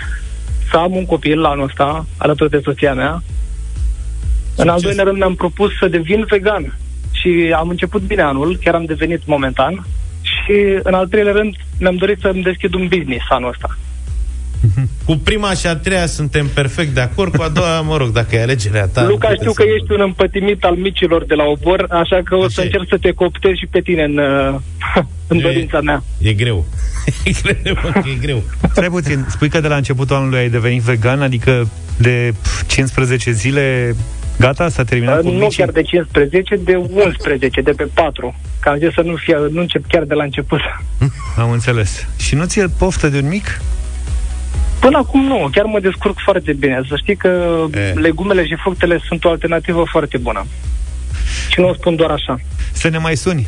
să 0.71 0.77
am 0.77 0.97
un 0.97 1.07
copil 1.07 1.41
la 1.41 1.49
anul 1.49 1.65
ăsta, 1.65 2.07
alături 2.17 2.51
de 2.51 2.61
soția 2.65 2.95
mea. 2.95 3.13
Succes. 3.13 4.65
În 4.65 4.69
al 4.69 4.81
doilea 4.81 5.05
rând, 5.05 5.17
mi-am 5.17 5.35
propus 5.35 5.71
să 5.79 5.89
devin 5.89 6.25
vegan. 6.29 6.79
Și 7.13 7.53
am 7.57 7.69
început 7.69 8.03
bine 8.03 8.23
anul, 8.23 8.59
chiar 8.63 8.75
am 8.75 8.85
devenit 8.85 9.27
momentan. 9.27 9.87
Și 10.23 10.79
în 10.83 10.95
al 10.95 11.07
treilea 11.07 11.33
rând, 11.33 11.57
mi-am 11.79 11.97
dorit 11.97 12.19
să-mi 12.21 12.43
deschid 12.43 12.75
un 12.75 12.89
business 12.89 13.25
anul 13.29 13.49
ăsta. 13.49 13.79
Cu 15.05 15.15
prima 15.17 15.55
și 15.55 15.67
a 15.67 15.77
treia 15.77 16.07
suntem 16.07 16.47
perfect 16.55 16.95
de 16.95 17.01
acord, 17.01 17.37
cu 17.37 17.43
a 17.43 17.49
doua, 17.49 17.81
mă 17.81 17.97
rog, 17.97 18.09
dacă 18.09 18.37
e 18.37 18.43
alegerea 18.43 18.87
ta... 18.87 19.07
Luca, 19.07 19.35
știu 19.35 19.53
că 19.53 19.63
ești 19.63 19.93
un 19.93 20.01
împătimit 20.01 20.65
al 20.65 20.77
micilor 20.77 21.25
de 21.25 21.35
la 21.35 21.45
obor, 21.45 21.87
așa 21.91 22.21
că 22.25 22.35
o 22.35 22.43
așa 22.43 22.49
să 22.53 22.61
încerc 22.61 22.85
să 22.89 22.99
te 23.01 23.13
cooptezi 23.13 23.59
și 23.59 23.67
pe 23.67 23.81
tine 23.81 24.03
în, 24.03 24.19
în 25.33 25.41
dorința 25.41 25.81
mea. 25.81 26.03
E 26.19 26.33
greu. 26.33 26.65
e 27.25 27.31
greu, 27.43 27.77
e 27.95 28.19
greu. 28.21 28.43
Stai 28.71 28.89
puțin, 28.89 29.27
spui 29.29 29.49
că 29.49 29.61
de 29.61 29.69
la 29.69 29.77
începutul 29.77 30.17
anului 30.17 30.39
ai 30.39 30.49
devenit 30.49 30.83
vegan, 30.83 31.23
adică 31.23 31.69
de 31.97 32.35
15 32.67 33.31
zile 33.31 33.95
Gata? 34.39 34.69
S-a 34.69 34.85
terminat 34.85 35.19
uh, 35.19 35.25
cu 35.25 35.31
Nu 35.31 35.39
micii? 35.39 35.59
chiar 35.59 35.71
de 35.71 35.83
15, 35.83 36.57
de 36.57 36.75
11, 36.75 37.61
de 37.61 37.71
pe 37.71 37.89
4. 37.95 38.35
Că 38.61 38.69
am 38.69 38.79
zis 38.79 38.93
să 38.93 39.01
nu, 39.01 39.15
fie, 39.17 39.37
nu 39.51 39.61
încep 39.61 39.85
chiar 39.89 40.05
de 40.05 40.15
la 40.15 40.25
început. 40.25 40.61
Am 41.37 41.51
înțeles. 41.51 42.07
Și 42.17 42.35
nu 42.35 42.45
ți-e 42.45 42.67
poftă 42.79 43.09
de 43.09 43.19
un 43.19 43.29
mic? 43.29 43.61
Până 44.81 44.99
acum 44.99 45.25
nu, 45.25 45.49
chiar 45.53 45.65
mă 45.65 45.81
descurc 45.81 46.19
foarte 46.25 46.53
bine. 46.53 46.81
Să 46.89 46.97
știi 46.97 47.17
că 47.17 47.29
e. 47.75 47.93
legumele 48.01 48.47
și 48.47 48.57
fructele 48.63 49.01
sunt 49.09 49.25
o 49.25 49.29
alternativă 49.29 49.85
foarte 49.91 50.19
bună. 50.19 50.47
Și 51.51 51.61
nu 51.61 51.69
o 51.69 51.75
spun 51.75 51.97
doar 51.97 52.11
așa. 52.11 52.41
Să 52.73 52.89
ne 52.89 52.99
mai 52.99 53.17
suni. 53.17 53.47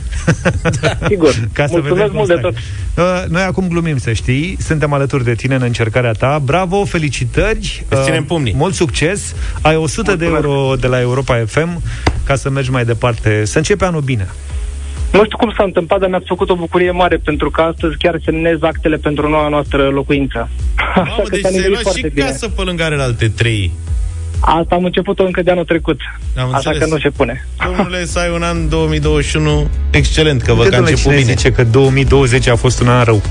Da, 0.81 1.07
sigur. 1.09 1.35
Ca 1.53 1.67
să 1.67 1.73
Mulțumesc 1.73 2.13
mult 2.13 2.29
de 2.29 2.35
tot. 2.35 2.55
Uh, 2.55 3.25
noi 3.29 3.43
acum 3.43 3.69
glumim, 3.69 3.99
să 3.99 4.13
știi. 4.13 4.57
Suntem 4.61 4.93
alături 4.93 5.25
de 5.25 5.35
tine 5.35 5.55
în 5.55 5.63
încercarea 5.63 6.13
ta. 6.13 6.39
Bravo, 6.45 6.85
felicitări. 6.85 7.85
Îți 7.89 8.03
ținem 8.03 8.21
uh, 8.21 8.27
pumnii. 8.27 8.55
Mult 8.57 8.75
succes. 8.75 9.35
Ai 9.61 9.77
100 9.77 10.11
Mulțumesc. 10.11 10.43
de 10.43 10.49
euro 10.49 10.75
de 10.77 10.87
la 10.87 11.01
Europa 11.01 11.43
FM 11.47 11.83
ca 12.25 12.35
să 12.35 12.51
mergi 12.51 12.71
mai 12.71 12.85
departe. 12.85 13.45
Să 13.45 13.59
începe 13.59 13.85
anul 13.85 14.01
bine. 14.01 14.29
Nu 15.13 15.25
știu 15.25 15.37
cum 15.37 15.53
s-a 15.57 15.63
întâmplat, 15.65 16.01
dar 16.01 16.09
mi-ați 16.09 16.25
făcut 16.29 16.51
o 16.51 16.55
bucurie 16.55 16.91
mare, 16.91 17.17
pentru 17.17 17.51
că 17.51 17.61
astăzi 17.61 17.97
chiar 17.99 18.19
semnez 18.25 18.63
actele 18.63 18.97
pentru 18.97 19.29
noua 19.29 19.49
noastră 19.49 19.83
locuință. 19.89 20.49
Mamă, 20.97 21.09
Așa 21.11 21.23
că 21.23 21.29
deci 21.31 21.63
se 21.63 21.69
luat 21.69 21.95
și 21.95 22.07
bine. 22.13 22.27
casă 22.27 22.49
pe 22.49 22.63
lângă 22.63 22.85
alte 22.99 23.29
trei. 23.29 23.73
Asta 24.41 24.75
am 24.75 24.85
început-o 24.85 25.25
încă 25.25 25.43
de 25.43 25.51
anul 25.51 25.65
trecut. 25.65 26.01
Am 26.37 26.45
Așa 26.47 26.57
înțeles. 26.57 26.79
că 26.79 26.87
nu 26.95 26.99
se 26.99 27.11
pune. 27.11 27.47
Domnule, 27.65 28.05
să 28.05 28.19
ai 28.19 28.31
un 28.35 28.43
an 28.43 28.69
2021 28.69 29.69
excelent, 29.91 30.43
că 30.43 30.53
vă 30.53 30.65
că 30.65 30.75
a 30.75 30.79
început 30.79 31.11
bine. 31.13 31.23
zice 31.23 31.51
că 31.53 31.65
2020 31.65 32.47
a 32.49 32.57
fost 32.57 32.81
un 32.81 32.89
an 32.89 33.05
rău. 33.05 33.23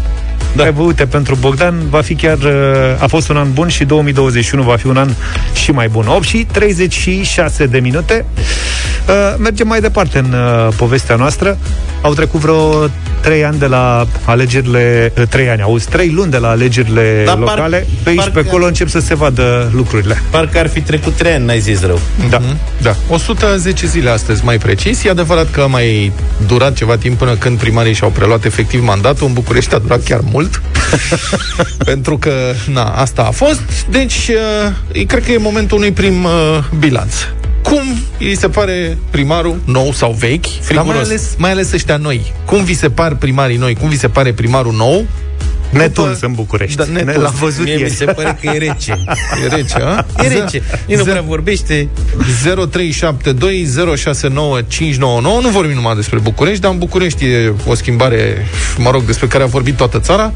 Da. 0.55 0.63
Hai, 0.63 0.73
uite, 0.77 1.05
pentru 1.05 1.35
Bogdan 1.35 1.89
va 1.89 2.01
fi 2.01 2.15
chiar, 2.15 2.37
uh, 2.37 3.01
a 3.03 3.07
fost 3.07 3.29
un 3.29 3.37
an 3.37 3.53
bun 3.53 3.67
și 3.67 3.85
2021 3.85 4.63
va 4.63 4.75
fi 4.75 4.87
un 4.87 4.97
an 4.97 5.09
și 5.53 5.71
mai 5.71 5.87
bun. 5.87 6.07
8 6.07 6.23
și 6.23 6.45
36 6.51 7.65
de 7.65 7.79
minute. 7.79 8.25
Uh, 9.09 9.35
mergem 9.37 9.67
mai 9.67 9.79
departe 9.79 10.17
în 10.17 10.33
uh, 10.33 10.73
povestea 10.77 11.15
noastră. 11.15 11.57
Au 12.01 12.13
trecut 12.13 12.39
vreo 12.39 12.89
3 13.21 13.45
ani 13.45 13.59
de 13.59 13.65
la 13.65 14.07
alegerile, 14.25 15.13
3 15.29 15.49
ani, 15.49 15.61
auzi, 15.61 15.89
3 15.89 16.09
luni 16.09 16.31
de 16.31 16.37
la 16.37 16.49
alegerile 16.49 17.23
da, 17.25 17.35
locale. 17.35 17.77
Par, 17.77 17.85
pe 18.03 18.09
aici, 18.09 18.29
pe 18.33 18.39
acolo 18.47 18.65
încep 18.65 18.87
să 18.87 18.99
se 18.99 19.15
vadă 19.15 19.71
lucrurile. 19.73 20.21
Parcă 20.29 20.59
ar 20.59 20.67
fi 20.67 20.81
trecut 20.81 21.13
3 21.13 21.33
ani, 21.33 21.45
n-ai 21.45 21.59
zis 21.59 21.81
rău. 21.81 21.99
Da, 22.29 22.39
mm-hmm. 22.39 22.81
da. 22.81 22.95
110 23.09 23.87
zile 23.87 24.09
astăzi, 24.09 24.45
mai 24.45 24.57
precis. 24.57 25.03
E 25.03 25.09
adevărat 25.09 25.51
că 25.51 25.61
a 25.61 25.65
mai 25.65 26.11
durat 26.47 26.73
ceva 26.73 26.97
timp 26.97 27.17
până 27.17 27.35
când 27.35 27.57
primarii 27.57 27.93
și-au 27.93 28.09
preluat 28.09 28.45
efectiv 28.45 28.83
mandatul. 28.83 29.27
În 29.27 29.33
București 29.33 29.75
a 29.75 29.77
durat 29.77 30.03
chiar 30.03 30.19
mult. 30.31 30.61
pentru 31.91 32.17
că, 32.17 32.31
na, 32.71 32.83
asta 32.83 33.21
a 33.21 33.31
fost. 33.31 33.61
Deci, 33.89 34.29
uh, 34.93 35.05
cred 35.07 35.25
că 35.25 35.31
e 35.31 35.37
momentul 35.37 35.77
unui 35.77 35.91
prim 35.91 36.23
uh, 36.23 36.31
bilanț. 36.79 37.13
Cum 37.63 37.97
îi 38.19 38.35
se 38.35 38.49
pare 38.49 38.97
primarul 39.09 39.61
nou 39.65 39.91
sau 39.91 40.11
vechi, 40.11 40.45
dar 40.73 40.83
mai 40.83 40.97
ales, 40.97 41.35
mai 41.37 41.51
ales 41.51 41.71
ăștia 41.71 41.97
noi? 41.97 42.33
Cum 42.45 42.63
vi 42.63 42.73
se 42.73 42.89
par 42.89 43.15
primarii 43.15 43.57
noi? 43.57 43.75
Cum 43.75 43.89
vi 43.89 43.97
se 43.97 44.07
pare 44.07 44.33
primarul 44.33 44.73
nou? 44.73 45.05
Netuns 45.69 46.21
în 46.21 46.33
București. 46.33 46.77
Da, 46.77 46.85
netuns. 46.91 47.15
L-am 47.15 47.35
văzut 47.39 47.63
Mie 47.63 47.77
mi 47.77 47.89
se 47.89 48.05
pare 48.05 48.37
că 48.41 48.49
e 48.53 48.57
rece. 48.57 49.03
E 49.43 49.47
rece, 49.55 49.77
a? 49.81 50.05
E 50.23 50.27
rece. 50.27 50.61
Nici 50.85 50.97
nu 50.97 51.03
prea 51.03 51.21
vorbește. 51.21 51.87
0372069599. 54.95 54.99
Nu 55.31 55.49
vorbim 55.51 55.75
numai 55.75 55.95
despre 55.95 56.19
București, 56.19 56.61
dar 56.61 56.71
în 56.71 56.77
București 56.77 57.25
e 57.25 57.53
o 57.67 57.73
schimbare, 57.73 58.45
mă 58.77 58.89
rog, 58.89 59.03
despre 59.03 59.27
care 59.27 59.43
a 59.43 59.47
vorbit 59.47 59.75
toată 59.75 59.99
țara. 59.99 60.33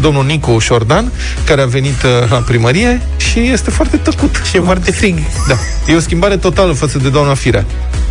Domnul 0.00 0.24
Nicu 0.24 0.58
Șordan, 0.58 1.12
care 1.44 1.60
a 1.60 1.66
venit 1.66 2.02
uh, 2.02 2.30
la 2.30 2.36
primărie 2.36 3.00
și 3.16 3.38
este 3.38 3.70
foarte 3.70 3.96
tăcut. 3.96 4.42
Și 4.50 4.56
e 4.56 4.60
foarte 4.60 4.92
frig. 4.92 5.18
Da. 5.48 5.54
E 5.92 5.96
o 5.96 6.00
schimbare 6.00 6.36
totală 6.36 6.72
față 6.72 6.98
de 6.98 7.08
doamna 7.08 7.34
Firea 7.34 7.64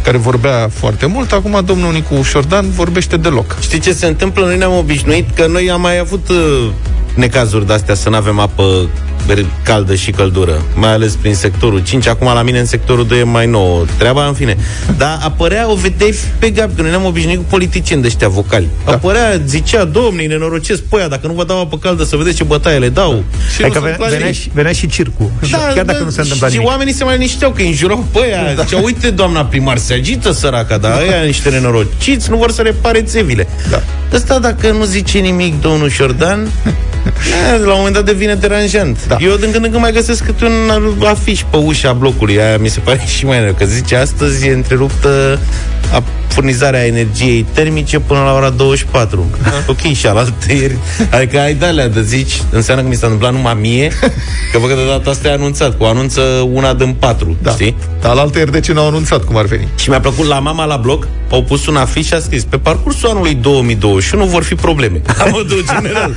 care 0.07 0.19
vorbea 0.19 0.69
foarte 0.73 1.05
mult, 1.05 1.31
acum 1.31 1.61
domnul 1.65 1.93
Nicu 1.93 2.21
Șordan 2.21 2.69
vorbește 2.69 3.17
deloc. 3.17 3.57
Știi 3.59 3.79
ce 3.79 3.93
se 3.93 4.05
întâmplă? 4.05 4.45
Noi 4.45 4.57
ne-am 4.57 4.77
obișnuit 4.77 5.29
că 5.35 5.47
noi 5.47 5.71
am 5.71 5.81
mai 5.81 5.97
avut 5.99 6.29
uh, 6.29 6.69
necazuri 7.15 7.67
de-astea 7.67 7.95
să 7.95 8.09
nu 8.09 8.15
avem 8.15 8.39
apă 8.39 8.89
caldă 9.63 9.95
și 9.95 10.11
căldură, 10.11 10.61
mai 10.75 10.91
ales 10.91 11.13
prin 11.13 11.35
sectorul 11.35 11.83
5, 11.83 12.07
acum 12.07 12.27
la 12.27 12.41
mine 12.41 12.59
în 12.59 12.65
sectorul 12.65 13.07
2 13.07 13.19
e 13.19 13.23
mai 13.23 13.45
nou 13.45 13.87
treaba, 13.97 14.27
în 14.27 14.33
fine. 14.33 14.57
Dar 14.97 15.19
apărea, 15.23 15.71
o 15.71 15.75
vedeai 15.75 16.15
pe 16.39 16.49
gap, 16.49 16.75
că 16.75 16.81
noi 16.81 16.89
ne-am 16.89 17.05
obișnuit 17.05 17.37
cu 17.37 17.43
politicieni 17.49 18.01
de 18.01 18.07
ăștia 18.07 18.27
vocali. 18.27 18.67
Da. 18.85 18.91
Apărea, 18.91 19.41
zicea, 19.45 19.83
domnii, 19.83 20.27
nenorocesc 20.27 20.81
pe 20.81 20.97
aia, 20.97 21.07
dacă 21.07 21.27
nu 21.27 21.33
vă 21.33 21.43
dau 21.43 21.59
apă 21.61 21.77
caldă 21.77 22.03
să 22.03 22.15
vedeți 22.15 22.35
ce 22.35 22.43
bătaie 22.43 22.77
le 22.77 22.89
dau. 22.89 23.23
Și 23.55 23.61
că 23.61 23.79
venea, 23.79 23.97
venea, 24.09 24.31
și, 24.31 24.49
venea 24.53 24.71
și 24.71 24.87
circul, 24.87 25.31
da, 25.51 25.57
chiar 25.57 25.85
dacă 25.85 25.97
da, 25.99 26.03
nu 26.03 26.09
se 26.09 26.21
întâmpla 26.21 26.47
și 26.47 26.53
nimic. 26.53 26.69
oamenii 26.69 26.93
se 26.93 27.03
mai 27.03 27.13
linișteau 27.13 27.51
că 27.51 27.61
îi 27.61 27.67
înjurau 27.67 28.05
pe 28.11 28.19
aia. 28.23 28.53
Da. 28.55 28.63
Zicea, 28.63 28.79
uite, 28.83 29.09
doamna 29.09 29.45
primar, 29.45 29.77
se 29.77 29.93
agită 29.93 30.31
săraca, 30.31 30.77
dar 30.77 30.91
aia 30.91 31.23
niște 31.23 31.49
nenorociți, 31.49 32.29
nu 32.29 32.37
vor 32.37 32.51
să 32.51 32.61
repare 32.61 33.01
țevile. 33.01 33.47
Da. 33.69 33.81
Ăsta, 34.13 34.39
dacă 34.39 34.71
nu 34.71 34.83
zice 34.83 35.17
nimic 35.17 35.61
domnul 35.61 35.89
Șordan, 35.89 36.47
la 37.65 37.71
un 37.71 37.77
moment 37.77 37.93
dat 37.93 38.05
devine 38.05 38.35
deranjant. 38.35 39.07
Da. 39.07 39.16
Eu 39.19 39.35
din 39.35 39.51
când 39.51 39.63
în 39.65 39.71
când 39.71 39.81
mai 39.81 39.91
găsesc 39.91 40.25
câte 40.25 40.45
un 40.45 41.05
afiș 41.05 41.43
pe 41.49 41.57
ușa 41.57 41.93
blocului. 41.93 42.41
Aia 42.41 42.57
mi 42.57 42.67
se 42.67 42.79
pare 42.79 43.01
și 43.15 43.25
mai 43.25 43.43
rău, 43.43 43.53
că 43.53 43.65
zice 43.65 43.95
astăzi 43.95 44.47
e 44.47 44.51
întreruptă 44.53 45.39
a 45.93 46.03
furnizarea 46.27 46.85
energiei 46.85 47.45
termice 47.53 47.99
până 47.99 48.19
la 48.19 48.33
ora 48.33 48.49
24. 48.49 49.25
ok, 49.67 49.79
și 49.93 50.07
alaltă 50.07 50.53
ieri. 50.53 50.77
Adică 51.11 51.39
ai 51.39 51.53
de 51.53 51.89
de 51.93 52.01
zici, 52.01 52.41
înseamnă 52.51 52.83
că 52.83 52.89
mi 52.89 52.95
s-a 52.95 53.05
întâmplat 53.05 53.33
numai 53.33 53.57
mie, 53.59 53.91
că 54.51 54.57
văd 54.59 54.69
că 54.69 54.75
de 54.75 54.85
data 54.87 55.09
asta 55.09 55.27
e 55.27 55.31
anunțat, 55.31 55.77
cu 55.77 55.83
anunță 55.83 56.21
una 56.51 56.73
din 56.73 56.95
patru, 56.99 57.37
Da. 57.41 57.51
știi? 57.51 57.75
Dar 58.01 58.15
la 58.15 58.21
altă 58.21 58.37
ieri 58.37 58.51
de 58.51 58.59
ce 58.59 58.73
n-au 58.73 58.87
anunțat 58.87 59.23
cum 59.23 59.37
ar 59.37 59.45
veni? 59.45 59.67
Și 59.75 59.89
mi-a 59.89 59.99
plăcut 59.99 60.25
la 60.25 60.39
mama 60.39 60.65
la 60.65 60.75
bloc, 60.75 61.07
au 61.29 61.43
pus 61.43 61.67
un 61.67 61.75
afiș 61.75 62.05
și 62.05 62.13
a 62.13 62.19
scris 62.19 62.43
pe 62.43 62.57
parcursul 62.57 63.09
anului 63.09 63.35
2021 63.35 64.25
vor 64.25 64.43
fi 64.43 64.55
probleme. 64.55 65.01
La 65.19 65.25
modul 65.25 65.63
general. 65.73 66.15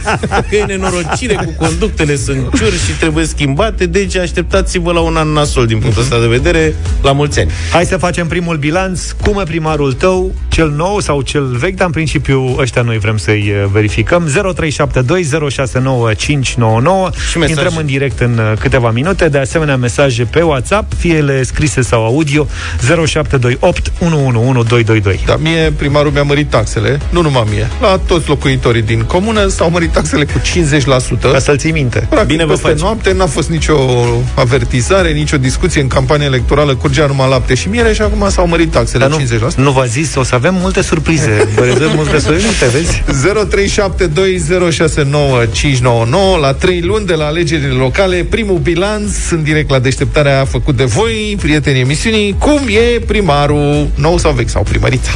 Că 0.48 0.56
e 0.56 0.64
nenorocire 0.64 1.34
cu 1.34 1.54
conductele 1.56 2.16
sunt 2.16 2.54
ciuri 2.56 2.78
și 2.86 2.92
trebuie 2.98 3.24
schimbate, 3.24 3.86
deci 3.86 4.16
așteptați-vă 4.16 4.92
la 4.92 5.00
un 5.00 5.16
an 5.16 5.28
nasol 5.28 5.66
din 5.66 5.78
punctul 5.78 6.02
ăsta 6.02 6.20
de 6.20 6.26
vedere, 6.26 6.74
la 7.02 7.12
mulți 7.12 7.40
ani. 7.40 7.50
Hai 7.72 7.84
să 7.84 7.96
facem 7.96 8.26
primul 8.26 8.56
bilanț. 8.56 9.10
Cum 9.10 9.40
e 9.40 9.42
primarul 9.42 9.92
tău, 9.92 10.34
cel 10.48 10.70
nou 10.70 11.00
sau 11.00 11.20
cel 11.22 11.44
vechi, 11.44 11.76
dar 11.76 11.86
în 11.86 11.92
principiu 11.92 12.56
ăștia 12.58 12.82
noi 12.82 12.98
vrem 12.98 13.16
să-i 13.16 13.52
uh, 13.62 13.70
verificăm. 13.72 14.28
0372069599. 14.28 14.32
Și 17.30 17.38
mesaj. 17.38 17.56
Intrăm 17.56 17.76
în 17.76 17.86
direct 17.86 18.20
în 18.20 18.38
uh, 18.38 18.52
câteva 18.58 18.90
minute. 18.90 19.28
De 19.28 19.38
asemenea, 19.38 19.76
mesaje 19.76 20.24
pe 20.24 20.42
WhatsApp, 20.42 20.92
fie 20.98 21.14
ele 21.14 21.42
scrise 21.42 21.80
sau 21.80 22.04
audio, 22.04 22.46
0728 23.06 23.92
111222. 25.02 25.20
Da, 25.26 25.36
mie 25.36 25.72
primarul 25.76 26.10
mi-a 26.10 26.22
mărit 26.22 26.50
taxele, 26.50 27.00
nu 27.10 27.20
numai 27.22 27.44
mie, 27.50 27.68
la 27.80 28.00
toți 28.06 28.28
locuitorii 28.28 28.82
din 28.82 29.00
comună 29.02 29.46
s-au 29.48 29.70
mărit 29.70 29.90
taxele 29.90 30.24
cu 30.24 30.38
50%. 30.38 31.32
Ca 31.32 31.38
să-l 31.38 31.58
ții 31.58 31.70
minte. 31.72 32.06
Practic, 32.08 32.28
Bine 32.28 32.44
vă 32.44 32.50
peste 32.52 32.68
faci. 32.68 32.78
noapte 32.80 33.12
n-a 33.12 33.26
fost 33.26 33.48
nicio 33.50 33.76
avertizare, 34.34 35.10
nicio 35.10 35.36
discuție 35.36 35.80
în 35.80 35.86
campania 35.88 36.26
electorală, 36.26 36.74
curgea 36.74 37.06
numai 37.06 37.28
lapte 37.28 37.54
și 37.54 37.68
miere 37.68 37.92
și 37.92 38.02
acum 38.02 38.28
s-au 38.30 38.46
mărit 38.46 38.70
taxele 38.70 39.06
Dar 39.06 39.18
nu, 39.18 39.48
50%. 39.52 39.54
nu 39.56 39.70
v-a 39.70 39.84
zis, 39.84 40.14
o 40.14 40.22
să 40.22 40.34
avem 40.34 40.54
multe 40.60 40.82
surprize. 40.82 41.48
Vă 41.56 41.64
rezerv 41.64 41.92
multe 41.94 42.18
surprize, 42.18 42.66
vezi? 42.72 43.02
0372069599 45.10 46.40
la 46.40 46.52
3 46.52 46.80
luni 46.80 47.06
de 47.06 47.14
la 47.14 47.24
alegerile 47.24 47.72
locale, 47.72 48.26
primul 48.30 48.58
bilanț 48.58 49.10
în 49.30 49.42
direct 49.42 49.70
la 49.70 49.78
deșteptarea 49.78 50.44
făcut 50.44 50.76
de 50.76 50.84
voi, 50.84 51.36
prietenii 51.40 51.80
emisiunii, 51.80 52.36
cum 52.38 52.60
e 52.68 53.00
primarul 53.06 53.88
nou 53.94 54.18
sau 54.18 54.32
vechi 54.32 54.48
sau 54.48 54.62
primărița. 54.90 55.10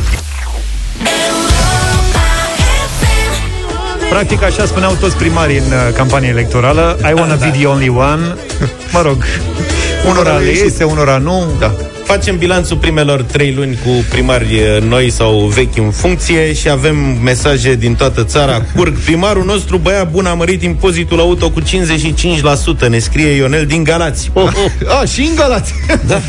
Practic 4.08 4.42
așa 4.42 4.66
spuneau 4.66 4.96
toți 5.00 5.16
primarii 5.16 5.58
în 5.58 5.64
uh, 5.64 5.94
campania 5.94 6.28
electorală 6.28 6.98
I 7.00 7.12
wanna 7.12 7.34
be 7.34 7.50
the 7.50 7.66
only 7.66 7.88
one 7.88 8.36
Mă 8.94 9.02
rog, 9.02 9.24
unora 10.08 10.36
le 10.36 10.50
iese, 10.50 10.84
unora 10.84 11.18
nu 11.18 11.46
Da. 11.58 11.74
Facem 12.04 12.36
bilanțul 12.38 12.76
primelor 12.76 13.22
trei 13.22 13.52
luni 13.52 13.78
cu 13.84 13.90
primari 14.10 14.56
eh, 14.56 14.82
noi 14.82 15.10
sau 15.10 15.38
vechi 15.38 15.76
în 15.76 15.90
funcție 15.90 16.52
și 16.52 16.68
avem 16.68 16.96
mesaje 17.22 17.74
din 17.74 17.94
toată 17.94 18.24
țara. 18.24 18.62
Curg, 18.76 18.98
primarul 18.98 19.44
nostru, 19.44 19.76
băia 19.76 20.04
bun, 20.04 20.26
a 20.26 20.34
mărit 20.34 20.62
impozitul 20.62 21.20
auto 21.20 21.50
cu 21.50 21.60
55%, 21.60 22.88
ne 22.88 22.98
scrie 22.98 23.28
Ionel 23.28 23.66
din 23.66 23.84
Galați. 23.84 24.30
Oh, 24.32 24.42
oh. 24.44 24.98
A, 25.00 25.04
și 25.04 25.20
în 25.20 25.34
Galați. 25.34 25.74
Da. 26.06 26.20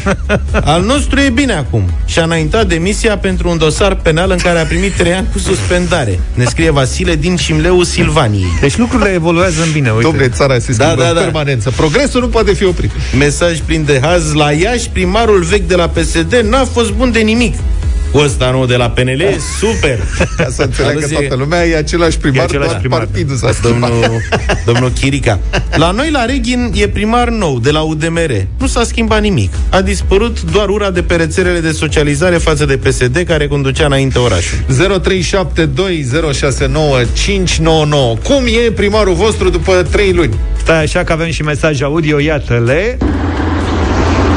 Al 0.64 0.84
nostru 0.84 1.20
e 1.20 1.30
bine 1.30 1.54
acum. 1.54 1.90
Și-a 2.06 2.24
înaintat 2.24 2.68
demisia 2.68 3.18
pentru 3.18 3.50
un 3.50 3.58
dosar 3.58 3.96
penal 3.96 4.32
în 4.32 4.38
care 4.38 4.60
a 4.60 4.66
primit 4.66 4.94
trei 4.96 5.14
ani 5.14 5.28
cu 5.32 5.40
suspendare. 5.40 6.20
Ne 6.34 6.44
scrie 6.46 6.70
Vasile 6.72 7.16
din 7.16 7.36
Șimleu 7.36 7.84
Silvaniei. 7.84 8.58
Deci 8.62 8.78
lucrurile 8.78 9.10
evoluează 9.10 9.62
în 9.62 9.72
bine, 9.72 9.90
uite 9.90 10.04
Domnule, 10.04 10.30
țara 10.30 10.60
se 10.60 10.74
Da, 10.78 10.84
schimbă 10.86 11.02
da, 11.02 11.10
în 11.10 11.16
da. 11.16 11.22
permanență. 11.22 11.74
Progresul 11.76 12.22
nu 12.22 12.28
poate 12.28 12.54
fi 12.54 12.66
oprit. 12.66 12.92
Mesaj 13.18 13.60
plin 13.60 13.84
de 13.86 14.00
haz 14.02 14.34
la 14.34 14.52
Iași, 14.52 14.90
primarul 14.90 15.44
vechi 15.44 15.65
de 15.68 15.76
la 15.76 15.88
PSD 15.90 16.34
n-a 16.50 16.64
fost 16.66 16.92
bun 16.92 17.12
de 17.12 17.20
nimic. 17.20 17.56
Cu 18.12 18.18
ăsta 18.22 18.52
nou 18.52 18.66
de 18.66 18.76
la 18.76 18.90
PNL, 18.90 19.24
super. 19.60 20.00
Ca 20.38 20.48
să 20.50 20.62
înțeleagă 20.62 20.98
Aluzie- 20.98 21.18
toată 21.18 21.36
lumea, 21.36 21.66
e 21.66 21.76
același 21.76 22.18
primar, 22.18 22.40
E 22.40 22.44
același 22.44 22.68
doar 22.70 22.80
primar. 22.80 23.00
partidul 23.00 23.36
s-a 23.36 23.52
schimbat. 23.52 23.90
Domnul, 23.90 24.22
domnul 24.66 24.90
Chirica. 25.00 25.40
La 25.76 25.92
noi, 25.92 26.10
la 26.12 26.26
Reghin, 26.26 26.72
e 26.76 26.88
primar 26.88 27.30
nou, 27.30 27.60
de 27.60 27.72
la 27.72 27.82
UDMR. 27.82 28.46
Nu 28.60 28.68
s-a 28.68 28.84
schimbat 28.84 29.22
nimic. 29.22 29.54
A 29.70 29.82
dispărut 29.82 30.42
doar 30.52 30.70
ura 30.70 30.92
de 30.92 31.02
pe 31.02 31.16
rețelele 31.16 31.60
de 31.60 31.72
socializare 31.72 32.36
față 32.38 32.66
de 32.66 32.78
PSD, 32.78 33.24
care 33.28 33.48
conducea 33.48 33.86
înainte 33.86 34.20
orașul. 34.20 34.58
0372069599 36.96 38.24
Cum 38.24 38.44
e 38.68 38.72
primarul 38.72 39.14
vostru 39.14 39.50
după 39.50 39.88
3 39.92 40.14
luni? 40.14 40.34
Stai 40.62 40.84
așa 40.84 41.04
că 41.04 41.12
avem 41.12 41.30
și 41.32 41.42
mesaj 41.42 41.82
audio, 41.82 42.20
iată-le 42.20 42.98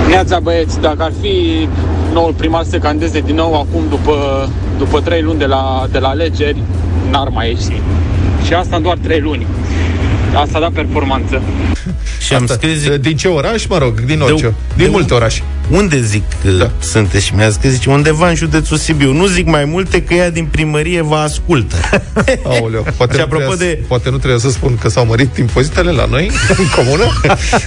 Neața 0.08 0.40
băieți, 0.40 0.80
dacă 0.80 1.02
ar 1.02 1.12
fi 1.20 1.68
noul 2.12 2.32
primar 2.32 2.64
să 2.64 2.78
candeze 2.78 3.20
din 3.20 3.34
nou 3.34 3.54
acum 3.54 3.82
după, 3.88 4.48
după 4.78 5.00
trei 5.00 5.22
luni 5.22 5.38
de 5.38 5.44
la, 5.46 5.86
de 5.92 5.98
la 5.98 6.08
alegeri, 6.08 6.62
n-ar 7.10 7.28
mai 7.28 7.48
ieși. 7.48 7.82
Și 8.46 8.54
asta 8.54 8.76
în 8.76 8.82
doar 8.82 8.96
trei 9.02 9.20
luni. 9.20 9.46
Asta 10.34 10.60
da 10.60 10.68
performanță. 10.74 11.42
Și 12.20 12.34
am 12.34 12.46
scris... 12.46 12.96
Din 12.96 13.16
ce 13.16 13.28
oraș, 13.28 13.66
mă 13.66 13.78
rog? 13.78 14.00
Din 14.04 14.18
De- 14.18 14.24
orice. 14.24 14.54
Din 14.76 14.84
de 14.84 14.90
multe 14.90 15.12
un- 15.12 15.18
orașe. 15.18 15.42
Unde 15.70 16.00
zic 16.00 16.22
că 16.44 16.50
da. 16.50 16.70
sunteți? 16.78 17.24
Și 17.24 17.34
mi-a 17.34 17.50
scris, 17.50 17.70
zice, 17.70 17.90
undeva 17.90 18.28
în 18.28 18.34
județul 18.34 18.76
Sibiu. 18.76 19.12
Nu 19.12 19.26
zic 19.26 19.46
mai 19.46 19.64
multe 19.64 20.02
că 20.02 20.14
ea 20.14 20.30
din 20.30 20.44
primărie 20.50 21.02
vă 21.02 21.14
ascultă. 21.16 21.76
Aoleu, 22.44 22.86
poate, 22.96 23.12
Și 23.12 23.18
nu 23.18 23.24
apropo 23.24 23.44
trebuia, 23.44 23.66
de- 23.74 23.84
poate 23.88 24.10
nu 24.10 24.16
trebuie 24.18 24.40
să 24.40 24.50
spun 24.50 24.76
că 24.80 24.88
s-au 24.88 25.06
mărit 25.06 25.36
impozitele 25.36 25.90
la 25.90 26.04
noi, 26.04 26.30
în 26.58 26.64
comună. 26.76 27.04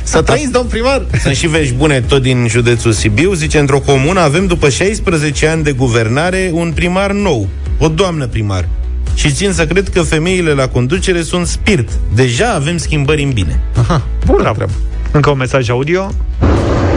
Să 0.04 0.22
trăiți, 0.22 0.52
domn 0.52 0.68
primar! 0.68 1.06
Sunt 1.22 1.36
și 1.36 1.48
vești 1.48 1.74
bune 1.74 2.02
tot 2.02 2.22
din 2.22 2.46
județul 2.50 2.92
Sibiu. 2.92 3.34
Zice, 3.34 3.60
într-o 3.60 3.80
comună 3.80 4.20
avem 4.20 4.46
după 4.46 4.70
16 4.70 5.48
ani 5.48 5.64
de 5.64 5.72
guvernare 5.72 6.50
un 6.54 6.72
primar 6.76 7.12
nou, 7.12 7.48
o 7.78 7.88
doamnă 7.88 8.28
primar. 8.28 8.68
Și 9.14 9.32
țin 9.32 9.52
să 9.52 9.66
cred 9.66 9.90
că 9.90 10.02
femeile 10.02 10.52
la 10.52 10.68
conducere 10.68 11.22
sunt 11.22 11.48
spirit. 11.48 11.90
Deja 12.16 12.54
avem 12.54 12.78
schimbări 12.78 13.24
în 13.24 13.32
bine. 13.32 13.60
Aha, 13.78 14.02
bună 14.26 14.42
treabă. 14.42 14.70
Încă 15.12 15.30
un 15.30 15.38
mesaj 15.38 15.70
audio 15.70 16.12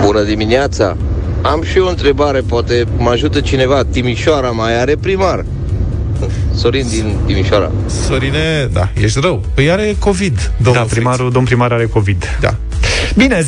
Bună 0.05 0.23
dimineața! 0.23 0.97
Am 1.43 1.63
și 1.63 1.77
eu 1.77 1.85
o 1.85 1.89
întrebare, 1.89 2.41
poate 2.41 2.85
mă 2.97 3.11
ajută 3.11 3.41
cineva. 3.41 3.85
Timișoara 3.85 4.51
mai 4.51 4.81
are 4.81 4.97
primar? 4.97 5.45
Sorin 6.55 6.87
din 6.89 7.17
Timișoara. 7.27 7.71
Sorine, 8.07 8.69
da, 8.73 8.89
ești 9.01 9.21
rău. 9.21 9.45
Păi 9.55 9.71
are 9.71 9.97
COVID, 9.99 10.53
domnul 10.57 10.83
Da, 10.83 10.89
primarul, 10.95 11.31
domn 11.31 11.45
primar 11.45 11.73
are 11.73 11.87
COVID 11.87 12.39
Da. 12.41 12.55
Bine, 13.17 13.43
0372069599 13.43 13.47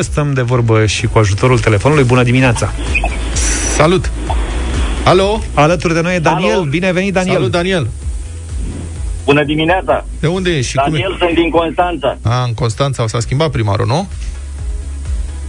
Stăm 0.00 0.32
de 0.32 0.42
vorbă 0.42 0.86
și 0.86 1.06
cu 1.06 1.18
ajutorul 1.18 1.58
telefonului 1.58 2.04
Bună 2.04 2.22
dimineața 2.22 2.72
Salut! 3.76 4.10
Alo? 5.04 5.42
Alături 5.54 5.94
de 5.94 6.00
noi 6.00 6.14
e 6.14 6.18
Daniel 6.18 6.52
Alo. 6.54 6.64
Bine 6.64 6.92
venit, 6.92 7.12
Daniel 7.12 7.34
Salut, 7.34 7.50
Daniel! 7.50 7.88
Bună 9.24 9.44
dimineața! 9.44 10.04
De 10.20 10.26
unde 10.26 10.50
ești 10.56 10.70
și 10.70 10.76
cum 10.76 10.92
Daniel, 10.92 11.12
e? 11.12 11.24
sunt 11.24 11.34
din 11.34 11.50
Constanța. 11.50 12.18
A, 12.22 12.42
în 12.46 12.54
Constanța 12.54 13.06
s-a 13.06 13.20
schimbat 13.20 13.50
primarul, 13.50 13.86
nu? 13.86 14.08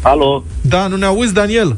Alo? 0.01 0.43
Da, 0.61 0.87
nu 0.87 0.95
ne 0.95 1.05
auzi, 1.05 1.33
Daniel? 1.33 1.77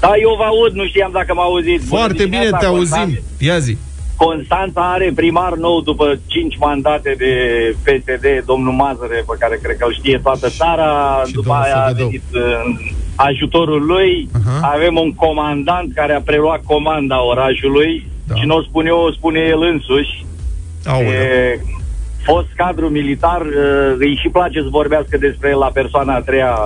Da, 0.00 0.12
eu 0.20 0.34
vă 0.36 0.42
aud, 0.44 0.72
nu 0.72 0.86
știam 0.86 1.10
dacă 1.12 1.34
mă 1.34 1.40
auziți. 1.40 1.86
Bună 1.88 2.00
Foarte 2.00 2.24
bine 2.24 2.36
dimineața, 2.36 2.58
te 2.58 2.66
Constanța. 2.66 3.00
auzim. 3.04 3.20
Ia 3.38 3.58
zi. 3.58 3.76
Constanța 4.16 4.92
are 4.92 5.12
primar 5.14 5.52
nou 5.54 5.80
după 5.80 6.18
5 6.26 6.56
mandate 6.58 7.14
de 7.18 7.30
PSD, 7.84 8.26
domnul 8.46 8.72
Mazăre, 8.72 9.24
pe 9.26 9.36
care 9.38 9.58
cred 9.62 9.76
că 9.76 9.84
îl 9.86 9.94
știe 9.94 10.18
toată 10.22 10.48
țara. 10.48 11.22
Și 11.26 11.32
după 11.32 11.46
domnul 11.48 11.64
aia 11.64 11.76
a 11.84 11.86
Săgădău. 11.88 12.06
venit 12.06 12.22
în 12.32 12.76
ajutorul 13.14 13.82
lui. 13.86 14.28
Aha. 14.38 14.70
Avem 14.74 14.96
un 14.96 15.14
comandant 15.14 15.94
care 15.94 16.12
a 16.14 16.20
preluat 16.20 16.62
comanda 16.64 17.24
orașului 17.24 18.06
Da. 18.28 18.34
și 18.34 18.44
nu 18.46 18.56
o 18.56 18.62
spun 18.62 18.86
eu, 18.86 18.98
o 18.98 19.12
spune 19.12 19.40
el 19.40 19.62
însuși. 19.72 20.24
Aoleu. 20.84 21.10
E, 21.10 21.60
fost 22.24 22.46
cadru 22.56 22.88
militar, 22.88 23.40
uh, 23.40 23.94
îi 23.98 24.18
și 24.22 24.28
place 24.28 24.58
să 24.60 24.68
vorbească 24.70 25.16
despre 25.18 25.48
el 25.50 25.58
la 25.58 25.70
persoana 25.72 26.14
a 26.14 26.20
treia 26.20 26.56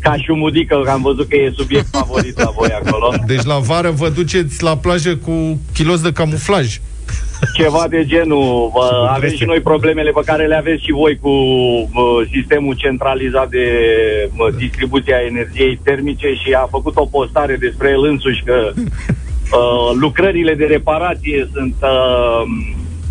ca 0.00 0.16
și 0.16 0.30
un 0.30 0.38
mudică, 0.38 0.80
că 0.84 0.90
am 0.90 1.02
văzut 1.02 1.28
că 1.28 1.36
e 1.36 1.52
subiect 1.56 1.86
favorit 1.90 2.38
la 2.38 2.50
voi 2.58 2.68
acolo. 2.82 3.12
Deci 3.32 3.44
la 3.44 3.58
vară 3.58 3.90
vă 3.90 4.08
duceți 4.08 4.62
la 4.62 4.76
plajă 4.76 5.16
cu 5.16 5.60
kilos 5.74 6.00
de 6.00 6.12
camuflaj. 6.12 6.80
Ceva 7.54 7.86
de 7.88 8.04
genul. 8.04 8.70
Bă, 8.72 9.08
avem 9.14 9.30
și 9.30 9.44
noi 9.44 9.60
problemele 9.60 10.10
pe 10.10 10.20
care 10.24 10.46
le 10.46 10.56
aveți 10.56 10.84
și 10.84 10.92
voi 10.92 11.18
cu 11.20 11.30
bă, 11.92 12.24
sistemul 12.32 12.74
centralizat 12.74 13.48
de 13.48 13.66
bă, 14.36 14.50
distribuție 14.56 15.14
a 15.14 15.26
energiei 15.26 15.80
termice 15.82 16.26
și 16.44 16.52
a 16.52 16.66
făcut 16.70 16.96
o 16.96 17.04
postare 17.06 17.56
despre 17.56 17.88
el 17.88 18.02
însuși 18.04 18.42
că 18.44 18.72
uh, 18.74 19.90
lucrările 20.00 20.54
de 20.54 20.64
reparație 20.64 21.48
sunt 21.52 21.74
uh, 21.80 22.42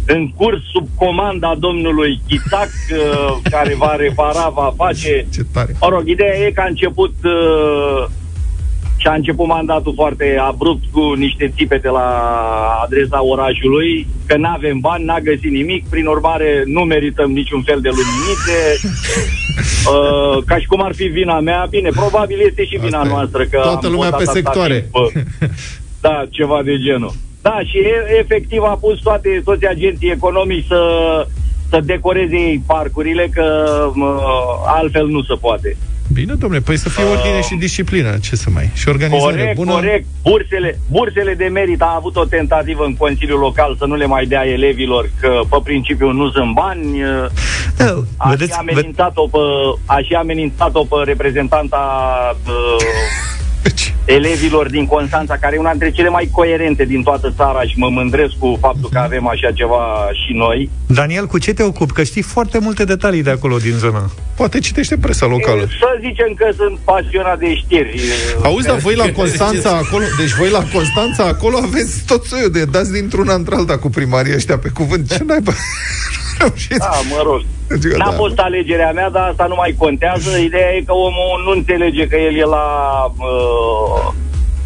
în 0.06 0.30
curs 0.30 0.58
sub 0.72 0.88
comanda 0.96 1.56
domnului 1.60 2.22
Chițac, 2.28 2.70
uh, 2.92 3.38
care 3.50 3.76
va 3.78 3.96
repara, 3.96 4.50
va 4.50 4.74
face. 4.76 5.26
Ce 5.34 5.42
tare. 5.54 5.76
Mă 5.82 5.88
rog, 5.90 6.08
ideea 6.08 6.38
e 6.38 6.52
că 6.52 6.62
a 6.62 6.68
început 6.68 7.14
uh, 7.24 8.06
și 8.98 9.08
a 9.08 9.14
început 9.14 9.48
mandatul 9.48 9.94
foarte 9.96 10.38
abrupt 10.42 10.84
cu 10.92 11.14
niște 11.14 11.54
țipete 11.56 11.90
la 11.90 12.10
adresa 12.84 13.24
orașului, 13.24 14.08
că 14.26 14.38
nu 14.38 14.48
avem 14.48 14.80
bani, 14.80 15.06
n-a 15.06 15.20
găsit 15.20 15.52
nimic, 15.52 15.90
prin 15.90 16.06
urmare 16.06 16.64
nu 16.66 16.82
merităm 16.82 17.32
niciun 17.32 17.62
fel 17.62 17.80
de 17.82 17.90
luminițe. 17.90 18.58
uh, 19.94 20.44
ca 20.46 20.58
și 20.58 20.66
cum 20.66 20.82
ar 20.84 20.94
fi 20.94 21.04
vina 21.04 21.40
mea. 21.40 21.68
Bine, 21.70 21.90
probabil 21.90 22.40
este 22.48 22.66
și 22.66 22.78
vina 22.78 22.98
Asta 22.98 23.10
e. 23.10 23.12
noastră. 23.12 23.44
Că 23.44 23.60
Toată 23.64 23.86
am 23.86 23.92
lumea 23.92 24.10
votat 24.10 24.24
pe 24.24 24.30
atâta 24.30 24.32
sectoare. 24.32 24.80
timp, 24.80 24.96
uh, 24.96 25.50
da, 26.06 26.24
ceva 26.30 26.62
de 26.64 26.78
genul. 26.78 27.14
Da, 27.48 27.60
și 27.70 27.78
e, 27.78 28.18
efectiv 28.20 28.62
a 28.64 28.78
pus 28.82 29.00
toate, 29.00 29.42
toți 29.44 29.66
agenții 29.68 30.12
economici 30.12 30.66
să, 30.68 30.82
să 31.70 31.80
decoreze 31.84 32.36
ei 32.36 32.64
parcurile, 32.68 33.30
că 33.34 33.44
uh, 33.96 34.04
altfel 34.66 35.08
nu 35.08 35.22
se 35.22 35.34
poate. 35.42 35.78
Bine, 36.14 36.34
domnule, 36.34 36.62
păi 36.62 36.78
să 36.78 36.90
fie 36.90 37.04
ordine 37.04 37.42
și 37.42 37.56
disciplină, 37.56 38.18
ce 38.22 38.36
să 38.36 38.50
mai... 38.54 38.70
Și 38.74 38.88
organizare 38.88 39.36
Corect, 39.38 39.56
bună. 39.56 39.72
corect. 39.72 40.06
Bursele, 40.24 40.80
bursele 40.92 41.34
de 41.34 41.46
merit 41.46 41.82
a 41.82 41.94
avut 41.98 42.16
o 42.16 42.26
tentativă 42.26 42.84
în 42.86 42.96
Consiliul 42.96 43.40
Local 43.40 43.76
să 43.80 43.86
nu 43.86 43.96
le 43.96 44.06
mai 44.06 44.26
dea 44.26 44.46
elevilor, 44.48 45.10
că 45.22 45.40
pe 45.50 45.58
principiu 45.64 46.12
nu 46.12 46.30
sunt 46.30 46.54
bani. 46.54 47.02
Da, 47.78 48.04
Aș 48.18 48.30
vedeți- 48.30 48.52
și 48.52 48.58
amenințat-o 48.60 49.28
pe, 49.28 49.38
aș 49.86 50.06
și 50.06 50.14
amenințat-o 50.14 50.84
pe 50.84 50.96
reprezentanta 51.04 51.84
uh, 52.48 52.86
elevilor 54.06 54.70
din 54.70 54.86
Constanța, 54.86 55.38
care 55.38 55.56
e 55.56 55.60
una 55.60 55.70
dintre 55.70 55.92
cele 55.92 56.10
mai 56.10 56.30
coerente 56.32 56.86
din 56.86 57.04
toată 57.04 57.34
țara 57.36 57.62
și 57.62 57.74
mă 57.78 57.90
mândresc 57.90 58.34
cu 58.40 58.58
faptul 58.62 58.90
că 58.92 58.98
avem 58.98 59.28
așa 59.28 59.52
ceva 59.52 60.10
și 60.26 60.34
noi. 60.34 60.70
Daniel, 60.88 61.26
cu 61.26 61.38
ce 61.38 61.54
te 61.54 61.64
ocupi? 61.64 61.94
Că 61.94 62.04
știi 62.04 62.22
foarte 62.22 62.60
multe 62.60 62.84
detalii 62.84 63.24
de 63.24 63.30
acolo 63.30 63.58
din 63.58 63.72
zonă. 63.72 64.12
Poate 64.36 64.60
citește 64.60 64.98
presa 64.98 65.26
locală. 65.26 65.62
Să 65.62 65.98
zicem 66.00 66.34
că 66.36 66.48
sunt 66.56 66.78
pasionat 66.84 67.40
de 67.40 67.56
știri. 67.56 68.00
Auzi, 68.44 68.68
dar 68.68 68.78
voi 68.78 68.96
la 68.96 69.12
Constanța 69.12 69.70
acolo, 69.70 70.04
deci 70.20 70.34
voi 70.34 70.50
la 70.50 70.64
Constanța 70.74 71.24
acolo 71.24 71.58
aveți 71.64 72.04
tot 72.06 72.24
soiul 72.24 72.52
de 72.52 72.66
dați 72.66 72.92
dintr-una 72.92 73.34
într-alta 73.34 73.78
cu 73.78 73.90
primarii 73.90 74.36
ăștia 74.36 74.58
pe 74.58 74.70
cuvânt. 74.70 75.16
Ce 75.16 75.24
naiba? 75.24 75.52
Da, 76.78 77.02
mă 77.10 77.22
rog. 77.24 77.42
Adică, 77.72 77.98
N-a 77.98 78.10
da. 78.10 78.16
fost 78.16 78.40
alegerea 78.40 78.92
mea, 78.92 79.10
dar 79.10 79.28
asta 79.30 79.46
nu 79.46 79.56
mai 79.56 79.76
contează. 79.78 80.38
Ideea 80.38 80.74
e 80.74 80.82
că 80.82 80.94
omul 80.94 81.42
nu 81.46 81.52
înțelege 81.52 82.08
că 82.08 82.16
el 82.16 82.36
e 82.36 82.44
la 82.44 82.66
uh, 83.18 84.14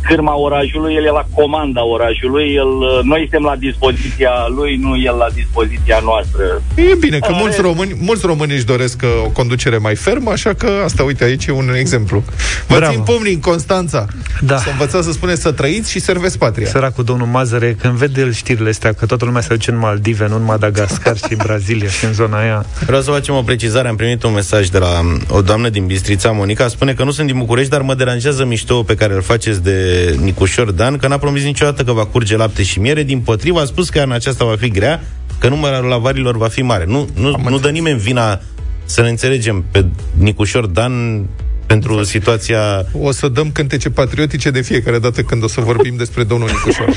cârma 0.10 0.36
orașului, 0.38 0.94
el 0.96 1.06
e 1.06 1.10
la 1.22 1.26
comanda 1.34 1.84
orașului, 1.86 2.46
el, 2.62 2.68
uh, 2.68 3.00
noi 3.04 3.20
suntem 3.20 3.44
la 3.52 3.56
dispoziția 3.56 4.32
lui, 4.56 4.76
nu 4.76 4.92
el 5.10 5.16
la 5.16 5.30
dispoziția 5.34 6.00
noastră. 6.04 6.44
E 6.76 6.96
bine 7.00 7.20
că 7.20 7.32
Are- 7.32 7.42
mulți 7.42 7.62
români, 7.62 7.94
mulți 8.10 8.26
români 8.26 8.54
își 8.54 8.66
doresc 8.66 9.02
uh, 9.04 9.10
o 9.26 9.30
conducere 9.30 9.78
mai 9.78 9.96
fermă, 9.96 10.30
așa 10.32 10.54
că 10.54 10.70
asta, 10.84 11.04
uite, 11.04 11.24
aici 11.24 11.46
e 11.46 11.52
un 11.52 11.70
exemplu. 11.76 12.24
Vă 12.68 12.76
Bravo. 12.76 12.92
țin 12.92 13.02
pumnii 13.02 13.34
în 13.34 13.40
Constanța. 13.40 14.06
Da. 14.42 14.58
Să 14.58 14.70
învățați 14.70 15.06
să 15.06 15.12
spuneți 15.12 15.42
să 15.42 15.52
trăiți 15.52 15.92
și 15.92 16.00
serveți 16.00 16.38
patria. 16.38 16.68
Săracul 16.68 17.04
domnul 17.04 17.28
Mazăre, 17.28 17.76
când 17.82 17.94
vede 17.94 18.22
el 18.22 18.32
știrile 18.34 18.70
astea, 18.70 18.94
că 18.94 19.06
toată 19.06 19.26
lumea 19.26 19.42
se 19.42 19.48
duce 19.54 19.72
în 19.72 19.78
Maldive, 19.78 20.28
nu 20.28 20.36
în 20.36 20.44
Madagascar 20.44 21.18
și 21.18 21.26
în 21.30 21.38
Brazilia 21.44 21.90
și 21.90 22.06
în 22.06 22.14
zona 22.14 22.40
aia. 22.40 22.66
Vreau 22.86 23.02
să 23.02 23.12
facem 23.12 23.36
o 23.36 23.42
precizare. 23.42 23.88
Am 23.88 23.96
primit 23.96 24.24
un 24.24 24.34
mesaj 24.34 24.68
de 24.68 24.78
la 24.78 25.00
um, 25.00 25.22
o 25.38 25.42
doamnă 25.42 25.70
din 25.70 25.86
Bistrița, 25.86 26.32
Monica. 26.32 26.68
Spune 26.68 26.94
că 26.94 27.04
nu 27.04 27.12
sunt 27.12 27.28
din 27.28 27.38
București, 27.38 27.72
dar 27.72 27.82
mă 27.82 27.94
deranjează 27.94 28.46
mișto 28.46 28.84
pe 28.84 28.96
care 28.96 29.14
îl 29.14 29.22
faceți 29.22 29.64
de 29.64 29.99
Nicușor 30.22 30.72
Dan, 30.72 30.98
că 30.98 31.08
n-a 31.08 31.18
promis 31.18 31.44
niciodată 31.44 31.84
că 31.84 31.92
va 31.92 32.06
curge 32.06 32.36
lapte 32.38 32.64
și 32.64 32.80
miere. 32.80 33.04
Din 33.04 33.20
potrivă, 33.20 33.60
a 33.60 33.66
spus 33.66 33.90
că 33.90 34.00
în 34.00 34.12
aceasta 34.12 34.46
va 34.46 34.56
fi 34.60 34.70
grea, 34.70 35.02
că 35.40 35.48
numărul 35.50 35.94
avarilor 35.94 36.38
va 36.38 36.48
fi 36.48 36.62
mare. 36.62 36.86
Nu, 36.88 37.08
nu, 37.16 37.36
nu 37.50 37.58
dă 37.58 37.70
nimeni 37.70 38.00
vina 38.00 38.40
să 38.86 39.02
ne 39.02 39.10
înțelegem 39.10 39.64
pe 39.72 39.86
Nicușor 40.18 40.66
Dan 40.66 41.26
pentru 41.66 42.04
situația... 42.04 42.86
O 43.02 43.12
să 43.12 43.28
dăm 43.28 43.52
cântece 43.52 43.90
patriotice 43.90 44.50
de 44.50 44.62
fiecare 44.62 45.00
dată 45.00 45.22
când 45.22 45.44
o 45.44 45.48
să 45.48 45.62
vorbim 45.62 45.96
despre 45.98 46.24
domnul 46.24 46.48
Nicușor. 46.48 46.86
Da? 46.86 46.94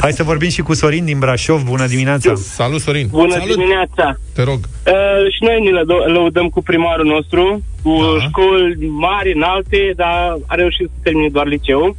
Hai 0.00 0.12
să 0.12 0.22
vorbim 0.22 0.48
și 0.48 0.62
cu 0.62 0.74
Sorin 0.74 1.04
din 1.04 1.18
Brașov. 1.18 1.62
Bună 1.62 1.86
dimineața! 1.86 2.34
Salut, 2.34 2.80
Sorin! 2.80 3.06
Bună 3.10 3.32
Salut. 3.32 3.54
dimineața! 3.56 4.18
Te 4.34 4.42
rog. 4.42 4.58
Uh, 4.86 5.32
și 5.34 5.40
noi 5.40 5.58
ne 5.62 5.70
lădo- 5.80 6.12
lăudăm 6.12 6.48
cu 6.48 6.62
primarul 6.62 7.06
nostru, 7.06 7.62
cu 7.82 7.90
Da. 8.18 8.24
școli 8.26 8.86
mari, 8.88 9.32
înalte, 9.34 9.92
dar 9.96 10.36
a 10.46 10.54
reușit 10.54 10.86
să 10.86 10.98
termine 11.02 11.28
doar 11.28 11.46
liceul. 11.46 11.96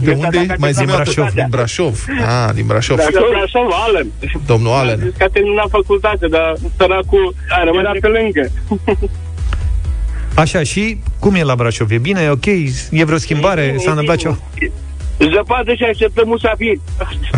De 0.00 0.10
unde 0.12 0.28
Dacă 0.32 0.36
e? 0.38 0.54
Mai 0.58 0.72
zi 0.72 0.84
din 0.84 0.94
Brașov. 0.94 1.30
Din 1.32 1.46
Brașov. 1.50 2.04
Ah, 2.26 2.50
din 2.54 2.66
Brașov. 2.66 2.96
Brașov, 2.96 3.28
Brașov, 3.30 3.70
Alen. 3.86 4.06
Domnul 4.46 4.72
A 4.72 4.74
Alen. 4.78 4.98
zis 5.02 5.12
că 5.16 5.24
a 5.24 5.28
terminat 5.32 5.68
facultatea, 5.70 6.28
dar 6.28 6.54
săracul 6.76 7.34
a 7.48 7.64
rămas 7.64 7.96
pe 8.00 8.06
lângă. 8.08 8.50
Așa, 10.34 10.62
și 10.62 10.98
cum 11.18 11.34
e 11.34 11.42
la 11.42 11.54
Brașov? 11.54 11.90
E 11.90 11.98
bine? 11.98 12.20
E 12.20 12.28
ok? 12.28 12.46
E 12.90 13.04
vreo 13.04 13.18
schimbare? 13.18 13.74
S-a 13.78 13.90
întâmplat 13.90 14.16
ceva? 14.16 14.38
Zăpadă 15.34 15.74
și 15.74 15.82
așteptăm 15.82 16.28
musafiri. 16.28 16.80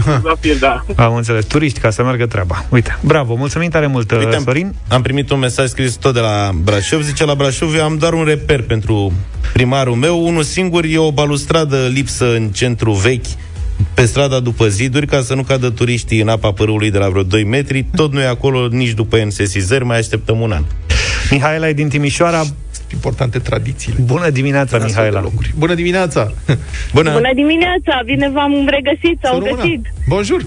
Musafiri, 0.07 0.59
da. 0.59 0.85
Am 0.97 1.15
înțeles. 1.15 1.45
Turiști 1.45 1.81
ca 1.81 1.91
să 1.91 2.03
meargă 2.03 2.27
treaba. 2.27 2.65
Uite, 2.69 2.99
bravo, 3.01 3.35
mulțumim 3.35 3.71
tare 3.71 3.87
mult, 3.87 4.11
Uite, 4.11 4.35
am, 4.37 4.43
Sorin. 4.43 4.75
am 4.89 5.03
primit 5.03 5.31
un 5.31 5.39
mesaj 5.39 5.69
scris 5.69 5.95
tot 5.95 6.15
de 6.15 6.21
la 6.21 6.51
Brașov. 6.63 7.03
Zice, 7.03 7.25
la 7.25 7.35
Brașov 7.35 7.75
eu 7.75 7.83
am 7.85 7.97
doar 7.97 8.13
un 8.13 8.25
reper 8.25 8.63
pentru 8.63 9.13
primarul 9.53 9.95
meu. 9.95 10.27
Unul 10.27 10.43
singur 10.43 10.85
e 10.85 10.99
o 10.99 11.13
balustradă 11.13 11.87
lipsă 11.93 12.35
în 12.35 12.49
centru 12.49 12.93
vechi, 12.93 13.27
pe 13.95 14.05
strada 14.05 14.41
după 14.41 14.69
ziduri, 14.69 15.07
ca 15.07 15.21
să 15.21 15.35
nu 15.35 15.43
cadă 15.43 15.71
turiștii 15.71 16.21
în 16.21 16.29
apa 16.29 16.53
părâului 16.53 16.91
de 16.91 16.99
la 16.99 17.09
vreo 17.09 17.23
2 17.23 17.45
metri. 17.45 17.87
Tot 17.95 18.13
nu 18.13 18.21
e 18.21 18.27
acolo 18.27 18.67
nici 18.67 18.91
după 18.91 19.25
NSSizări, 19.25 19.85
mai 19.85 19.99
așteptăm 19.99 20.41
un 20.41 20.53
an. 20.53 20.65
Mihaela 21.31 21.69
e 21.69 21.73
din 21.73 21.89
Timișoara. 21.89 22.43
Importante 22.93 23.39
tradițiile. 23.39 23.99
Bună 24.03 24.31
dimineața, 24.31 24.79
Mihaela. 24.79 25.25
Bună 25.59 25.75
dimineața! 25.75 26.33
Bună! 26.95 27.13
Bună 27.13 27.31
dimineața, 27.35 28.01
bine 28.05 28.31
v-am 28.31 28.69
regăsit 28.69 29.19
sau 29.23 29.39
găsit. 29.39 29.93
Bonjour! 30.09 30.43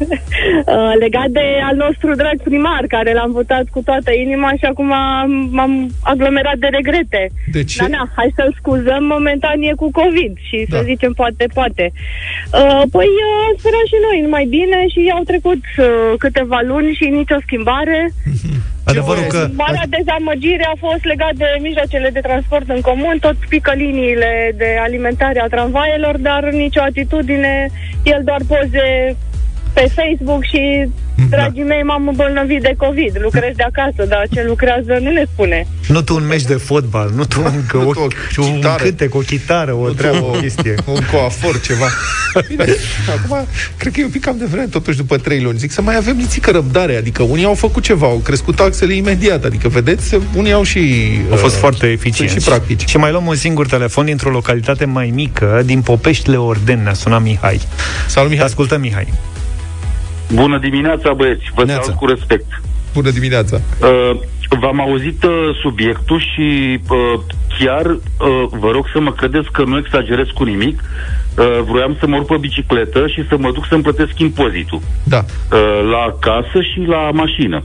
Uh, 0.66 0.92
legat 0.98 1.28
de 1.28 1.46
al 1.68 1.76
nostru 1.76 2.14
drag 2.14 2.36
primar, 2.42 2.84
care 2.88 3.12
l-am 3.12 3.32
votat 3.32 3.64
cu 3.70 3.80
toată 3.84 4.10
inima 4.24 4.50
și 4.58 4.64
acum 4.64 4.92
am- 4.92 5.48
m-am 5.56 5.72
aglomerat 6.02 6.56
de 6.56 6.66
regrete. 6.66 7.22
De 7.52 7.64
ce? 7.64 7.76
Da, 7.80 7.86
da, 7.96 8.02
hai 8.16 8.32
să-l 8.36 8.54
scuzăm, 8.58 9.04
momentan 9.04 9.62
e 9.62 9.72
cu 9.82 9.90
COVID 9.90 10.32
și 10.48 10.66
să 10.70 10.76
Da. 10.76 10.82
zicem 10.82 11.12
poate, 11.12 11.44
poate. 11.54 11.92
Uh, 12.60 12.82
păi 12.96 13.10
uh, 13.28 13.46
sperăm 13.58 13.84
și 13.92 13.98
noi 14.06 14.18
numai 14.26 14.44
bine 14.58 14.78
și 14.94 15.12
au 15.16 15.22
trecut 15.22 15.62
uh, 15.78 15.86
câteva 16.18 16.60
luni 16.70 16.94
și 16.98 17.04
nicio 17.20 17.36
schimbare. 17.46 17.98
Adevărul 18.90 19.24
că... 19.28 19.48
Marea 19.64 19.86
dezamăgire 19.96 20.66
a 20.72 20.76
fost 20.86 21.04
legat 21.04 21.34
de 21.34 21.46
mijloacele 21.60 22.08
de 22.12 22.20
transport 22.20 22.68
în 22.68 22.80
comun, 22.80 23.16
tot 23.20 23.36
pică 23.48 23.72
liniile 23.76 24.52
de 24.56 24.68
alimentare 24.80 25.40
a 25.40 25.46
tramvaielor, 25.54 26.16
dar 26.18 26.42
nicio 26.50 26.80
atitudine, 26.80 27.70
el 28.04 28.20
doar 28.24 28.40
poze 28.48 29.16
pe 29.72 29.90
Facebook 29.94 30.44
și, 30.44 30.88
dragii 31.30 31.62
mei, 31.62 31.82
m-am 31.82 32.08
îmbolnăvit 32.08 32.62
de 32.62 32.74
COVID, 32.76 33.18
lucrez 33.22 33.54
de 33.56 33.62
acasă, 33.62 34.08
dar 34.08 34.26
ce 34.32 34.44
lucrează 34.46 34.98
nu 35.00 35.10
ne 35.10 35.24
spune. 35.32 35.66
Nu 35.88 36.02
tu 36.02 36.14
un 36.14 36.26
meci 36.26 36.42
de 36.42 36.54
fotbal, 36.54 37.10
nu 37.14 37.24
tu 37.24 37.42
încă 37.54 37.76
o, 37.96 38.02
un 38.36 38.54
chitară. 38.54 38.82
cântec, 38.82 39.14
o 39.14 39.18
chitară, 39.18 39.72
o 39.72 39.88
treabă, 39.88 40.24
o 40.24 40.38
chestie. 40.40 40.74
Un 40.94 41.00
coafor, 41.12 41.60
ceva. 41.60 41.86
Bine, 42.48 42.64
acum, 43.08 43.46
cred 43.76 43.92
că 43.92 44.00
e 44.00 44.04
un 44.04 44.10
pic 44.10 44.24
cam 44.24 44.36
de 44.38 44.44
vreme, 44.44 44.66
totuși, 44.66 44.96
după 44.96 45.16
trei 45.16 45.40
luni. 45.42 45.58
Zic 45.58 45.70
să 45.70 45.82
mai 45.82 45.96
avem 45.96 46.16
nițică 46.16 46.50
răbdare. 46.50 46.96
Adică 46.96 47.22
unii 47.22 47.44
au 47.44 47.54
făcut 47.54 47.82
ceva, 47.82 48.06
au 48.06 48.16
crescut 48.16 48.56
taxele 48.56 48.94
imediat. 48.94 49.44
Adică, 49.44 49.68
vedeți, 49.68 50.18
unii 50.36 50.52
au 50.52 50.62
și... 50.62 51.10
Au 51.30 51.36
fost 51.36 51.54
uh, 51.54 51.60
foarte 51.60 51.86
eficienți. 51.86 52.32
sunt 52.32 52.42
și 52.42 52.48
practici. 52.48 52.88
Și 52.88 52.96
mai 52.96 53.10
luăm 53.10 53.26
un 53.26 53.34
singur 53.34 53.66
telefon 53.66 54.04
dintr-o 54.04 54.30
localitate 54.30 54.84
mai 54.84 55.10
mică, 55.14 55.62
din 55.64 55.80
Popeștile 55.80 56.36
Orden, 56.36 56.82
ne-a 56.82 56.94
sunat 56.94 57.22
Mihai. 57.22 57.60
Salut, 58.06 58.30
Mihai. 58.30 58.44
Te 58.44 58.50
ascultăm, 58.50 58.80
Mihai. 58.80 59.08
Bună 60.32 60.58
dimineața, 60.58 61.12
băieți. 61.12 61.44
Vă 61.54 61.64
salut 61.66 61.98
cu 61.98 62.06
respect. 62.06 62.60
Bună 62.92 63.10
dimineața. 63.10 63.60
Uh, 63.80 64.20
v-am 64.60 64.80
auzit 64.80 65.22
uh, 65.22 65.32
subiectul 65.62 66.20
și 66.20 66.78
uh, 66.88 67.20
chiar 67.58 67.86
uh, 67.86 67.98
vă 68.50 68.70
rog 68.70 68.86
să 68.92 69.00
mă 69.00 69.12
credeți 69.12 69.50
că 69.52 69.64
nu 69.64 69.76
exagerez 69.76 70.26
cu 70.34 70.44
nimic. 70.44 70.82
Uh, 71.38 71.60
vroiam 71.66 71.96
să 71.98 72.06
mă 72.06 72.16
urc 72.16 72.26
pe 72.26 72.36
bicicletă 72.36 73.06
și 73.06 73.26
să 73.28 73.36
mă 73.38 73.52
duc 73.52 73.66
să-mi 73.66 73.82
plătesc 73.82 74.18
impozitul. 74.18 74.80
Da. 75.04 75.24
Uh, 75.52 75.90
la 75.90 76.16
casă 76.20 76.60
și 76.72 76.80
la 76.86 77.10
mașină. 77.12 77.62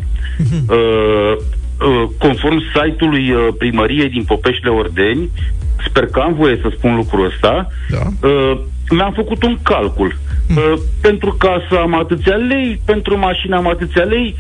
Uh, 0.70 1.36
uh, 1.80 2.10
conform 2.18 2.62
site-ului 2.74 3.32
uh, 3.32 3.48
primăriei 3.58 4.10
din 4.10 4.24
Popeștile 4.24 4.72
Ordeni, 4.72 5.30
sper 5.88 6.06
că 6.06 6.20
am 6.20 6.34
voie 6.34 6.60
să 6.62 6.72
spun 6.78 6.96
lucrul 6.96 7.26
ăsta, 7.26 7.68
da. 7.90 8.28
uh, 8.28 8.58
mi-am 8.90 9.14
făcut 9.14 9.44
un 9.44 9.58
calcul. 9.64 10.18
Uh, 10.50 10.74
pentru 11.02 11.36
casă 11.40 11.82
am 11.82 12.00
atâția 12.00 12.36
lei, 12.36 12.82
pentru 12.86 13.18
mașină 13.18 13.56
am 13.56 13.68
atâția 13.68 14.04
lei, 14.04 14.36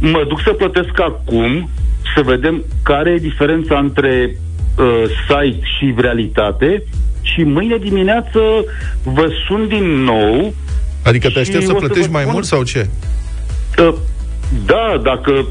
mă 0.00 0.24
duc 0.28 0.40
să 0.42 0.52
plătesc 0.52 1.00
acum, 1.00 1.70
să 2.14 2.22
vedem 2.22 2.64
care 2.82 3.10
e 3.10 3.18
diferența 3.18 3.78
între 3.78 4.36
uh, 4.78 5.02
site 5.28 5.66
și 5.78 5.94
realitate. 5.96 6.82
Și 7.22 7.42
mâine 7.42 7.76
dimineață 7.76 8.40
vă 9.02 9.28
sun 9.46 9.68
din 9.68 9.84
nou 9.84 10.54
Adică 11.02 11.26
te 11.26 11.32
și 11.32 11.38
aștept 11.38 11.64
să 11.64 11.72
o 11.72 11.74
plătești 11.74 12.06
vă 12.06 12.12
mai 12.12 12.22
spun- 12.22 12.32
mult 12.32 12.44
sau 12.44 12.62
ce? 12.62 12.88
Uh, 13.78 13.94
da, 14.66 15.00
dacă 15.02 15.32
uh, 15.32 15.46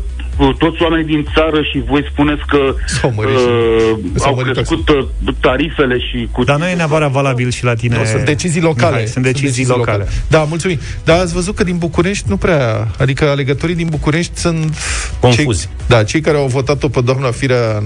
toți 0.58 0.82
oamenii 0.82 1.06
din 1.06 1.28
țară 1.34 1.62
și 1.62 1.84
voi 1.88 2.06
spuneți 2.12 2.42
că 2.48 2.76
S-au 2.86 3.12
mărit 3.16 3.36
uh, 3.36 3.98
S-au 4.16 4.30
au 4.30 4.36
mărit 4.36 4.54
crescut 4.54 4.90
uh, 4.90 5.08
tarifele 5.40 6.00
și 6.00 6.28
cu... 6.32 6.44
Dar 6.44 6.58
nu 6.58 6.68
e 6.68 6.76
neapărat 6.76 7.12
valabil 7.12 7.50
și 7.52 7.64
la 7.64 7.74
tine. 7.74 7.98
Nu, 7.98 8.04
sunt 8.04 8.26
decizii 8.26 8.62
locale. 8.62 8.92
Mihai, 8.92 9.08
sunt 9.08 9.24
decizii 9.24 9.66
locale. 9.66 10.08
Da, 10.28 10.40
mulțumim. 10.44 10.80
Dar 11.04 11.20
ați 11.20 11.34
văzut 11.34 11.56
că 11.56 11.64
din 11.64 11.78
București 11.78 12.26
nu 12.30 12.38
prea... 12.38 12.88
Adică 13.00 13.30
alegătorii 13.30 13.76
din 13.76 13.88
București 13.90 14.38
sunt... 14.38 14.78
Confuzi. 15.20 15.62
Cei, 15.62 15.86
da, 15.88 16.04
cei 16.04 16.22
care 16.22 16.38
au 16.38 16.48
votat-o 16.48 16.88
pe 16.88 17.02
doamna 17.02 17.32
Firea 17.32 17.84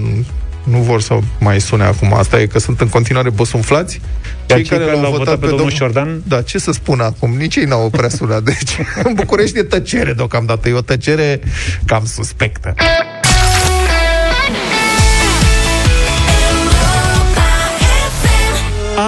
nu 0.64 0.78
vor 0.78 1.00
să 1.00 1.18
mai 1.38 1.60
sune 1.60 1.84
acum. 1.84 2.14
Asta 2.14 2.40
e 2.40 2.46
că 2.46 2.58
sunt 2.58 2.80
în 2.80 2.88
continuare 2.88 3.30
bosunflați. 3.30 4.00
Iar 4.46 4.58
cei 4.58 4.68
care 4.68 4.84
l-au 4.84 5.12
votat 5.12 5.38
pe 5.38 5.46
domnul 5.46 5.70
Șordan? 5.70 6.22
Da, 6.26 6.42
ce 6.42 6.58
să 6.58 6.72
spun 6.72 7.00
acum? 7.00 7.36
Nici 7.36 7.56
ei 7.56 7.64
n-au 7.64 7.90
prea 7.90 8.08
sunat. 8.08 8.42
Deci, 8.42 8.78
în 9.04 9.12
București 9.14 9.58
e 9.58 9.62
tăcere 9.62 10.12
deocamdată. 10.12 10.68
E 10.68 10.72
o 10.72 10.80
tăcere 10.80 11.40
cam 11.86 12.04
suspectă. 12.04 12.74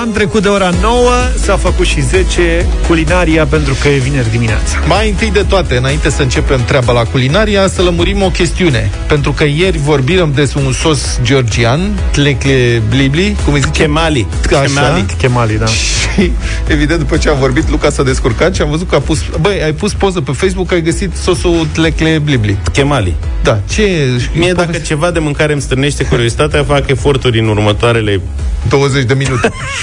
Am 0.01 0.13
trecut 0.13 0.43
de 0.43 0.49
ora 0.49 0.71
9, 0.81 1.11
s-a 1.35 1.57
făcut 1.57 1.87
și 1.87 2.01
10 2.01 2.67
culinaria 2.87 3.47
pentru 3.47 3.77
că 3.81 3.89
e 3.89 3.97
vineri 3.97 4.31
dimineața. 4.31 4.79
Mai 4.87 5.09
întâi 5.09 5.31
de 5.31 5.45
toate, 5.49 5.77
înainte 5.77 6.11
să 6.11 6.23
începem 6.23 6.65
treaba 6.65 6.93
la 6.93 7.03
culinaria, 7.03 7.69
să 7.69 7.83
lămurim 7.83 8.23
o 8.23 8.29
chestiune. 8.31 8.91
Pentru 9.07 9.33
că 9.33 9.45
ieri 9.45 9.79
vorbim 9.79 10.33
despre 10.35 10.63
un 10.65 10.73
sos 10.73 11.19
georgian, 11.23 11.81
tlecle 12.11 12.83
blibli, 12.89 13.37
cum 13.45 13.53
îi 13.53 13.61
zice? 13.61 13.83
Chemali. 13.83 14.27
Așa. 14.51 14.61
Chemali. 14.63 15.07
Chemali, 15.19 15.59
da. 15.59 15.67
Și, 15.67 16.33
evident, 16.67 16.99
după 16.99 17.17
ce 17.17 17.29
am 17.29 17.39
vorbit, 17.39 17.71
Luca 17.71 17.91
s-a 17.91 18.03
descurcat 18.03 18.55
și 18.55 18.63
am 18.63 18.71
văzut 18.71 18.89
că 18.89 18.95
a 18.95 19.01
pus... 19.01 19.25
Băi, 19.41 19.63
ai 19.63 19.73
pus 19.73 19.93
poză 19.93 20.21
pe 20.21 20.33
Facebook, 20.33 20.73
ai 20.73 20.83
găsit 20.83 21.17
sosul 21.17 21.67
tlecle 21.73 22.19
blibli. 22.25 22.57
Chemali. 22.73 23.15
Da, 23.43 23.61
ce 23.69 23.83
e? 23.83 24.09
Mie 24.35 24.53
dacă 24.53 24.79
ceva 24.79 25.11
de 25.11 25.19
mâncare 25.19 25.53
îmi 25.53 25.63
strânește 25.63 26.05
curiozitatea, 26.05 26.65
fac 26.65 26.89
eforturi 26.89 27.39
în 27.39 27.49
următoarele 27.49 28.21
20 28.69 29.05
de 29.05 29.15
minute. 29.15 29.49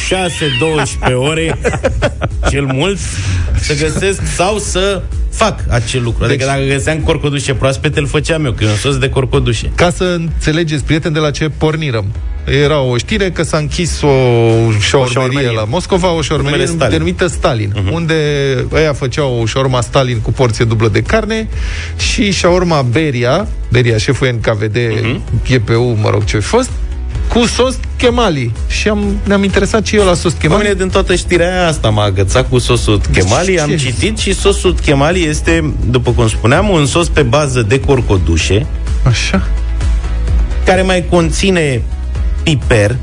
6-12 1.10 1.14
ore, 1.16 1.58
cel 2.50 2.66
mult, 2.66 2.98
să 3.60 3.76
găsesc 3.76 4.22
sau 4.36 4.58
să 4.58 5.02
fac 5.32 5.60
acel 5.70 6.04
lucru. 6.04 6.24
Adică 6.24 6.38
Deci- 6.46 6.54
dacă 6.54 6.66
găseam 6.74 7.00
corcodușe 7.00 7.54
proaspete, 7.54 8.00
îl 8.00 8.08
făceam 8.08 8.46
eu, 8.46 8.52
că 8.52 8.64
e 8.64 8.68
un 8.68 8.76
sos 8.76 8.98
de 8.98 9.10
corcodușe. 9.10 9.72
Ca 9.76 9.90
să 9.90 10.04
înțelegeți, 10.04 10.84
prieteni, 10.84 11.14
de 11.14 11.20
la 11.20 11.32
ce 11.32 11.50
pornirăm. 11.58 12.06
Era 12.64 12.80
o 12.82 12.98
știre 12.98 13.32
că 13.32 13.44
s-a 13.44 13.58
închis 13.58 14.02
o 14.02 14.08
șaormerie 14.80 15.12
șaormerie. 15.12 15.52
la 15.52 15.64
Moscova, 15.64 16.12
o 16.12 16.22
șaormerie 16.22 16.58
Numele 16.58 16.76
Stalin. 16.76 16.92
denumită 16.98 17.28
Stalin, 17.28 17.72
uh-huh. 17.74 17.92
unde 17.92 18.16
ăia 18.74 18.94
făceau 18.94 19.40
o 19.42 19.46
șaorma 19.46 19.82
Stalin 19.82 20.20
cu 20.20 20.32
porție 20.32 20.66
dublă 20.66 20.88
de 20.88 21.02
carne 21.02 21.48
și 21.98 22.32
șaorma 22.32 22.82
Beria, 22.82 23.48
Beria, 23.72 23.98
șeful 23.98 24.28
NKVD, 24.28 24.78
uh-huh. 24.78 25.20
GPU, 25.50 25.98
mă 26.02 26.10
rog 26.10 26.24
ce 26.24 26.38
a 26.38 26.42
fost, 26.42 26.70
cu 27.34 27.46
sos 27.46 27.78
chemali. 27.98 28.52
Și 28.68 28.88
am, 28.88 29.16
ne-am 29.24 29.44
interesat 29.44 29.86
și 29.86 29.96
eu 29.96 30.06
la 30.06 30.14
sos 30.14 30.34
Pe 30.34 30.40
chemali. 30.42 30.62
mine 30.62 30.74
din 30.74 30.90
toată 30.90 31.16
știrea 31.16 31.52
aia 31.60 31.68
asta 31.68 31.90
m-a 31.90 32.04
agățat 32.04 32.50
cu 32.50 32.58
sosul 32.58 33.02
chemali, 33.14 33.60
am 33.60 33.70
Ce? 33.70 33.76
citit 33.76 34.18
și 34.18 34.34
sosul 34.34 34.76
chemali 34.82 35.24
este, 35.24 35.74
după 35.90 36.12
cum 36.12 36.28
spuneam, 36.28 36.70
un 36.70 36.86
sos 36.86 37.08
pe 37.10 37.22
bază 37.22 37.62
de 37.62 37.80
corcodușe, 37.80 38.66
Așa. 39.04 39.48
care 40.66 40.82
mai 40.82 41.06
conține 41.10 41.82
piper, 42.44 42.96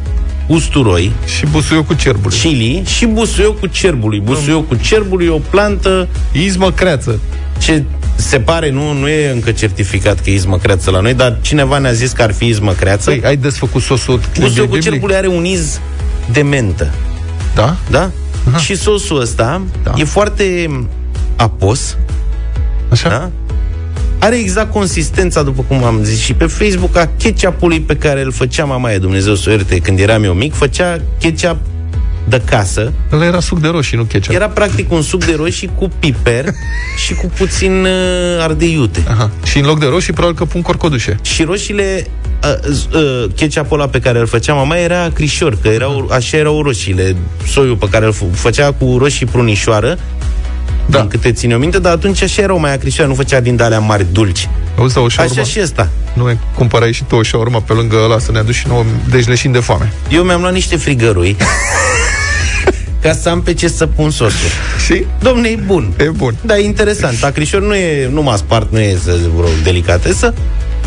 usturoi, 0.46 1.12
Și 1.36 1.46
busuiul 1.46 1.82
cu 1.84 1.94
cerbul. 1.94 2.30
chili 2.30 2.82
și 2.86 3.06
busuioc 3.06 3.58
cu 3.60 3.66
cerbului. 3.66 4.20
Busuioc 4.20 4.68
cu 4.68 4.74
cerbului 4.74 5.26
e 5.26 5.30
o 5.30 5.38
plantă 5.50 6.08
Izmă 6.32 6.70
creață. 6.72 7.20
ce 7.58 7.82
se 8.14 8.38
pare, 8.40 8.70
nu, 8.70 8.92
nu 8.92 9.08
e 9.08 9.30
încă 9.30 9.50
certificat 9.52 10.20
că 10.20 10.30
e 10.30 10.34
izmă 10.34 10.58
creață 10.58 10.90
la 10.90 11.00
noi, 11.00 11.14
dar 11.14 11.38
cineva 11.40 11.78
ne-a 11.78 11.92
zis 11.92 12.10
că 12.12 12.22
ar 12.22 12.32
fi 12.32 12.46
izmă 12.46 12.72
creață. 12.72 13.10
Păi, 13.10 13.20
ai 13.24 13.36
desfăcut 13.36 13.82
sosul 13.82 14.20
Busuioc 14.40 14.64
cu 14.66 14.70
blibli? 14.72 14.90
cerbului 14.90 15.14
are 15.14 15.26
un 15.26 15.44
iz 15.44 15.80
de 16.32 16.42
mentă. 16.42 16.90
Da? 17.54 17.76
Da? 17.90 18.10
Și 18.58 18.76
sosul 18.76 19.20
ăsta 19.20 19.62
Da. 19.82 19.92
e 19.96 20.04
foarte 20.04 20.70
apos, 21.36 21.96
Așa? 22.90 23.08
da? 23.08 23.30
Are 24.26 24.38
exact 24.38 24.72
consistența, 24.72 25.42
după 25.42 25.64
cum 25.68 25.84
am 25.84 26.02
zis 26.02 26.20
și 26.20 26.34
pe 26.34 26.46
Facebook, 26.46 26.96
a 26.96 27.10
ketchupului 27.18 27.80
pe 27.80 27.96
care 27.96 28.22
îl 28.22 28.32
făcea 28.32 28.64
mamaia, 28.64 28.98
Dumnezeu 28.98 29.34
să 29.34 29.48
o 29.48 29.50
ierte, 29.52 29.78
când 29.78 29.98
eram 29.98 30.24
eu 30.24 30.32
mic, 30.32 30.54
făcea 30.54 31.00
ketchup 31.18 31.56
de 32.28 32.42
casă. 32.44 32.92
Ăla 33.12 33.24
era 33.24 33.40
suc 33.40 33.60
de 33.60 33.68
roșii, 33.68 33.96
nu 33.96 34.04
ketchup. 34.04 34.34
Era 34.34 34.48
practic 34.48 34.92
un 34.92 35.02
suc 35.02 35.24
de 35.24 35.34
roșii 35.36 35.70
cu 35.74 35.90
piper 35.98 36.44
și 37.04 37.14
cu 37.14 37.30
puțin 37.36 37.84
uh, 37.84 37.90
ardei 38.40 38.72
iute. 38.72 39.04
Aha. 39.08 39.30
Și 39.44 39.58
în 39.58 39.64
loc 39.64 39.78
de 39.78 39.86
roșii, 39.86 40.12
probabil 40.12 40.36
că 40.36 40.44
pun 40.44 40.62
corcodușe. 40.62 41.16
Și 41.22 41.42
roșiile, 41.42 42.06
uh, 42.44 42.76
uh, 42.94 43.24
ketchupul 43.36 43.80
ăla 43.80 43.88
pe 43.88 44.00
care 44.00 44.18
îl 44.18 44.26
făcea 44.26 44.54
mama 44.54 44.76
era 44.76 45.02
acrișor, 45.02 45.58
că 45.62 45.68
erau, 45.68 46.08
așa 46.12 46.36
erau 46.36 46.62
roșiile, 46.62 47.16
soiul 47.46 47.76
pe 47.76 47.88
care 47.90 48.06
îl 48.06 48.14
f- 48.14 48.34
făcea 48.34 48.72
cu 48.72 48.96
roșii 48.98 49.26
prunișoară, 49.26 49.98
Da. 50.86 50.98
din 50.98 51.08
câte 51.08 51.32
țin 51.32 51.50
eu 51.50 51.58
minte, 51.58 51.78
dar 51.78 51.92
atunci 51.92 52.22
așa 52.22 52.42
erau 52.42 52.58
mai 52.58 52.72
acrișoare, 52.72 53.10
nu 53.10 53.16
făcea 53.16 53.40
din 53.40 53.62
alea 53.62 53.78
mari 53.78 54.06
dulci. 54.12 54.48
Auzi, 54.78 54.94
da, 54.94 55.00
o 55.00 55.08
șaurma? 55.08 55.40
Așa 55.40 55.50
și 55.50 55.60
ăsta. 55.62 55.88
Nu 56.12 56.30
e, 56.30 56.38
cumpărai 56.54 56.92
și 56.92 57.04
tu 57.04 57.16
o 57.16 57.22
șaurma 57.22 57.60
pe 57.60 57.72
lângă 57.72 57.96
ăla 58.04 58.18
să 58.18 58.32
ne 58.32 58.38
aduci 58.38 58.54
și 58.54 58.68
nouă, 58.68 58.84
deci 59.10 59.26
leșin 59.26 59.52
de 59.52 59.58
foame. 59.58 59.92
Eu 60.10 60.22
mi-am 60.22 60.40
luat 60.40 60.52
niște 60.52 60.76
frigărui 60.76 61.36
ca 63.02 63.12
să 63.12 63.28
am 63.28 63.42
pe 63.42 63.54
ce 63.54 63.68
să 63.68 63.86
pun 63.86 64.10
sosul. 64.10 64.48
Și? 64.84 65.04
Domne, 65.20 65.48
e 65.48 65.58
bun. 65.66 65.92
E 65.98 66.04
bun. 66.04 66.34
Da, 66.44 66.58
e 66.58 66.64
interesant. 66.64 67.22
Acrișor 67.24 67.62
nu 67.62 67.74
e, 67.74 68.08
nu 68.12 68.22
m-a 68.22 68.36
spart, 68.36 68.72
nu 68.72 68.78
e 68.78 68.98
să 69.04 69.16
zic 69.16 69.26
vreo 69.30 69.48
delicatesă. 69.64 70.34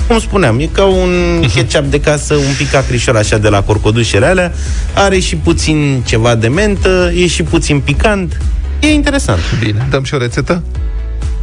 Cum 0.07 0.19
spuneam, 0.19 0.59
e 0.59 0.69
ca 0.71 0.83
un 0.85 1.43
ketchup 1.53 1.83
de 1.83 1.99
casă, 1.99 2.33
un 2.33 2.53
pic 2.57 2.73
acrișor 2.75 3.15
așa 3.17 3.37
de 3.37 3.49
la 3.49 3.61
corcodușele 3.61 4.25
alea. 4.25 4.53
Are 4.93 5.19
și 5.19 5.35
puțin 5.35 6.03
ceva 6.05 6.35
de 6.35 6.47
mentă, 6.47 7.11
e 7.15 7.27
și 7.27 7.43
puțin 7.43 7.79
picant. 7.79 8.41
E 8.80 8.88
interesant. 8.88 9.39
Bine, 9.59 9.88
dăm 9.89 10.03
și 10.03 10.13
o 10.13 10.17
rețetă? 10.17 10.63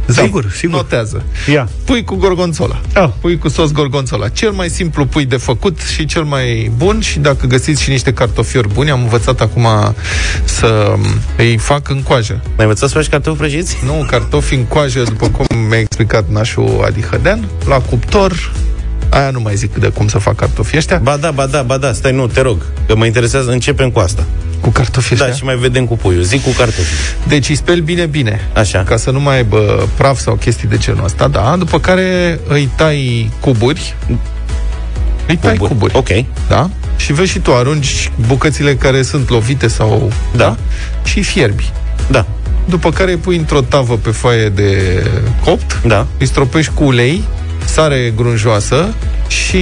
Sigur, 0.09 0.51
sigur. 0.51 0.75
Notează. 0.75 1.23
Ia. 1.51 1.69
Pui 1.85 2.03
cu 2.03 2.15
gorgonzola. 2.15 2.81
Ah. 2.93 3.09
Pui 3.21 3.37
cu 3.37 3.47
sos 3.47 3.71
gorgonzola. 3.71 4.27
Cel 4.27 4.51
mai 4.51 4.69
simplu 4.69 5.05
pui 5.05 5.25
de 5.25 5.37
făcut 5.37 5.79
și 5.79 6.05
cel 6.05 6.23
mai 6.23 6.71
bun 6.77 6.99
și 6.99 7.19
dacă 7.19 7.47
găsiți 7.47 7.81
și 7.81 7.89
niște 7.89 8.13
cartofiori 8.13 8.73
buni, 8.73 8.89
am 8.91 9.01
învățat 9.01 9.41
acum 9.41 9.67
să 10.43 10.95
îi 11.37 11.57
fac 11.57 11.89
în 11.89 12.03
coajă. 12.03 12.41
Mai 12.43 12.65
învățați 12.65 12.91
să 12.91 12.97
faci 12.97 13.09
cartofi 13.09 13.37
prăjiți? 13.37 13.77
Nu, 13.85 14.05
cartofi 14.09 14.55
în 14.55 14.65
coajă, 14.65 15.03
după 15.03 15.27
cum 15.29 15.57
mi-a 15.69 15.79
explicat 15.79 16.29
nașul 16.29 16.81
Adi 16.85 17.01
Hădean, 17.01 17.47
la 17.67 17.77
cuptor, 17.79 18.51
aia 19.09 19.29
nu 19.29 19.39
mai 19.39 19.55
zic 19.55 19.75
de 19.75 19.87
cum 19.87 20.07
să 20.07 20.17
fac 20.17 20.35
cartofii 20.35 20.77
ăștia, 20.77 20.97
Ba 21.03 21.17
da, 21.17 21.31
ba 21.31 21.45
da, 21.45 21.61
ba 21.61 21.77
da, 21.77 21.93
stai, 21.93 22.11
nu, 22.11 22.27
te 22.27 22.41
rog, 22.41 22.65
că 22.87 22.95
mă 22.95 23.05
interesează, 23.05 23.51
începem 23.51 23.89
cu 23.89 23.99
asta. 23.99 24.23
cu 24.61 24.69
cartofii 24.69 25.11
ăștia. 25.15 25.29
Da, 25.29 25.35
și 25.35 25.43
mai 25.43 25.55
vedem 25.55 25.85
cu 25.85 25.97
puiul. 25.97 26.21
Zic 26.21 26.43
cu 26.43 26.49
cartofi. 26.49 26.91
Deci 27.27 27.49
îi 27.49 27.55
speli 27.55 27.81
bine, 27.81 28.05
bine. 28.05 28.41
Așa. 28.53 28.83
Ca 28.83 28.97
să 28.97 29.11
nu 29.11 29.19
mai 29.19 29.35
aibă 29.35 29.89
praf 29.97 30.19
sau 30.19 30.35
chestii 30.35 30.67
de 30.67 30.77
genul 30.77 31.03
ăsta, 31.03 31.27
da. 31.27 31.55
După 31.57 31.79
care 31.79 32.39
îi 32.47 32.69
tai 32.75 33.31
cuburi. 33.39 33.95
Îi 35.27 35.35
tai 35.37 35.51
cuburi. 35.57 35.71
cuburi. 35.71 35.95
Ok. 35.95 36.25
Da? 36.47 36.69
Și 36.95 37.13
vezi 37.13 37.31
și 37.31 37.39
tu, 37.39 37.53
arunci 37.53 38.11
bucățile 38.27 38.75
care 38.75 39.01
sunt 39.01 39.29
lovite 39.29 39.67
sau... 39.67 40.11
Da. 40.35 40.57
Și 41.03 41.21
fierbi. 41.23 41.71
Da. 42.09 42.25
După 42.65 42.91
care 42.91 43.11
îi 43.11 43.17
pui 43.17 43.37
într-o 43.37 43.61
tavă 43.61 43.95
pe 43.97 44.09
foaie 44.09 44.49
de 44.49 45.03
copt, 45.43 45.81
Da. 45.85 46.07
îi 46.19 46.25
stropești 46.25 46.71
cu 46.73 46.83
ulei, 46.83 47.23
sare 47.67 48.13
grunjoasă 48.15 48.93
și 49.27 49.59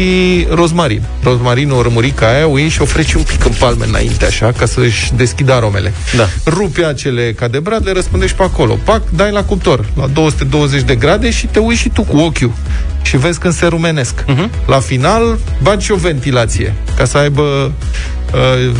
rozmarin. 0.49 1.01
Rozmarinul, 1.23 1.77
o 1.77 1.81
rămurică 1.81 2.25
aia, 2.25 2.47
o 2.47 2.57
iei 2.57 2.69
și 2.69 2.81
o 2.81 2.85
freci 2.85 3.13
un 3.13 3.23
pic 3.23 3.45
în 3.45 3.51
palme 3.59 3.85
înainte, 3.85 4.25
așa, 4.25 4.51
ca 4.51 4.65
să-și 4.65 5.13
deschidă 5.13 5.53
aromele. 5.53 5.93
Da. 6.15 6.27
Rupi 6.45 6.83
acele 6.83 7.33
ca 7.33 7.47
de 7.47 7.59
brad, 7.59 7.85
le 7.85 7.91
răspândești 7.91 8.35
pe 8.35 8.43
acolo. 8.43 8.77
Pac, 8.83 9.01
dai 9.09 9.31
la 9.31 9.43
cuptor, 9.43 9.85
la 9.95 10.07
220 10.07 10.81
de 10.81 10.95
grade 10.95 11.31
și 11.31 11.45
te 11.45 11.59
uiți 11.59 11.81
și 11.81 11.89
tu 11.89 12.01
cu 12.01 12.17
ochiul. 12.17 12.51
Și 13.01 13.17
vezi 13.17 13.39
când 13.39 13.53
se 13.53 13.65
rumenesc. 13.65 14.23
Mhm. 14.27 14.49
La 14.67 14.79
final, 14.79 15.37
bagi 15.61 15.85
și 15.85 15.91
o 15.91 15.95
ventilație, 15.95 16.73
ca 16.97 17.05
să 17.05 17.17
aibă 17.17 17.71
uh, 18.33 18.71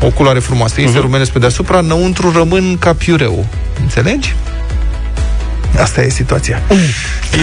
o 0.00 0.06
culoare 0.06 0.38
frumoasă. 0.38 0.80
Ei 0.80 0.88
se 0.88 0.98
rumenesc 0.98 1.30
pe 1.30 1.38
deasupra, 1.38 1.78
înăuntru 1.78 2.32
rămân 2.32 2.76
ca 2.78 2.94
piureu. 2.94 3.46
Înțelegi? 3.80 4.34
Asta 5.80 6.02
e 6.02 6.08
situația. 6.08 6.62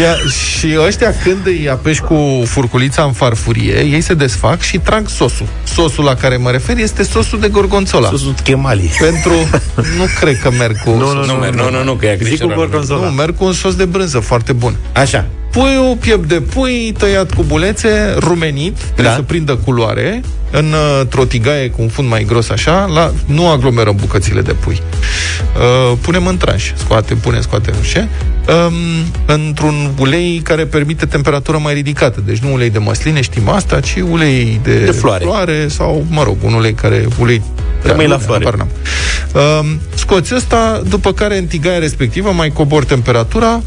Ia, 0.01 0.15
și 0.15 0.77
ăștia 0.87 1.13
când 1.23 1.45
îi 1.45 1.69
apeși 1.69 2.01
cu 2.01 2.43
furculița 2.45 3.03
în 3.03 3.11
farfurie, 3.11 3.79
ei 3.83 4.01
se 4.01 4.13
desfac 4.13 4.61
și 4.61 4.77
trag 4.77 5.07
sosul. 5.09 5.47
Sosul 5.63 6.03
la 6.03 6.15
care 6.15 6.37
mă 6.37 6.51
refer 6.51 6.77
este 6.77 7.03
sosul 7.03 7.39
de 7.39 7.47
gorgonzola. 7.47 8.09
Sosul 8.09 8.35
chemali. 8.43 8.91
Pentru... 8.99 9.33
Nu 9.75 10.05
cred 10.19 10.39
că 10.39 10.51
merg 10.51 10.77
cu... 10.83 10.89
Nu, 10.89 11.13
nu, 11.13 11.25
nu, 11.25 11.51
nu, 11.51 11.69
nu, 11.69 11.83
nu, 11.83 11.93
că 11.93 12.05
e 12.05 12.17
Zic 12.21 12.27
cu 12.27 12.33
acrișor. 12.33 12.53
gorgonzola. 12.55 13.05
Nu, 13.05 13.11
merg 13.11 13.37
cu 13.37 13.45
un 13.45 13.53
sos 13.53 13.75
de 13.75 13.85
brânză 13.85 14.19
foarte 14.19 14.53
bun. 14.53 14.75
Așa. 14.93 15.25
Puiul, 15.51 15.95
piept 15.99 16.27
de 16.27 16.41
pui, 16.41 16.93
tăiat 16.97 17.33
cu 17.33 17.43
bulețe, 17.43 18.15
rumenit, 18.19 18.77
trebuie 18.77 19.05
Da. 19.05 19.13
să 19.13 19.21
prindă 19.21 19.55
culoare, 19.55 20.21
în 20.51 20.73
uh, 21.01 21.19
o 21.21 21.25
tigaie 21.25 21.69
cu 21.69 21.81
un 21.81 21.87
fund 21.87 22.09
mai 22.09 22.23
gros 22.23 22.49
așa, 22.49 22.85
la, 22.85 23.11
nu 23.25 23.47
aglomerăm 23.49 23.95
bucățile 23.99 24.41
de 24.41 24.51
pui. 24.53 24.81
uh, 25.91 25.97
punem 26.01 26.25
în 26.27 26.37
tranș. 26.37 26.71
Scoatem, 26.75 27.17
punem, 27.17 27.41
scoatem, 27.41 27.73
nu 27.77 27.83
știu, 27.83 28.07
um, 28.67 28.73
într-un 29.35 29.91
ulei 29.99 30.41
care 30.43 30.65
permite 30.65 31.05
temperatură 31.05 31.57
mai 31.57 31.73
ridicată. 31.73 32.21
Deci 32.25 32.37
nu 32.37 32.53
ulei 32.53 32.69
de 32.69 32.77
măsline, 32.77 33.21
știm 33.21 33.49
asta, 33.49 33.79
ci 33.79 33.95
ulei 34.11 34.59
de, 34.63 34.79
De 34.85 34.91
floare. 34.91 35.23
floare 35.23 35.67
sau, 35.67 36.05
mă 36.09 36.23
rog, 36.23 36.37
un 36.43 36.53
ulei 36.53 36.73
care... 36.73 37.05
Ulei 37.19 37.41
Mai 37.95 38.07
la 38.07 38.15
nu, 38.15 38.21
floare. 38.21 38.43
habar 38.45 38.59
n-am. 38.59 38.69
Um, 39.59 39.79
scoți 39.95 40.35
ăsta, 40.35 40.81
după 40.89 41.13
care 41.13 41.37
în 41.37 41.45
tigaia 41.45 41.79
respectivă 41.79 42.31
mai 42.31 42.49
cobor 42.49 42.85
temperatura, 42.85 43.61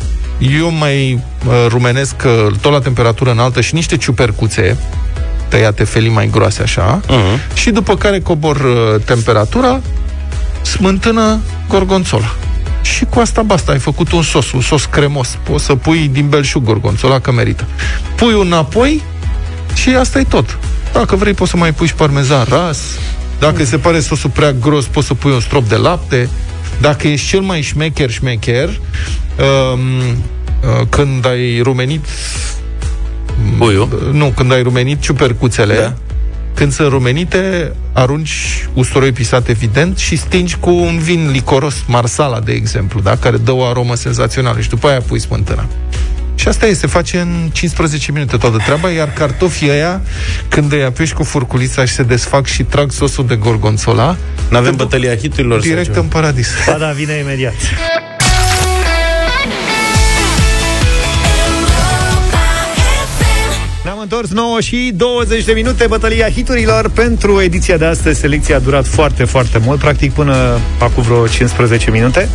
eu 0.52 0.70
mai 0.70 1.12
uh, 1.12 1.66
rumenesc 1.68 2.14
uh, 2.24 2.56
tot 2.60 2.72
la 2.72 2.80
temperatură 2.80 3.30
înaltă 3.30 3.60
și 3.60 3.74
niște 3.74 3.96
ciupercuțe 3.96 4.76
tăiate 5.48 5.84
felii 5.84 6.10
mai 6.10 6.28
groase 6.30 6.62
așa 6.62 7.00
Uh-huh. 7.00 7.54
și 7.54 7.70
după 7.70 7.96
care 7.96 8.20
cobor 8.20 8.56
uh, 8.56 9.00
temperatura 9.04 9.80
smântână 10.62 11.38
gorgonzola. 11.68 12.34
Și 12.82 13.04
cu 13.04 13.18
asta 13.18 13.42
basta, 13.42 13.72
ai 13.72 13.78
făcut 13.78 14.12
un 14.12 14.22
sos, 14.22 14.52
un 14.52 14.60
sos 14.60 14.84
cremos. 14.84 15.38
Poți 15.42 15.64
să 15.64 15.74
pui 15.74 16.10
din 16.12 16.28
belșug 16.28 16.64
gorgonzola, 16.64 17.18
că 17.18 17.32
merită. 17.32 17.66
Pui 18.16 18.40
înapoi 18.40 19.02
și 19.74 19.88
asta 19.88 20.18
e 20.18 20.24
tot. 20.24 20.58
Dacă 20.92 21.16
vrei, 21.16 21.32
poți 21.32 21.50
să 21.50 21.56
mai 21.56 21.72
pui 21.72 21.86
și 21.86 21.94
parmezan 21.94 22.44
ras. 22.48 22.78
Dacă 23.38 23.58
mm. 23.58 23.64
se 23.64 23.78
pare 23.78 24.00
sosul 24.00 24.30
prea 24.30 24.52
gros, 24.52 24.84
poți 24.84 25.06
să 25.06 25.14
pui 25.14 25.32
un 25.32 25.40
strop 25.40 25.68
de 25.68 25.76
lapte. 25.76 26.28
Dacă 26.80 27.08
ești 27.08 27.28
cel 27.28 27.40
mai 27.40 27.60
șmecher, 27.60 28.10
șmecher, 28.10 28.68
um, 28.68 28.74
uh, 28.74 29.23
când 30.88 31.26
ai 31.26 31.60
rumenit 31.62 32.04
Puiul. 33.58 34.10
nu, 34.12 34.32
când 34.36 34.52
ai 34.52 34.62
rumenit 34.62 35.00
ciupercuțele, 35.00 35.74
da. 35.74 35.92
când 36.54 36.72
sunt 36.72 36.88
rumenite, 36.88 37.72
arunci 37.92 38.68
usturoi 38.74 39.12
pisat, 39.12 39.48
evident, 39.48 39.98
și 39.98 40.16
stingi 40.16 40.56
cu 40.56 40.70
un 40.70 40.98
vin 40.98 41.30
licoros, 41.32 41.74
marsala, 41.86 42.40
de 42.40 42.52
exemplu, 42.52 43.00
da? 43.00 43.16
care 43.16 43.36
dă 43.36 43.52
o 43.52 43.64
aromă 43.64 43.94
senzațională 43.94 44.60
și 44.60 44.68
după 44.68 44.88
aia 44.88 45.00
pui 45.00 45.18
smântâna. 45.20 45.66
Și 46.34 46.48
asta 46.48 46.66
e, 46.66 46.72
se 46.74 46.86
face 46.86 47.18
în 47.18 47.50
15 47.52 48.12
minute 48.12 48.36
toată 48.36 48.56
treaba, 48.56 48.90
iar 48.90 49.12
cartofii 49.12 49.70
ăia, 49.70 50.00
când 50.48 50.72
îi 50.72 50.84
apeși 50.84 51.12
cu 51.14 51.22
furculița 51.22 51.84
și 51.84 51.92
se 51.92 52.02
desfac 52.02 52.46
și 52.46 52.62
trag 52.62 52.90
sosul 52.92 53.26
de 53.26 53.34
gorgonzola, 53.34 54.16
N-avem 54.48 54.76
bătălia 54.76 55.16
hiturilor? 55.16 55.60
sau 55.60 55.68
direct 55.68 55.86
ceva? 55.86 56.00
în 56.00 56.06
paradis. 56.06 56.48
Ba 56.66 56.76
da, 56.78 56.90
vine 56.90 57.12
imediat. 57.12 57.52
Întors 64.04 64.30
9 64.30 64.60
și 64.60 64.92
20 64.96 65.44
de 65.44 65.52
minute 65.52 65.86
Bătălia 65.86 66.28
hiturilor 66.30 66.90
pentru 66.90 67.40
ediția 67.40 67.76
de 67.76 67.84
astăzi 67.84 68.20
Selecția 68.20 68.56
a 68.56 68.58
durat 68.58 68.86
foarte, 68.86 69.24
foarte 69.24 69.58
mult 69.64 69.78
Practic 69.78 70.12
până 70.12 70.58
acum 70.78 71.02
vreo 71.02 71.26
15 71.26 71.90
minute 71.90 72.28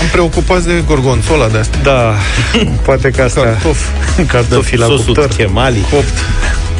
Am 0.00 0.06
preocupat 0.12 0.62
de 0.62 0.82
gorgonzola 0.86 1.48
de 1.48 1.58
asta. 1.58 1.78
Da, 1.82 2.14
poate 2.86 3.10
că 3.10 3.22
asta 3.22 3.40
Cartof. 3.40 3.78
Cartofii 4.32 4.78
la 4.78 4.86
Sosul 4.86 5.04
cuptor 5.04 5.28
chemali. 5.28 5.86
Copt. 5.90 6.12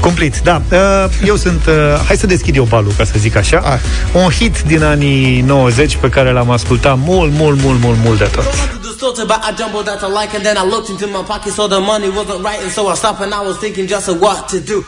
Cumplit, 0.01 0.41
da. 0.45 0.63
Uh, 0.73 0.79
Eu 1.27 1.37
sunt... 1.37 1.67
uh, 1.67 1.75
Hai 2.07 2.17
să 2.17 2.27
deschid 2.27 2.57
eu 2.57 2.65
balul, 2.65 2.93
ca 2.97 3.05
să 3.05 3.13
zic 3.17 3.37
așa. 3.37 3.63
Hai. 3.65 3.79
Un 4.25 4.31
hit 4.31 4.63
din 4.67 4.83
anii 4.83 5.41
90 5.41 5.97
pe 5.97 6.09
care 6.09 6.33
l-am 6.33 6.51
ascultat 6.51 6.99
mult, 6.99 7.33
mult, 7.33 7.61
mult, 7.63 7.81
mult, 7.81 7.99
mult 8.05 8.19
de 8.19 8.25
tot. 8.25 8.82
Distorted, 9.03 9.27
but 9.29 9.43
I 9.43 9.53
jumbled 9.53 9.89
out 9.89 10.01
the 10.01 10.09
like, 10.09 10.33
and 10.35 10.47
then 10.47 10.57
I 10.57 10.65
looked 10.65 10.89
into 10.89 11.09
my 11.09 11.25
pocket, 11.25 11.53
saw 11.53 11.67
the 11.67 11.81
money 11.81 12.09
wasn't 12.09 12.45
right, 12.45 12.61
and 12.63 12.71
so 12.71 12.87
I 12.87 12.95
stopped 12.95 13.21
and 13.21 13.35
I 13.35 13.41
was 13.43 13.59
thinking 13.59 13.89
just 13.89 14.09
of 14.09 14.21
what 14.21 14.49
to 14.51 14.61
do. 14.61 14.85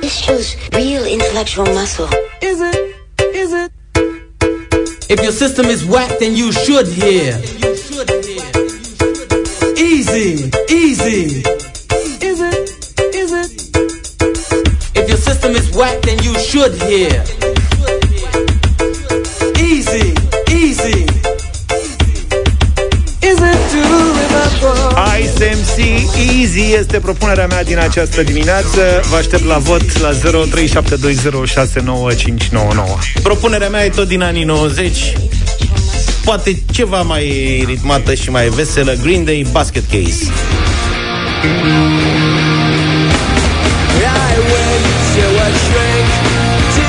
This 0.00 0.16
shows 0.16 0.56
real 0.72 1.04
intellectual 1.06 1.66
muscle. 1.66 2.08
Is 2.40 2.60
it? 2.60 2.96
Is 3.18 3.52
it? 3.52 3.72
If 5.10 5.20
your 5.22 5.32
system 5.32 5.66
is 5.66 5.84
whack, 5.84 6.18
then 6.20 6.36
you 6.36 6.52
should 6.52 6.86
hear. 6.86 7.36
Easy, 9.76 10.50
easy. 10.70 11.42
Is 12.22 12.40
it? 12.40 12.70
Is 13.12 13.32
it? 13.32 13.50
If 14.94 15.08
your 15.08 15.18
system 15.18 15.52
is 15.52 15.76
whack, 15.76 16.00
then 16.02 16.22
you 16.22 16.38
should 16.38 16.74
hear. 16.82 17.43
Easy 26.16 26.74
este 26.78 26.98
propunerea 26.98 27.46
mea 27.46 27.64
din 27.64 27.78
această 27.78 28.22
dimineață. 28.22 29.00
Vă 29.10 29.16
aștept 29.16 29.44
la 29.44 29.58
vot 29.58 30.00
la 30.00 30.10
0372069599. 30.12 30.16
Propunerea 33.22 33.68
mea 33.68 33.84
e 33.84 33.88
tot 33.88 34.08
din 34.08 34.22
anii 34.22 34.44
90 34.44 35.12
Poate 36.24 36.62
ceva 36.70 37.02
mai 37.02 37.24
ritmată 37.66 38.14
și 38.14 38.30
mai 38.30 38.48
veselă 38.48 38.94
Green 39.02 39.24
Day 39.24 39.46
Basket 39.52 39.82
Case 39.90 40.30
I 44.04 44.36
went 44.52 44.84
to 45.14 45.26
a 45.46 45.50
shrink 45.64 46.08
to 46.76 46.86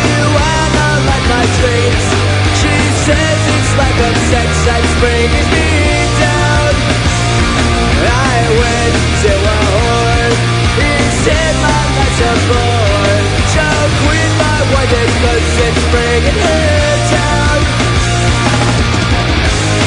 analyze 0.60 1.26
my 1.34 1.46
dreams. 1.60 2.06
She 2.60 2.76
says 3.06 3.40
it's 3.56 3.72
like 3.82 3.98
a 4.10 4.12
sex 4.32 4.50
that's 4.68 4.94
bringing 5.00 5.75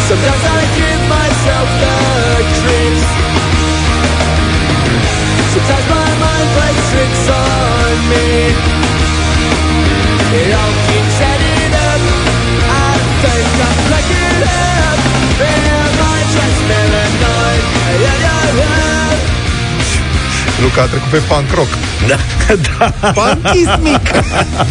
Sometimes 0.09 0.41
I 0.41 0.63
give 0.81 1.03
myself 1.05 1.69
the 1.85 1.97
creeps. 2.65 3.05
Sometimes 5.53 5.87
my 5.93 6.09
mind 6.17 6.49
plays 6.57 6.81
tricks 6.89 7.29
on 7.29 7.95
me. 8.09 8.29
It 10.33 10.49
all 10.57 10.75
keeps 10.89 11.21
adding 11.21 11.75
up. 11.77 12.01
I 12.65 12.97
think 13.21 13.49
I'm 13.69 13.81
up. 14.89 14.99
And 15.45 15.93
my 16.01 16.21
transparanoid. 16.33 16.98
Luca 20.63 20.83
a 20.83 20.87
trecut 20.87 21.09
pe 21.11 21.17
punk 21.17 21.55
rock. 21.55 21.69
Da, 22.07 22.19
da. 22.79 23.13
Punkismic. 23.13 24.11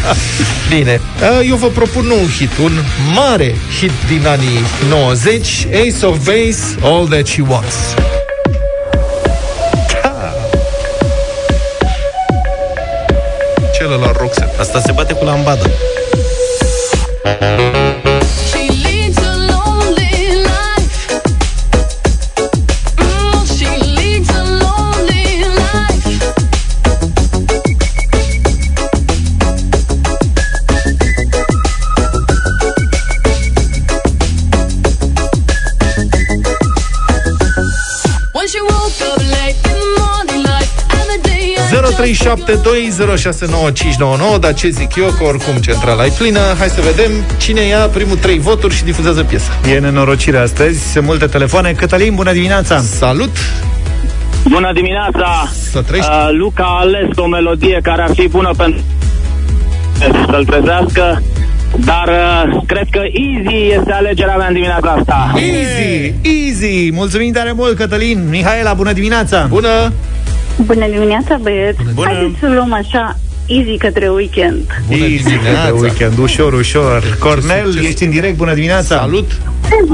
Bine, 0.69 1.01
uh, 1.21 1.47
eu 1.49 1.55
vă 1.55 1.67
propun 1.67 2.05
nu 2.05 2.19
un 2.19 2.27
hit, 2.38 2.57
un 2.63 2.71
mare 3.13 3.55
hit 3.79 3.91
din 4.07 4.27
anii 4.27 4.59
90, 4.89 5.67
Ace 5.71 6.05
of 6.05 6.17
Base, 6.17 6.77
All 6.81 7.07
That 7.07 7.27
She 7.27 7.41
Wants. 7.47 7.75
Celălalt 13.77 14.17
rock 14.17 14.33
set. 14.33 14.59
Asta 14.59 14.79
se 14.79 14.91
bate 14.91 15.13
cu 15.13 15.23
lambada 15.23 15.69
0372069599 42.36 44.39
Dar 44.39 44.53
ce 44.53 44.69
zic 44.69 44.95
eu, 44.95 45.05
că 45.17 45.23
oricum 45.23 45.55
centrala 45.55 46.05
e 46.05 46.13
plină 46.17 46.39
Hai 46.57 46.67
să 46.67 46.82
vedem 46.82 47.11
cine 47.38 47.61
ia 47.61 47.78
primul 47.78 48.17
trei 48.17 48.39
voturi 48.39 48.73
și 48.73 48.84
difuzează 48.84 49.23
piesa 49.23 49.51
E 49.75 49.80
nenorocire 49.80 50.38
astăzi, 50.38 50.91
sunt 50.91 51.05
multe 51.05 51.25
telefoane. 51.25 51.71
Cătălin, 51.71 52.15
bună 52.15 52.32
dimineața! 52.32 52.80
Salut! 52.80 53.38
Bună 54.49 54.71
dimineața! 54.73 55.49
Să 55.71 55.82
trăiești! 55.82 56.11
Uh, 56.11 56.30
Luca 56.32 56.63
a 56.63 56.80
ales 56.80 57.07
o 57.15 57.28
melodie 57.28 57.80
care 57.84 58.01
ar 58.01 58.11
fi 58.13 58.28
bună 58.28 58.51
pentru 58.57 58.82
să-l 60.30 60.45
trezească, 60.45 61.21
dar 61.75 62.07
uh, 62.07 62.61
cred 62.65 62.86
că 62.91 62.99
Easy 62.99 63.55
este 63.78 63.91
alegerea 63.91 64.36
mea 64.36 64.47
în 64.47 64.53
dimineața 64.53 64.91
asta. 64.91 65.32
Easy, 65.36 66.13
easy! 66.21 66.91
Mulțumim 66.91 67.32
tare 67.32 67.51
mult, 67.51 67.78
Cătălin! 67.78 68.30
Mihaela, 68.30 68.73
bună 68.73 68.93
dimineața! 68.93 69.45
Bună! 69.49 69.91
Bună 70.66 70.88
dimineața, 70.88 71.38
băieți! 71.41 71.80
Bună. 71.93 72.08
Haideți 72.08 72.39
să 72.39 72.47
luăm 72.47 72.74
așa 72.74 73.20
easy 73.47 73.78
către 73.78 74.10
weekend. 74.10 74.84
Easy 74.89 75.24
de 75.24 75.72
weekend, 75.82 76.18
ușor, 76.18 76.53
ușor. 76.53 77.18
Cornel, 77.20 77.78
ești 77.86 78.03
în 78.03 78.10
direct, 78.10 78.38
bună 78.38 78.53
dimineața! 78.53 78.97
Salut! 78.97 79.32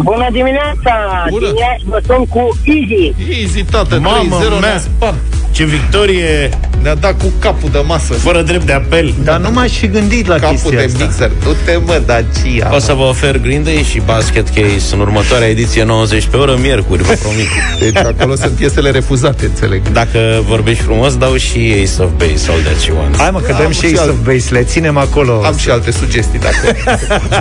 Bună 0.04 0.28
dimineața! 0.32 0.94
Bună. 1.30 1.46
Din 1.48 1.56
Iași 1.56 1.84
vă 1.86 2.00
sun 2.08 2.26
cu 2.26 2.58
Easy. 2.64 3.14
Easy, 3.42 3.64
tată, 3.72 4.00
Mamă 4.00 4.40
3-0 4.46 4.50
mea. 4.50 4.60
ne-a 4.60 4.80
spart. 4.80 5.16
Ce 5.52 5.64
victorie 5.66 6.50
Ne-a 6.82 6.96
dat 6.96 7.18
cu 7.22 7.32
capul 7.40 7.70
de 7.72 7.78
masă. 7.86 8.14
fără 8.14 8.42
drept 8.42 8.66
de 8.66 8.74
apel. 8.74 9.14
Dar 9.24 9.38
nu 9.40 9.52
m-aș 9.52 9.72
fi 9.72 9.88
gândit 9.88 10.28
la 10.28 10.36
Capul 10.36 10.50
chestia 10.56 10.78
de 10.80 10.84
asta. 10.86 11.04
mixer. 11.04 11.32
Du-te, 11.44 11.78
mă, 11.86 12.02
Dacia. 12.06 12.70
O 12.76 12.80
să 12.80 12.94
vă 12.94 13.04
ofer 13.04 13.38
Green 13.42 13.64
Day 13.64 13.86
și 13.90 14.02
Basket 14.06 14.48
Case 14.48 14.94
în 14.94 15.00
următoarea 15.00 15.48
ediție 15.48 15.84
90 15.84 16.26
pe 16.26 16.38
oră, 16.38 16.58
miercuri, 16.62 17.04
vă 17.04 17.14
promit. 17.22 17.48
Deci 17.80 17.98
acolo 18.06 18.36
sunt 18.36 18.52
piesele 18.52 18.90
refuzate, 18.90 19.46
înțeleg. 19.46 19.82
Dacă 19.92 20.44
vorbești 20.48 20.84
frumos, 20.84 21.18
dau 21.18 21.36
și 21.36 21.58
Ace 21.84 22.02
of 22.04 22.10
Base, 22.18 22.52
All 22.52 22.62
That 22.62 22.84
You 22.88 22.98
Want. 22.98 23.18
Hai 23.18 23.30
mă, 23.32 23.40
că 23.40 23.52
Am 23.52 23.60
dăm 23.62 23.72
și 23.72 23.80
și 23.80 23.86
Ace 23.86 24.00
alt- 24.00 24.10
of 24.10 24.16
Base, 24.24 24.48
le 24.54 24.64
ținem 24.64 24.98
acolo. 24.98 25.42
Am 25.46 25.58
și 25.58 25.70
alte 25.70 25.92
sugestii, 25.92 26.40
dacă... 26.40 26.76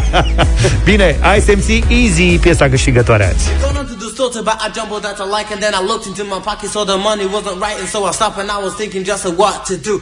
Bine, 0.84 1.16
ISMC 1.36 1.68
Easy, 1.88 2.21
piesa 2.40 2.68
câștigătoare 2.68 3.24
azi. 3.24 3.48
Going 3.60 3.76
on 3.80 3.86
to 3.86 3.94
the 4.04 4.10
store 4.14 4.30
to 4.36 4.42
buy 4.42 4.56
a 4.66 4.68
jumbo 4.74 4.98
that 4.98 5.18
I 5.24 5.26
like, 5.36 5.48
and 5.54 5.60
then 5.64 5.74
I 5.80 5.82
looked 5.90 6.06
into 6.10 6.24
my 6.34 6.40
pocket, 6.48 6.68
saw 6.70 6.84
the 6.84 6.96
money 6.96 7.26
wasn't 7.36 7.58
right, 7.66 7.78
and 7.82 7.88
so 7.94 7.98
I 8.10 8.12
stopped 8.18 8.38
and 8.42 8.50
I 8.50 8.58
was 8.66 8.74
thinking 8.80 9.02
just 9.12 9.24
of 9.28 9.32
what 9.42 9.56
to 9.70 9.74
do. 9.90 9.94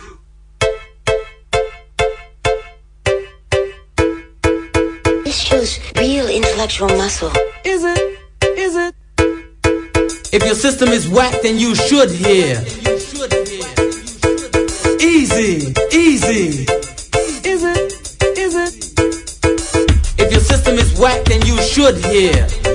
This 5.24 5.38
shows 5.48 5.70
real 5.96 6.26
intellectual 6.38 6.90
muscle. 7.02 7.32
Is 7.74 7.82
it? 7.94 8.00
Is 8.66 8.74
it? 8.86 8.92
If 10.36 10.40
your 10.48 10.58
system 10.66 10.88
is 10.98 11.04
whack, 11.16 11.34
then 11.42 11.56
you 11.64 11.70
should 11.86 12.10
hear. 12.24 12.52
Easy, 15.14 15.74
easy. 15.92 16.79
Whack, 21.00 21.24
then 21.24 21.40
you 21.46 21.56
should 21.62 21.96
hear. 22.04 22.69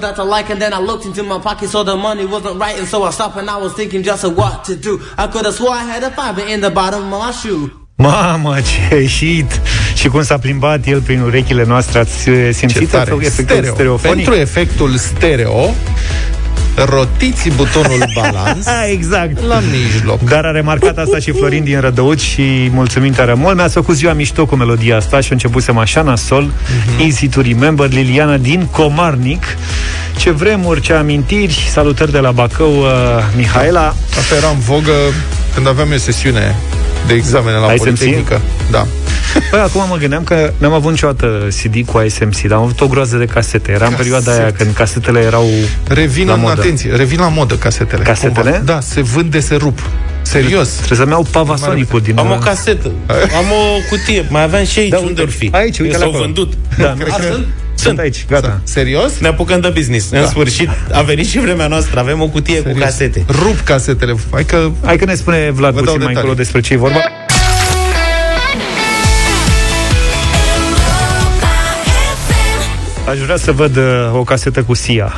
Buy 0.00 0.08
a 0.08 0.10
jumbo 0.10 0.14
that 0.14 0.18
I 0.18 0.22
like, 0.22 0.50
and 0.52 0.60
then 0.60 0.72
I 0.72 0.78
looked 0.78 1.06
into 1.06 1.22
my 1.22 1.38
pocket, 1.38 1.68
saw 1.70 1.84
the 1.84 1.96
money 1.96 2.24
wasn't 2.24 2.60
right, 2.60 2.78
and 2.78 2.88
so 2.88 3.02
I 3.02 3.10
stopped 3.10 3.36
and 3.36 3.48
I 3.50 3.56
was 3.58 3.72
thinking 3.74 4.02
just 4.02 4.24
of 4.24 4.36
what 4.36 4.64
to 4.64 4.74
do. 4.74 5.00
I 5.18 5.26
could 5.26 5.44
have 5.44 5.54
swore 5.54 5.70
I 5.74 5.84
had 5.84 6.02
a 6.02 6.10
fiver 6.10 6.46
in 6.48 6.60
the 6.60 6.70
bottom 6.70 7.12
of 7.12 7.20
my 7.20 7.30
shoe. 7.32 7.70
Mamă, 7.96 8.56
ce 8.60 9.06
hit! 9.06 9.60
Și 9.94 10.08
cum 10.08 10.22
s-a 10.22 10.38
plimbat 10.38 10.86
el 10.86 11.00
prin 11.00 11.20
urechile 11.20 11.64
noastre, 11.64 11.98
ați 11.98 12.28
uh, 12.28 12.48
simțit 12.52 12.78
Ce 12.80 12.86
tare. 12.96 13.10
efectul 13.20 13.44
Stereo. 13.44 13.72
stereofonic? 13.72 14.14
Pentru 14.24 14.34
efectul 14.34 14.96
stereo, 14.96 15.74
rotiți 16.74 17.50
butonul 17.50 18.04
balans 18.16 18.66
exact. 18.90 19.42
la 19.42 19.62
mijloc. 19.70 20.20
Dar 20.20 20.44
a 20.44 20.50
remarcat 20.50 20.98
asta 20.98 21.18
și 21.18 21.30
Florin 21.32 21.64
din 21.64 21.80
Rădăuți 21.80 22.24
și 22.24 22.70
mulțumim 22.72 23.12
tare 23.12 23.34
mult. 23.34 23.56
Mi-ați 23.56 23.74
făcut 23.74 23.96
ziua 23.96 24.12
mișto 24.12 24.46
cu 24.46 24.54
melodia 24.56 24.96
asta 24.96 25.20
și 25.20 25.32
începusem 25.32 25.78
așa 25.78 26.02
nasol. 26.02 26.42
Mhm. 26.42 27.02
Easy 27.02 27.28
to 27.28 27.40
remember, 27.40 27.90
Liliana 27.90 28.36
din 28.36 28.66
Comarnic. 28.70 29.42
Ce 30.16 30.30
vremuri, 30.30 30.80
ce 30.80 30.92
amintiri. 30.92 31.68
Salutări 31.70 32.12
de 32.12 32.18
la 32.18 32.30
Bacău, 32.30 32.78
uh, 32.78 32.88
Mihaela. 33.36 33.94
Asta 34.18 34.34
era 34.34 34.48
în 34.48 34.58
vogă 34.58 34.92
când 35.54 35.68
aveam 35.68 35.92
eu 35.92 35.98
sesiune 35.98 36.56
de 37.06 37.14
examene 37.14 37.56
la 37.56 37.72
ISMC? 37.72 37.84
Politehnică. 37.84 38.40
Da. 38.70 38.86
Păi 39.50 39.60
acum 39.60 39.84
mă 39.88 39.96
gândeam 39.96 40.24
că 40.24 40.52
n-am 40.58 40.72
avut 40.72 40.90
niciodată 40.90 41.48
CD 41.62 41.86
cu 41.86 42.00
ISMC, 42.00 42.40
dar 42.40 42.58
am 42.58 42.62
avut 42.64 42.80
o 42.80 42.86
groază 42.86 43.16
de 43.16 43.24
casete. 43.24 43.72
Era 43.72 43.86
în 43.86 43.92
perioada 43.94 44.32
aia 44.32 44.52
când 44.52 44.74
casetele 44.74 45.20
erau 45.20 45.46
Revin 45.88 46.26
la 46.26 46.32
în 46.32 46.40
modă. 46.40 46.60
atenție, 46.60 46.94
revin 46.94 47.18
la 47.20 47.28
modă 47.28 47.54
casetele. 47.54 48.02
Casetele? 48.02 48.50
Cumva. 48.50 48.72
Da, 48.72 48.80
se 48.80 49.00
vând 49.02 49.30
de 49.30 49.40
se 49.40 49.54
rup. 49.54 49.78
Serios. 50.22 50.68
Trebuie 50.68 50.98
să-mi 50.98 51.10
iau 51.10 51.26
Pavasonicul 51.30 52.00
din... 52.00 52.18
Am 52.18 52.30
o 52.30 52.34
casetă, 52.34 52.90
am 53.38 53.44
o 53.50 53.88
cutie, 53.88 54.26
mai 54.28 54.42
aveam 54.42 54.64
și 54.64 54.78
aici, 54.78 54.90
Da, 54.90 54.96
unde 54.98 55.08
uite, 55.08 55.22
ar 55.22 55.28
fi? 55.28 55.48
aici, 55.52 55.78
uite 55.78 55.96
S-au 55.96 56.08
acolo. 56.08 56.22
vândut. 56.24 56.52
Da, 56.78 56.94
Cred 56.98 57.08
că 57.08 57.36
Sunt 57.74 57.98
aici, 57.98 58.24
gata. 58.28 58.60
Serios? 58.64 59.18
Ne 59.18 59.28
apucăm 59.28 59.60
de 59.60 59.68
business. 59.74 60.10
În 60.10 60.20
Da. 60.20 60.26
sfârșit, 60.26 60.68
a 60.92 61.00
venit 61.02 61.26
și 61.26 61.38
vremea 61.38 61.66
noastră. 61.66 62.00
Avem 62.00 62.20
o 62.20 62.26
cutie 62.28 62.56
cu 62.56 62.62
Serios. 62.68 62.84
casete. 62.84 63.24
Rup 63.28 63.60
casetele. 63.60 64.14
Hai 64.32 64.44
că... 64.44 64.70
Hai 64.84 64.96
că 64.96 65.04
ne 65.04 65.14
spune 65.14 65.50
Vlad 65.50 65.72
Vă 65.74 65.80
dau 65.80 65.84
puțin 65.84 65.86
mai 65.88 65.98
detalii. 65.98 66.14
încolo 66.14 66.34
despre 66.34 66.60
ce 66.60 66.72
e 66.72 66.76
vorba. 66.76 66.98
Aș 73.12 73.18
vrea 73.18 73.36
să 73.36 73.52
văd 73.52 73.76
uh, 73.76 73.82
o 74.14 74.22
casetă 74.24 74.62
cu 74.62 74.74
Sia, 74.74 75.12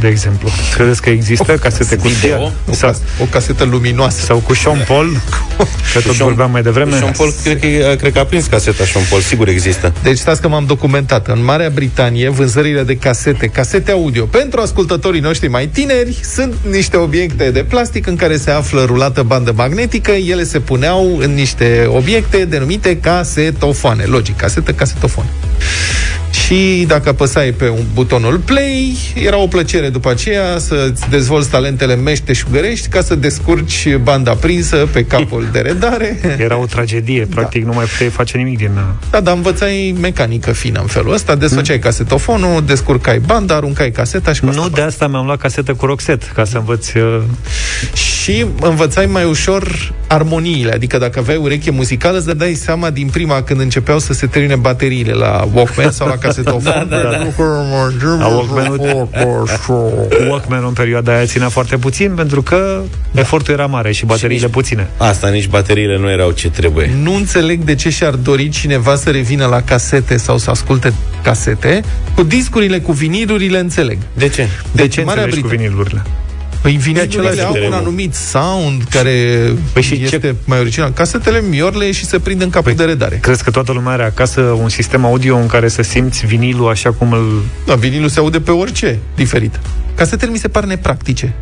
de 0.00 0.08
exemplu. 0.08 0.48
Credeți 0.74 1.02
că 1.02 1.10
există 1.10 1.52
casete 1.56 1.96
cu 1.96 2.08
Sia? 2.08 2.40
O, 2.40 2.72
Sau, 2.72 2.88
cas- 2.90 3.00
o 3.20 3.24
casetă 3.24 3.64
luminoasă. 3.64 4.24
sau 4.24 4.38
cu 4.38 4.54
Sean 4.54 4.84
Paul, 4.88 5.20
că 5.92 6.00
tot 6.00 6.14
vorbeam 6.16 6.50
mai 6.50 6.62
devreme. 6.62 6.96
Sean 6.96 7.12
Paul, 7.16 7.32
cred 7.42 7.60
că, 7.60 7.94
cred 7.94 8.12
că 8.12 8.18
a 8.18 8.24
prins 8.24 8.46
caseta 8.46 8.84
Sean 8.84 9.04
Paul. 9.10 9.20
Sigur 9.22 9.48
există. 9.48 9.92
Deci 10.02 10.18
stați 10.18 10.40
că 10.40 10.48
m-am 10.48 10.64
documentat. 10.66 11.28
În 11.28 11.44
Marea 11.44 11.68
Britanie, 11.68 12.28
vânzările 12.28 12.82
de 12.82 12.96
casete, 12.96 13.46
casete 13.46 13.90
audio, 13.90 14.24
pentru 14.24 14.60
ascultătorii 14.60 15.20
noștri 15.20 15.48
mai 15.48 15.66
tineri, 15.66 16.20
sunt 16.34 16.54
niște 16.70 16.96
obiecte 16.96 17.50
de 17.50 17.64
plastic 17.64 18.06
în 18.06 18.16
care 18.16 18.36
se 18.36 18.50
află 18.50 18.84
rulată 18.84 19.22
bandă 19.22 19.52
magnetică. 19.56 20.10
Ele 20.10 20.44
se 20.44 20.60
puneau 20.60 21.16
în 21.18 21.34
niște 21.34 21.88
obiecte 21.88 22.44
denumite 22.44 22.98
casetofoane. 22.98 24.04
Logic, 24.04 24.36
casetă, 24.36 24.72
casetofon. 24.72 25.24
Și 26.44 26.84
dacă 26.88 27.08
apăsai 27.08 27.50
pe 27.50 27.68
un 27.68 27.84
butonul 27.94 28.38
play, 28.38 28.96
era 29.14 29.38
o 29.38 29.46
plăcere 29.46 29.88
după 29.88 30.10
aceea 30.10 30.58
să-ți 30.58 31.08
dezvolți 31.10 31.50
talentele 31.50 31.94
meșteșugărești 31.94 32.88
ca 32.88 33.00
să 33.00 33.14
descurci 33.14 33.96
banda 33.96 34.32
prinsă 34.32 34.76
pe 34.92 35.04
capul 35.04 35.48
de 35.52 35.58
redare. 35.58 36.20
Era 36.38 36.58
o 36.58 36.64
tragedie, 36.64 37.26
practic 37.34 37.64
nu 37.64 37.72
mai 37.72 37.84
puteai 37.84 38.08
face 38.08 38.36
nimic 38.36 38.58
din... 38.58 38.70
uh, 38.74 38.82
Da, 39.10 39.20
dar 39.20 39.34
învățai 39.34 39.94
mecanică 40.00 40.52
fină 40.52 40.80
în 40.80 40.86
felul 40.86 41.12
ăsta, 41.12 41.34
desfăceai 41.34 41.78
casetofonul, 41.78 42.62
descurcai 42.66 43.18
banda, 43.18 43.54
aruncai 43.54 43.90
caseta 43.90 44.32
și 44.32 44.40
cu 44.40 44.46
asta 44.48 44.60
Nu, 44.60 44.68
de 44.68 44.80
asta 44.80 45.06
mi-am 45.06 45.26
luat 45.26 45.38
casetă 45.38 45.74
cu 45.74 45.86
Roxette, 45.86 46.26
ca 46.34 46.44
să 46.44 46.56
învăț... 46.56 46.92
Uh, 46.92 47.22
Și 47.92 48.46
învățai 48.60 49.06
mai 49.06 49.24
ușor 49.24 49.92
armoniile, 50.06 50.72
adică 50.72 50.98
dacă 50.98 51.18
aveai 51.18 51.36
ureche 51.36 51.70
muzicală, 51.70 52.18
îți 52.18 52.36
dai 52.36 52.54
seama 52.54 52.90
din 52.90 53.08
prima 53.08 53.42
când 53.42 53.60
începeau 53.60 53.98
să 53.98 54.12
se 54.12 54.26
termine 54.26 54.56
bateriile 54.56 55.12
la 55.12 55.48
Walkman 55.52 55.90
sau 55.90 56.08
la 56.08 56.16
casetofon. 56.26 56.62
Da, 56.62 56.86
da, 56.88 56.96
da. 57.02 57.26
A 58.24 58.26
Walkman-ul, 58.28 59.08
Walkman-ul 60.28 60.66
în 60.66 60.72
perioada 60.72 61.14
aia 61.16 61.24
ținea 61.24 61.48
foarte 61.48 61.76
puțin 61.76 62.10
pentru 62.14 62.42
că 62.42 62.80
efortul 63.14 63.54
era 63.54 63.66
mare 63.66 63.92
și 63.92 64.04
bateriile 64.06 64.48
puține. 64.48 64.88
Asta, 64.96 65.28
nici 65.28 65.48
bateriile 65.48 65.98
nu 65.98 66.10
erau 66.10 66.30
ce 66.30 66.50
trebuie. 66.50 66.90
Nu 67.02 67.14
înțeleg 67.14 67.64
de 67.64 67.74
ce 67.74 67.90
și-ar 67.90 68.14
dori 68.14 68.48
cineva 68.48 68.96
să 68.96 69.10
revină 69.10 69.46
la 69.46 69.60
casete 69.62 70.16
sau 70.16 70.38
să 70.38 70.50
asculte 70.50 70.92
casete. 71.22 71.80
Cu 72.14 72.22
discurile, 72.22 72.78
cu 72.80 72.92
vinilurile, 72.92 73.58
înțeleg. 73.58 73.98
De 74.14 74.28
ce? 74.28 74.48
De 74.72 74.88
ce 74.88 75.02
Marea 75.02 75.22
înțelegi 75.22 75.40
cu 75.42 75.48
Britanie- 75.48 75.66
vinilurile? 75.66 76.02
Păi 76.66 76.76
vinilurile 76.76 77.28
același 77.28 77.40
au 77.40 77.46
un 77.46 77.52
terenul. 77.52 77.78
anumit 77.78 78.14
sound 78.14 78.82
care 78.90 79.40
păi 79.72 79.82
și 79.82 80.02
este 80.02 80.18
ce? 80.18 80.34
mai 80.44 80.58
original. 80.58 80.90
Casetele 80.92 81.40
miorle 81.40 81.92
și 81.92 82.04
se 82.04 82.18
prind 82.18 82.42
în 82.42 82.50
capul 82.50 82.74
de 82.74 82.84
redare. 82.84 83.18
Crezi 83.22 83.44
că 83.44 83.50
toată 83.50 83.72
lumea 83.72 83.92
are 83.92 84.04
acasă 84.04 84.40
un 84.40 84.68
sistem 84.68 85.04
audio 85.04 85.36
în 85.36 85.46
care 85.46 85.68
să 85.68 85.82
simți 85.82 86.26
vinilul 86.26 86.68
așa 86.68 86.92
cum 86.92 87.12
îl... 87.12 87.42
Da, 87.66 87.74
vinilul 87.74 88.08
se 88.08 88.18
aude 88.18 88.40
pe 88.40 88.50
orice 88.50 88.98
diferit. 89.14 89.60
Casetele 89.94 90.30
mi 90.30 90.38
se 90.38 90.48
par 90.48 90.64
nepractice. 90.64 91.34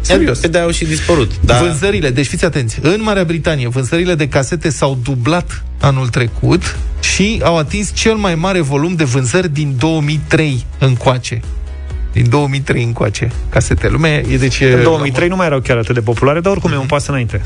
Serios. 0.00 0.38
Pe 0.38 0.48
de 0.48 0.58
au 0.58 0.70
și 0.70 0.84
dispărut. 0.84 1.30
Da. 1.40 1.54
Da. 1.54 1.60
Vânzările, 1.60 2.10
deci 2.10 2.26
fiți 2.26 2.44
atenți, 2.44 2.78
în 2.82 3.00
Marea 3.02 3.24
Britanie 3.24 3.68
vânzările 3.68 4.14
de 4.14 4.28
casete 4.28 4.70
s-au 4.70 4.98
dublat 5.02 5.64
anul 5.80 6.08
trecut 6.08 6.76
și 7.00 7.40
au 7.44 7.58
atins 7.58 7.90
cel 7.94 8.14
mai 8.14 8.34
mare 8.34 8.60
volum 8.60 8.94
de 8.94 9.04
vânzări 9.04 9.52
din 9.52 9.74
2003 9.78 10.64
încoace. 10.78 11.40
Din 12.12 12.28
2003 12.28 12.82
încoace. 12.82 13.30
Casete. 13.48 13.88
Lumea 13.88 14.10
e 14.16 14.36
deci... 14.38 14.58
e- 14.60 14.72
În 14.74 14.82
2003 14.82 15.28
nu 15.28 15.36
mai 15.36 15.46
erau 15.46 15.60
chiar 15.60 15.76
atât 15.76 15.94
de 15.94 16.00
populare, 16.00 16.40
dar 16.40 16.52
oricum 16.52 16.72
e 16.72 16.76
un 16.76 16.86
pas 16.86 17.06
înainte. 17.06 17.40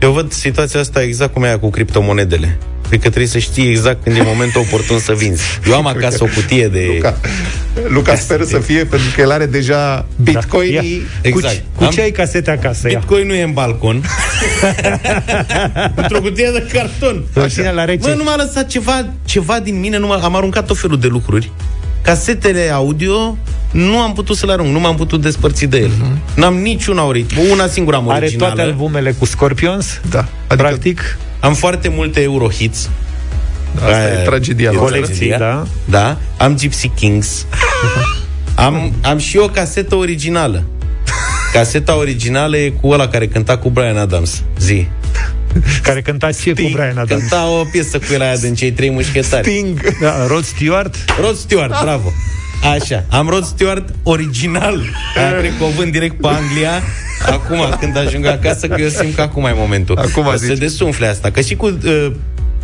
Eu 0.00 0.12
văd 0.12 0.32
situația 0.32 0.80
asta 0.80 1.02
exact 1.02 1.32
cum 1.32 1.42
e 1.42 1.46
aia 1.46 1.58
cu 1.58 1.70
criptomonedele. 1.70 2.58
Cred 2.88 3.00
că 3.04 3.08
trebuie 3.08 3.30
să 3.30 3.38
știi 3.38 3.68
exact 3.70 4.02
când 4.02 4.16
e 4.16 4.22
momentul 4.22 4.60
oportun 4.60 4.98
să 4.98 5.12
vinzi. 5.12 5.42
Eu 5.66 5.74
am 5.74 5.86
acasă 5.86 6.24
o 6.24 6.26
cutie 6.34 6.68
de... 6.68 6.86
Luca, 6.94 7.16
Luca 7.88 8.14
speră 8.16 8.44
să 8.44 8.58
fie, 8.58 8.84
pentru 8.84 9.08
că 9.14 9.20
el 9.20 9.30
are 9.30 9.46
deja 9.46 10.06
bitcoinii... 10.22 10.74
Da. 10.74 10.82
Ia. 10.82 11.30
Exact. 11.34 11.54
Cu, 11.54 11.62
cu 11.78 11.84
Am- 11.84 11.90
ce 11.90 12.00
ai 12.00 12.10
casete 12.10 12.50
acasă? 12.50 12.90
Ia. 12.90 12.98
Bitcoin 12.98 13.26
nu 13.26 13.34
e 13.34 13.42
în 13.42 13.52
balcon. 13.52 14.04
Într-o 15.94 16.20
cutie 16.20 16.50
de 16.52 16.66
carton. 16.72 17.24
Îl 17.32 17.48
ține 17.48 17.70
la 17.72 17.84
rece. 17.84 18.08
Mă, 18.08 18.14
nu 18.14 18.22
m-a 18.24 18.36
lăsat 18.36 18.66
ceva, 18.66 19.06
ceva 19.24 19.60
din 19.60 19.80
mine, 19.80 19.98
nu 19.98 20.06
m-a, 20.06 20.16
am 20.22 20.36
aruncat 20.36 20.66
tot 20.66 20.78
felul 20.78 20.98
de 21.00 21.06
lucruri. 21.06 21.50
Casetele 22.02 22.70
audio 22.72 23.36
nu 23.70 23.98
am 23.98 24.12
putut 24.12 24.36
să 24.36 24.46
le 24.46 24.52
arunc, 24.52 24.72
nu 24.72 24.80
m-am 24.80 24.96
putut 24.96 25.20
despărți 25.20 25.64
de 25.66 25.76
ele. 25.76 25.88
Uh-huh. 25.88 26.34
N-am 26.36 26.54
niciuna 26.54 27.04
originală, 27.04 27.48
una 27.52 27.66
singură 27.66 27.96
am 27.96 28.10
Are 28.10 28.24
originală. 28.24 28.54
toate 28.54 28.68
albumele 28.68 29.12
cu 29.12 29.24
Scorpions? 29.24 30.00
Da. 30.10 30.18
Adică... 30.18 30.68
Practic, 30.68 31.18
Am 31.40 31.54
foarte 31.54 31.88
multe 31.88 32.20
Eurohits. 32.20 32.90
Asta 33.74 34.12
e 34.20 34.24
tragedia 34.24 34.70
e 34.72 34.74
noastră. 34.74 34.98
colecții, 35.00 35.28
da? 35.38 35.66
Da, 35.84 36.16
am 36.38 36.56
Gypsy 36.56 36.88
Kings. 36.88 37.46
am, 38.54 38.92
am 39.02 39.18
și 39.18 39.36
o 39.36 39.46
casetă 39.46 39.94
originală. 39.94 40.62
Caseta 41.52 41.96
originală 41.96 42.56
e 42.56 42.68
cu 42.68 42.88
ăla 42.88 43.08
care 43.08 43.26
cânta 43.26 43.58
cu 43.58 43.70
Brian 43.70 43.96
Adams. 43.96 44.42
Zi. 44.58 44.86
Care 45.82 46.00
cânta 46.02 46.30
și 46.30 46.48
cu 46.50 46.68
Brian 46.72 46.98
Adams. 46.98 47.08
Cânta 47.20 47.48
o 47.48 47.64
piesă 47.72 47.98
cu 47.98 48.04
el 48.12 48.20
aia 48.20 48.36
din 48.36 48.54
cei 48.54 48.72
trei 48.72 48.90
mușchetari. 48.90 49.48
Sting. 49.48 49.80
Da, 50.00 50.26
Rod 50.26 50.44
Stewart? 50.44 50.94
Rod 51.20 51.36
Stewart, 51.36 51.82
bravo. 51.82 52.12
Așa, 52.74 53.04
am 53.10 53.28
Rod 53.28 53.44
Stewart 53.44 53.88
original. 54.02 54.74
Am 55.16 55.38
trec 55.38 55.58
cu 55.58 55.64
o 55.64 55.68
vând 55.76 55.92
direct 55.92 56.20
pe 56.20 56.28
Anglia. 56.28 56.82
Acum, 57.30 57.76
când 57.80 57.96
ajung 57.96 58.26
acasă, 58.26 58.66
că 58.68 58.80
eu 58.80 58.88
simt 58.88 59.14
că 59.14 59.20
acum 59.20 59.44
e 59.44 59.52
momentul. 59.56 59.96
Acum 59.98 60.24
Că 60.30 60.36
zici. 60.36 60.48
se 60.48 60.54
desumfle 60.54 61.06
asta. 61.06 61.30
Că 61.30 61.40
și 61.40 61.54
cu 61.56 61.66
uh, 61.66 62.12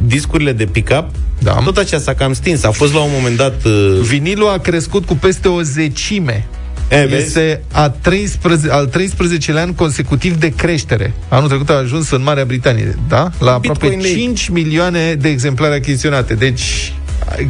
discurile 0.07 0.53
de 0.53 0.65
pick-up, 0.65 1.05
Da. 1.39 1.53
tot 1.53 1.77
așa 1.77 1.99
s-a 1.99 2.15
cam 2.15 2.33
stins. 2.33 2.65
A 2.65 2.71
fost 2.71 2.93
la 2.95 3.01
un 3.01 3.11
moment 3.13 3.37
dat... 3.37 3.65
Uh, 3.65 3.99
Vinilul 4.03 4.49
a 4.49 4.59
crescut 4.59 5.07
cu 5.07 5.15
peste 5.15 5.49
o 5.49 5.63
zecime. 5.63 6.47
E, 6.89 7.05
vezi? 7.05 7.23
Este 7.25 7.61
a 7.73 7.89
13, 7.91 8.71
al 8.71 8.89
13-lea 8.89 9.63
an 9.63 9.75
consecutiv 9.75 10.37
de 10.37 10.49
creștere. 10.49 11.13
Anul 11.29 11.49
trecut 11.49 11.71
a 11.71 11.73
ajuns 11.73 12.11
în 12.11 12.23
Marea 12.23 12.45
Britanie, 12.45 12.99
da? 13.09 13.31
La 13.39 13.53
aproape 13.53 13.87
Bitcoin 13.87 14.01
lei. 14.01 14.15
5 14.15 14.49
milioane 14.49 15.15
de 15.15 15.29
exemplare 15.29 15.75
achiziționate. 15.75 16.35
Deci, 16.35 16.93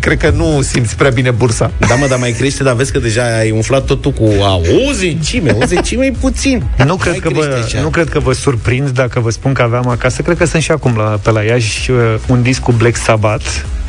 cred 0.00 0.18
că 0.18 0.30
nu 0.30 0.62
simți 0.62 0.96
prea 0.96 1.10
bine 1.10 1.30
bursa. 1.30 1.70
Da, 1.88 1.94
mă, 1.94 2.06
dar 2.06 2.18
mai 2.18 2.32
crește, 2.32 2.62
dar 2.62 2.74
vezi 2.74 2.92
că 2.92 2.98
deja 2.98 3.22
ai 3.38 3.50
umflat 3.50 3.84
totul 3.84 4.10
cu 4.12 4.32
a, 4.42 4.56
o 4.56 4.92
zecime. 4.92 5.56
O 5.62 5.64
zecime 5.66 6.04
e 6.04 6.12
puțin. 6.20 6.62
Nu 6.84 6.96
cred, 6.96 7.12
Mai 7.12 7.20
că 7.20 7.28
crește 7.28 7.48
vă, 7.48 7.62
așa. 7.64 7.80
nu 7.80 7.88
cred 7.88 8.08
că 8.08 8.18
vă 8.18 8.32
surprind 8.32 8.88
dacă 8.88 9.20
vă 9.20 9.30
spun 9.30 9.52
că 9.52 9.62
aveam 9.62 9.88
acasă, 9.88 10.22
cred 10.22 10.36
că 10.36 10.44
sunt 10.44 10.62
și 10.62 10.70
acum 10.70 10.96
la, 10.96 11.18
pe 11.22 11.30
la 11.30 11.42
Iași, 11.42 11.90
uh, 11.90 11.96
un 12.28 12.42
disc 12.42 12.60
cu 12.60 12.72
Black 12.72 12.96
Sabbath 12.96 13.48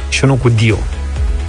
și 0.09 0.23
unul 0.23 0.35
cu 0.35 0.49
Dio. 0.49 0.77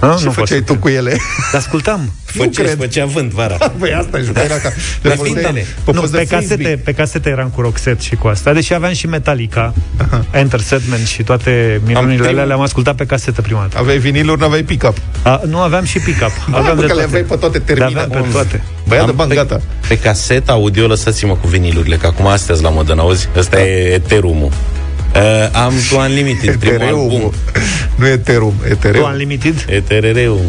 A? 0.01 0.15
Ce 0.19 0.25
nu 0.25 0.31
făceai 0.31 0.61
tu 0.61 0.75
cu 0.75 0.87
ele? 0.87 1.17
Dar 1.51 1.61
ascultam. 1.61 2.11
Făcea, 2.25 2.63
făcea 2.77 3.05
vânt 3.05 3.31
vara. 3.31 3.55
Păi 3.79 3.93
asta 3.93 4.17
e, 4.17 4.21
jucai 4.21 4.47
la 4.49 4.55
ca... 4.55 4.69
Pe 5.01 5.07
le 5.07 5.13
foloseai 5.15 5.41
fintele. 5.43 5.65
pe 5.83 5.91
nu, 5.91 5.99
post 5.99 6.11
de 6.11 6.17
pe 6.17 6.25
frisbee. 6.25 6.57
casete, 6.57 6.81
pe 6.83 6.91
casete 6.93 7.29
eram 7.29 7.49
cu 7.55 7.61
Roxette 7.61 8.01
și 8.03 8.15
cu 8.15 8.27
asta, 8.27 8.53
deși 8.53 8.73
aveam 8.73 8.93
și 8.93 9.07
Metallica, 9.07 9.73
Enter 10.31 10.59
Sandman 10.59 11.03
și 11.05 11.23
toate 11.23 11.81
minunile 11.85 12.13
primul- 12.13 12.27
alea 12.31 12.43
le-am 12.43 12.61
ascultat 12.61 12.95
pe 12.95 13.05
casete 13.05 13.41
prima 13.41 13.59
dată. 13.59 13.77
Aveai 13.77 13.97
viniluri, 13.97 14.39
nu 14.39 14.45
aveai 14.45 14.63
pick-up. 14.63 14.97
A, 15.23 15.41
nu 15.47 15.57
aveam 15.57 15.83
și 15.83 15.99
pick-up. 15.99 16.31
Aveam 16.51 16.75
Bă, 16.75 16.81
de 16.81 16.87
că 16.87 16.93
le 16.93 17.01
toate. 17.01 17.03
aveai 17.03 17.23
pe 17.23 17.35
toate 17.35 17.57
Le 17.57 17.63
terminate. 17.63 18.05
aveam 18.09 18.23
pe 18.23 18.31
toate. 18.31 18.63
Băiat 18.87 19.03
de 19.05 19.09
Am 19.09 19.15
bani, 19.15 19.29
pe, 19.29 19.35
gata. 19.35 19.61
Pe 19.87 19.97
caseta 19.97 20.51
audio, 20.51 20.87
lăsați-mă 20.87 21.33
cu 21.41 21.47
vinilurile, 21.47 21.95
că 21.95 22.05
acum 22.07 22.27
astea 22.27 22.55
la 22.61 22.69
modă, 22.69 22.93
n-auzi? 22.93 23.29
Ăsta 23.37 23.61
e 23.61 23.93
Ethereum-ul. 23.93 24.51
Uh, 25.15 25.49
am 25.51 25.73
Tu 25.89 25.97
Unlimited, 25.97 26.55
primul 26.55 26.81
album. 26.81 27.03
Ethereum. 27.11 27.33
Nu 27.95 28.07
Ethereum, 28.07 28.53
Tu 28.61 28.67
Ethereum. 28.69 29.05
Unlimited? 29.11 29.65
Ethereum. 29.69 30.39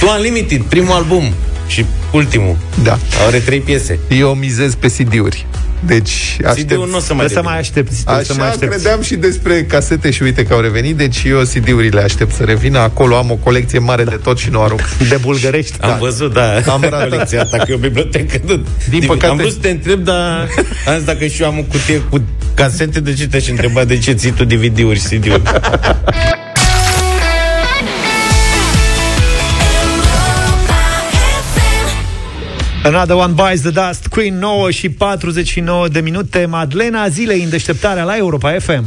Tu 0.00 0.06
Unlimited, 0.16 0.62
primul 0.62 0.92
album 0.92 1.32
și 1.66 1.84
ultimul. 2.12 2.56
Da. 2.82 2.98
Are 3.26 3.38
trei 3.38 3.60
piese. 3.60 3.98
Eu 4.18 4.34
mizez 4.34 4.74
pe 4.74 4.86
CD-uri. 4.88 5.46
Deci, 5.86 6.36
aștept. 6.46 6.70
CD-ul 6.70 6.88
nu 6.88 6.96
o 6.96 7.00
să 7.00 7.14
mai 7.14 7.26
Trebuie 7.26 7.28
să 7.28 7.34
devine. 7.34 7.50
mai 7.50 7.58
aștepți. 7.58 8.02
Trebuie 8.04 8.24
să 8.24 8.34
mai 8.34 8.42
Așa 8.46 8.52
aștepți. 8.54 8.76
credeam 8.76 9.02
și 9.02 9.14
despre 9.14 9.64
casete 9.64 10.10
și 10.10 10.22
uite 10.22 10.44
că 10.44 10.54
au 10.54 10.60
revenit, 10.60 10.96
deci 10.96 11.22
eu 11.26 11.38
CD-urile 11.40 12.00
aștept 12.00 12.34
să 12.34 12.42
revină. 12.42 12.78
Acolo 12.78 13.16
am 13.16 13.30
o 13.30 13.34
colecție 13.34 13.78
mare 13.78 14.04
de 14.04 14.18
tot 14.22 14.38
și 14.38 14.48
nu 14.50 14.62
arunc. 14.62 14.80
De 15.08 15.16
bulgărești. 15.20 15.80
Am 15.80 15.98
văzut, 15.98 16.32
da, 16.32 16.54
Am 16.66 16.80
ratat. 16.80 17.08
colecția 17.08 17.42
asta, 17.42 17.56
că 17.56 17.64
e 17.68 17.74
o 17.74 17.78
bibliotecă. 17.78 18.36
Din, 18.46 18.64
Din 18.90 19.02
păcate- 19.06 19.26
Am 19.26 19.36
vrut 19.36 19.52
să 19.52 19.58
te 19.60 19.68
întreb, 19.70 19.98
dar 20.04 20.48
am 20.86 20.94
zis 20.94 21.04
dacă 21.04 21.26
și 21.26 21.42
eu 21.42 21.48
am 21.48 21.58
o 21.58 21.62
cutie 21.62 21.98
cu 22.10 22.20
casete, 22.54 23.00
de 23.00 23.14
ce 23.14 23.26
te-aș 23.28 23.48
întreba 23.48 23.84
de 23.84 23.98
ce 23.98 24.12
ții 24.12 24.30
tu 24.30 24.44
DVD-uri 24.44 24.98
și 24.98 25.06
CD-uri? 25.06 25.42
Another 32.84 33.16
One 33.16 33.32
Bites 33.32 33.60
the 33.60 33.70
Dust, 33.70 34.06
Queen 34.06 34.38
9 34.38 34.70
și 34.70 34.88
49 34.88 35.88
de 35.88 36.00
minute, 36.00 36.46
Madlena 36.46 37.08
zilei 37.08 37.42
în 37.42 37.48
deșteptarea 37.48 38.04
la 38.04 38.16
Europa 38.16 38.56
FM. 38.58 38.84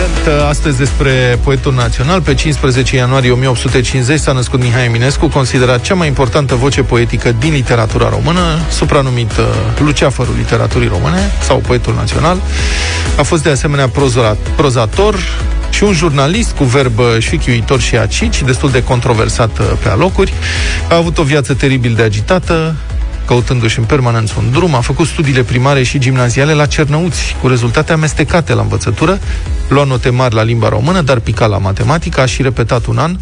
Evident, 0.00 0.44
astăzi 0.48 0.78
despre 0.78 1.38
poetul 1.42 1.74
național. 1.74 2.20
Pe 2.20 2.34
15 2.34 2.96
ianuarie 2.96 3.30
1850 3.30 4.20
s-a 4.20 4.32
născut 4.32 4.62
Mihai 4.62 4.84
Eminescu, 4.84 5.28
considerat 5.28 5.80
cea 5.80 5.94
mai 5.94 6.06
importantă 6.06 6.54
voce 6.54 6.82
poetică 6.82 7.34
din 7.38 7.52
literatura 7.52 8.08
română, 8.08 8.40
supranumit 8.70 9.30
uh, 9.30 9.44
Luceafărul 9.78 10.34
literaturii 10.36 10.88
române 10.88 11.32
sau 11.42 11.56
poetul 11.56 11.94
național. 11.94 12.40
A 13.18 13.22
fost 13.22 13.42
de 13.42 13.50
asemenea 13.50 13.88
prozora, 13.88 14.36
prozator 14.56 15.18
și 15.70 15.82
un 15.82 15.92
jurnalist 15.92 16.50
cu 16.50 16.64
verbă 16.64 17.16
șichiuitor 17.18 17.80
și 17.80 17.96
acici, 17.96 18.42
destul 18.42 18.70
de 18.70 18.82
controversat 18.82 19.58
uh, 19.58 19.66
pe 19.82 19.88
alocuri. 19.88 20.32
A 20.90 20.96
avut 20.96 21.18
o 21.18 21.22
viață 21.22 21.54
teribil 21.54 21.94
de 21.94 22.02
agitată, 22.02 22.74
căutându-și 23.30 23.78
în 23.78 23.84
permanență 23.84 24.34
un 24.38 24.50
drum, 24.50 24.74
a 24.74 24.80
făcut 24.80 25.06
studiile 25.06 25.42
primare 25.42 25.82
și 25.82 25.98
gimnaziale 25.98 26.52
la 26.52 26.66
Cernăuți, 26.66 27.36
cu 27.40 27.48
rezultate 27.48 27.92
amestecate 27.92 28.54
la 28.54 28.62
învățătură, 28.62 29.18
lua 29.68 29.84
note 29.84 30.10
mari 30.10 30.34
la 30.34 30.42
limba 30.42 30.68
română, 30.68 31.00
dar 31.00 31.18
pica 31.18 31.46
la 31.46 31.58
matematică, 31.58 32.20
a 32.20 32.26
și 32.26 32.42
repetat 32.42 32.86
un 32.86 32.98
an. 32.98 33.16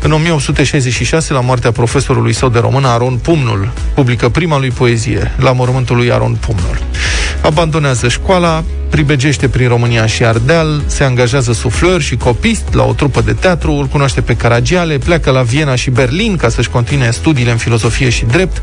În 0.00 0.12
1866, 0.12 1.32
la 1.32 1.40
moartea 1.40 1.72
profesorului 1.72 2.32
său 2.32 2.48
de 2.48 2.58
română, 2.58 2.88
Aron 2.88 3.16
Pumnul, 3.16 3.72
publică 3.94 4.28
prima 4.28 4.58
lui 4.58 4.70
poezie, 4.70 5.34
la 5.38 5.52
mormântul 5.52 5.96
lui 5.96 6.12
Aron 6.12 6.36
Pumnul. 6.40 6.78
Abandonează 7.44 8.08
școala, 8.08 8.64
pribegește 8.90 9.48
prin 9.48 9.68
România 9.68 10.06
și 10.06 10.24
Ardeal, 10.24 10.82
se 10.86 11.04
angajează 11.04 11.52
sufleur 11.52 12.00
și 12.00 12.16
copist 12.16 12.62
la 12.72 12.84
o 12.84 12.92
trupă 12.92 13.20
de 13.20 13.32
teatru, 13.32 13.72
îl 13.72 13.86
cunoaște 13.86 14.20
pe 14.20 14.36
Caragiale, 14.36 14.98
pleacă 14.98 15.30
la 15.30 15.42
Viena 15.42 15.74
și 15.74 15.90
Berlin 15.90 16.36
ca 16.36 16.48
să-și 16.48 16.68
continue 16.68 17.10
studiile 17.10 17.50
în 17.50 17.56
filozofie 17.56 18.08
și 18.08 18.24
drept, 18.24 18.62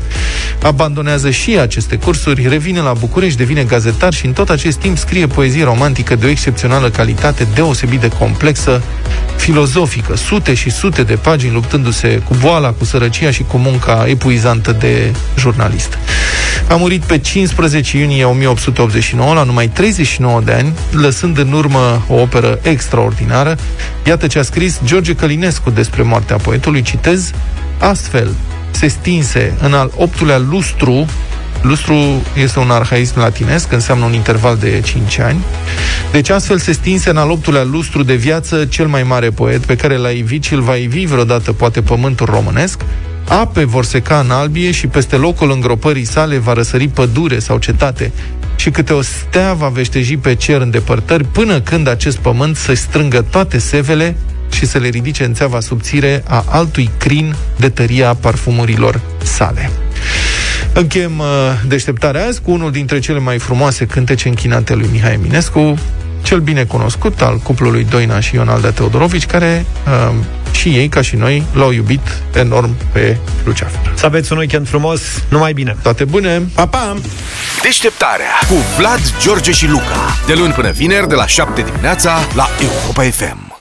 abandonează 0.62 1.30
și 1.30 1.58
aceste 1.58 1.96
cursuri, 1.96 2.48
revine 2.48 2.80
la 2.80 2.92
București, 2.92 3.38
devine 3.38 3.62
gazetar 3.62 4.12
și 4.12 4.26
în 4.26 4.32
tot 4.32 4.50
acest 4.50 4.78
timp 4.78 4.98
scrie 4.98 5.26
poezie 5.26 5.64
romantică 5.64 6.14
de 6.14 6.26
o 6.26 6.28
excepțională 6.28 6.90
calitate, 6.90 7.46
deosebit 7.54 8.00
de 8.00 8.08
complexă, 8.08 8.82
filozofică, 9.36 10.16
sute 10.16 10.54
și 10.54 10.70
sute 10.70 11.02
de 11.02 11.14
pagini 11.14 11.52
luptându-se 11.52 12.22
cu 12.28 12.34
boala, 12.40 12.70
cu 12.70 12.84
sărăcia 12.84 13.30
și 13.30 13.42
cu 13.42 13.56
munca 13.56 14.04
epuizantă 14.08 14.72
de 14.72 15.12
jurnalist. 15.38 15.98
A 16.68 16.76
murit 16.76 17.02
pe 17.02 17.18
15 17.18 17.98
iunie 17.98 18.24
1889, 18.80 19.34
la 19.34 19.42
numai 19.42 19.68
39 19.68 20.40
de 20.40 20.52
ani, 20.52 20.72
lăsând 20.90 21.38
în 21.38 21.52
urmă 21.52 22.04
o 22.08 22.14
operă 22.14 22.58
extraordinară. 22.62 23.56
Iată 24.06 24.26
ce 24.26 24.38
a 24.38 24.42
scris 24.42 24.80
George 24.84 25.14
Călinescu 25.14 25.70
despre 25.70 26.02
moartea 26.02 26.36
poetului, 26.36 26.82
citez, 26.82 27.30
astfel 27.78 28.34
se 28.70 28.86
stinse 28.86 29.54
în 29.60 29.72
al 29.72 29.90
optulea 29.96 30.38
lustru 30.38 31.06
Lustru 31.62 32.22
este 32.36 32.58
un 32.58 32.70
arhaism 32.70 33.18
latinesc, 33.18 33.72
înseamnă 33.72 34.04
un 34.04 34.12
interval 34.12 34.56
de 34.56 34.80
5 34.84 35.18
ani. 35.18 35.44
Deci 36.12 36.28
astfel 36.28 36.58
se 36.58 36.72
stinse 36.72 37.10
în 37.10 37.16
al 37.16 37.30
optulea 37.30 37.62
lustru 37.62 38.02
de 38.02 38.14
viață 38.14 38.64
cel 38.64 38.86
mai 38.86 39.02
mare 39.02 39.30
poet 39.30 39.64
pe 39.64 39.76
care 39.76 39.96
l-a 39.96 40.08
ivit 40.08 40.44
și 40.44 40.52
îl 40.52 40.60
va 40.60 40.74
ivi 40.74 41.06
vreodată 41.06 41.52
poate 41.52 41.82
pământul 41.82 42.26
românesc, 42.26 42.80
Ape 43.28 43.64
vor 43.64 43.84
seca 43.84 44.18
în 44.18 44.30
albie 44.30 44.70
și 44.70 44.86
peste 44.86 45.16
locul 45.16 45.50
îngropării 45.50 46.04
sale 46.04 46.38
va 46.38 46.52
răsări 46.52 46.88
pădure 46.88 47.38
sau 47.38 47.58
cetate 47.58 48.12
și 48.62 48.70
câte 48.70 48.92
o 48.92 49.02
stea 49.02 49.52
va 49.52 49.68
veșteji 49.68 50.16
pe 50.16 50.34
cer 50.34 50.60
în 50.60 50.70
depărtări 50.70 51.24
până 51.24 51.60
când 51.60 51.88
acest 51.88 52.16
pământ 52.18 52.56
să 52.56 52.74
strângă 52.74 53.24
toate 53.30 53.58
sevele 53.58 54.16
și 54.50 54.66
să 54.66 54.78
le 54.78 54.88
ridice 54.88 55.24
în 55.24 55.34
țeava 55.34 55.60
subțire 55.60 56.22
a 56.28 56.44
altui 56.48 56.90
crin 56.98 57.34
de 57.56 57.68
tăria 57.68 58.14
parfumurilor 58.14 59.00
sale. 59.22 59.70
Încheiem 60.72 61.18
uh, 61.18 61.26
deșteptarea 61.66 62.26
azi 62.26 62.40
cu 62.40 62.50
unul 62.50 62.70
dintre 62.70 62.98
cele 62.98 63.18
mai 63.18 63.38
frumoase 63.38 63.86
cântece 63.86 64.28
închinate 64.28 64.74
lui 64.74 64.88
Mihai 64.92 65.12
Eminescu, 65.12 65.78
cel 66.22 66.40
bine 66.40 66.64
cunoscut 66.64 67.20
al 67.20 67.38
cuplului 67.38 67.86
Doina 67.90 68.20
și 68.20 68.34
Ion 68.34 68.48
Aldea 68.48 68.70
Teodorovici, 68.70 69.26
care 69.26 69.64
uh, 69.86 70.14
și 70.52 70.68
ei, 70.68 70.88
ca 70.88 71.00
și 71.00 71.16
noi, 71.16 71.42
l-au 71.52 71.70
iubit 71.70 72.22
enorm 72.34 72.76
pe 72.92 73.16
Luceafăr. 73.44 73.92
Să 73.94 74.06
aveți 74.06 74.32
un 74.32 74.38
weekend 74.38 74.68
frumos, 74.68 75.00
numai 75.28 75.52
bine! 75.52 75.76
Toate 75.82 76.04
bune! 76.04 76.42
Pa, 76.54 76.66
pa! 76.66 76.96
Deșteptarea 77.62 78.32
cu 78.48 78.54
Vlad, 78.78 79.00
George 79.20 79.52
și 79.52 79.66
Luca. 79.66 80.16
De 80.26 80.34
luni 80.34 80.52
până 80.52 80.70
vineri, 80.70 81.08
de 81.08 81.14
la 81.14 81.26
7 81.26 81.62
dimineața, 81.62 82.18
la 82.34 82.48
Europa 82.60 83.02
FM. 83.02 83.51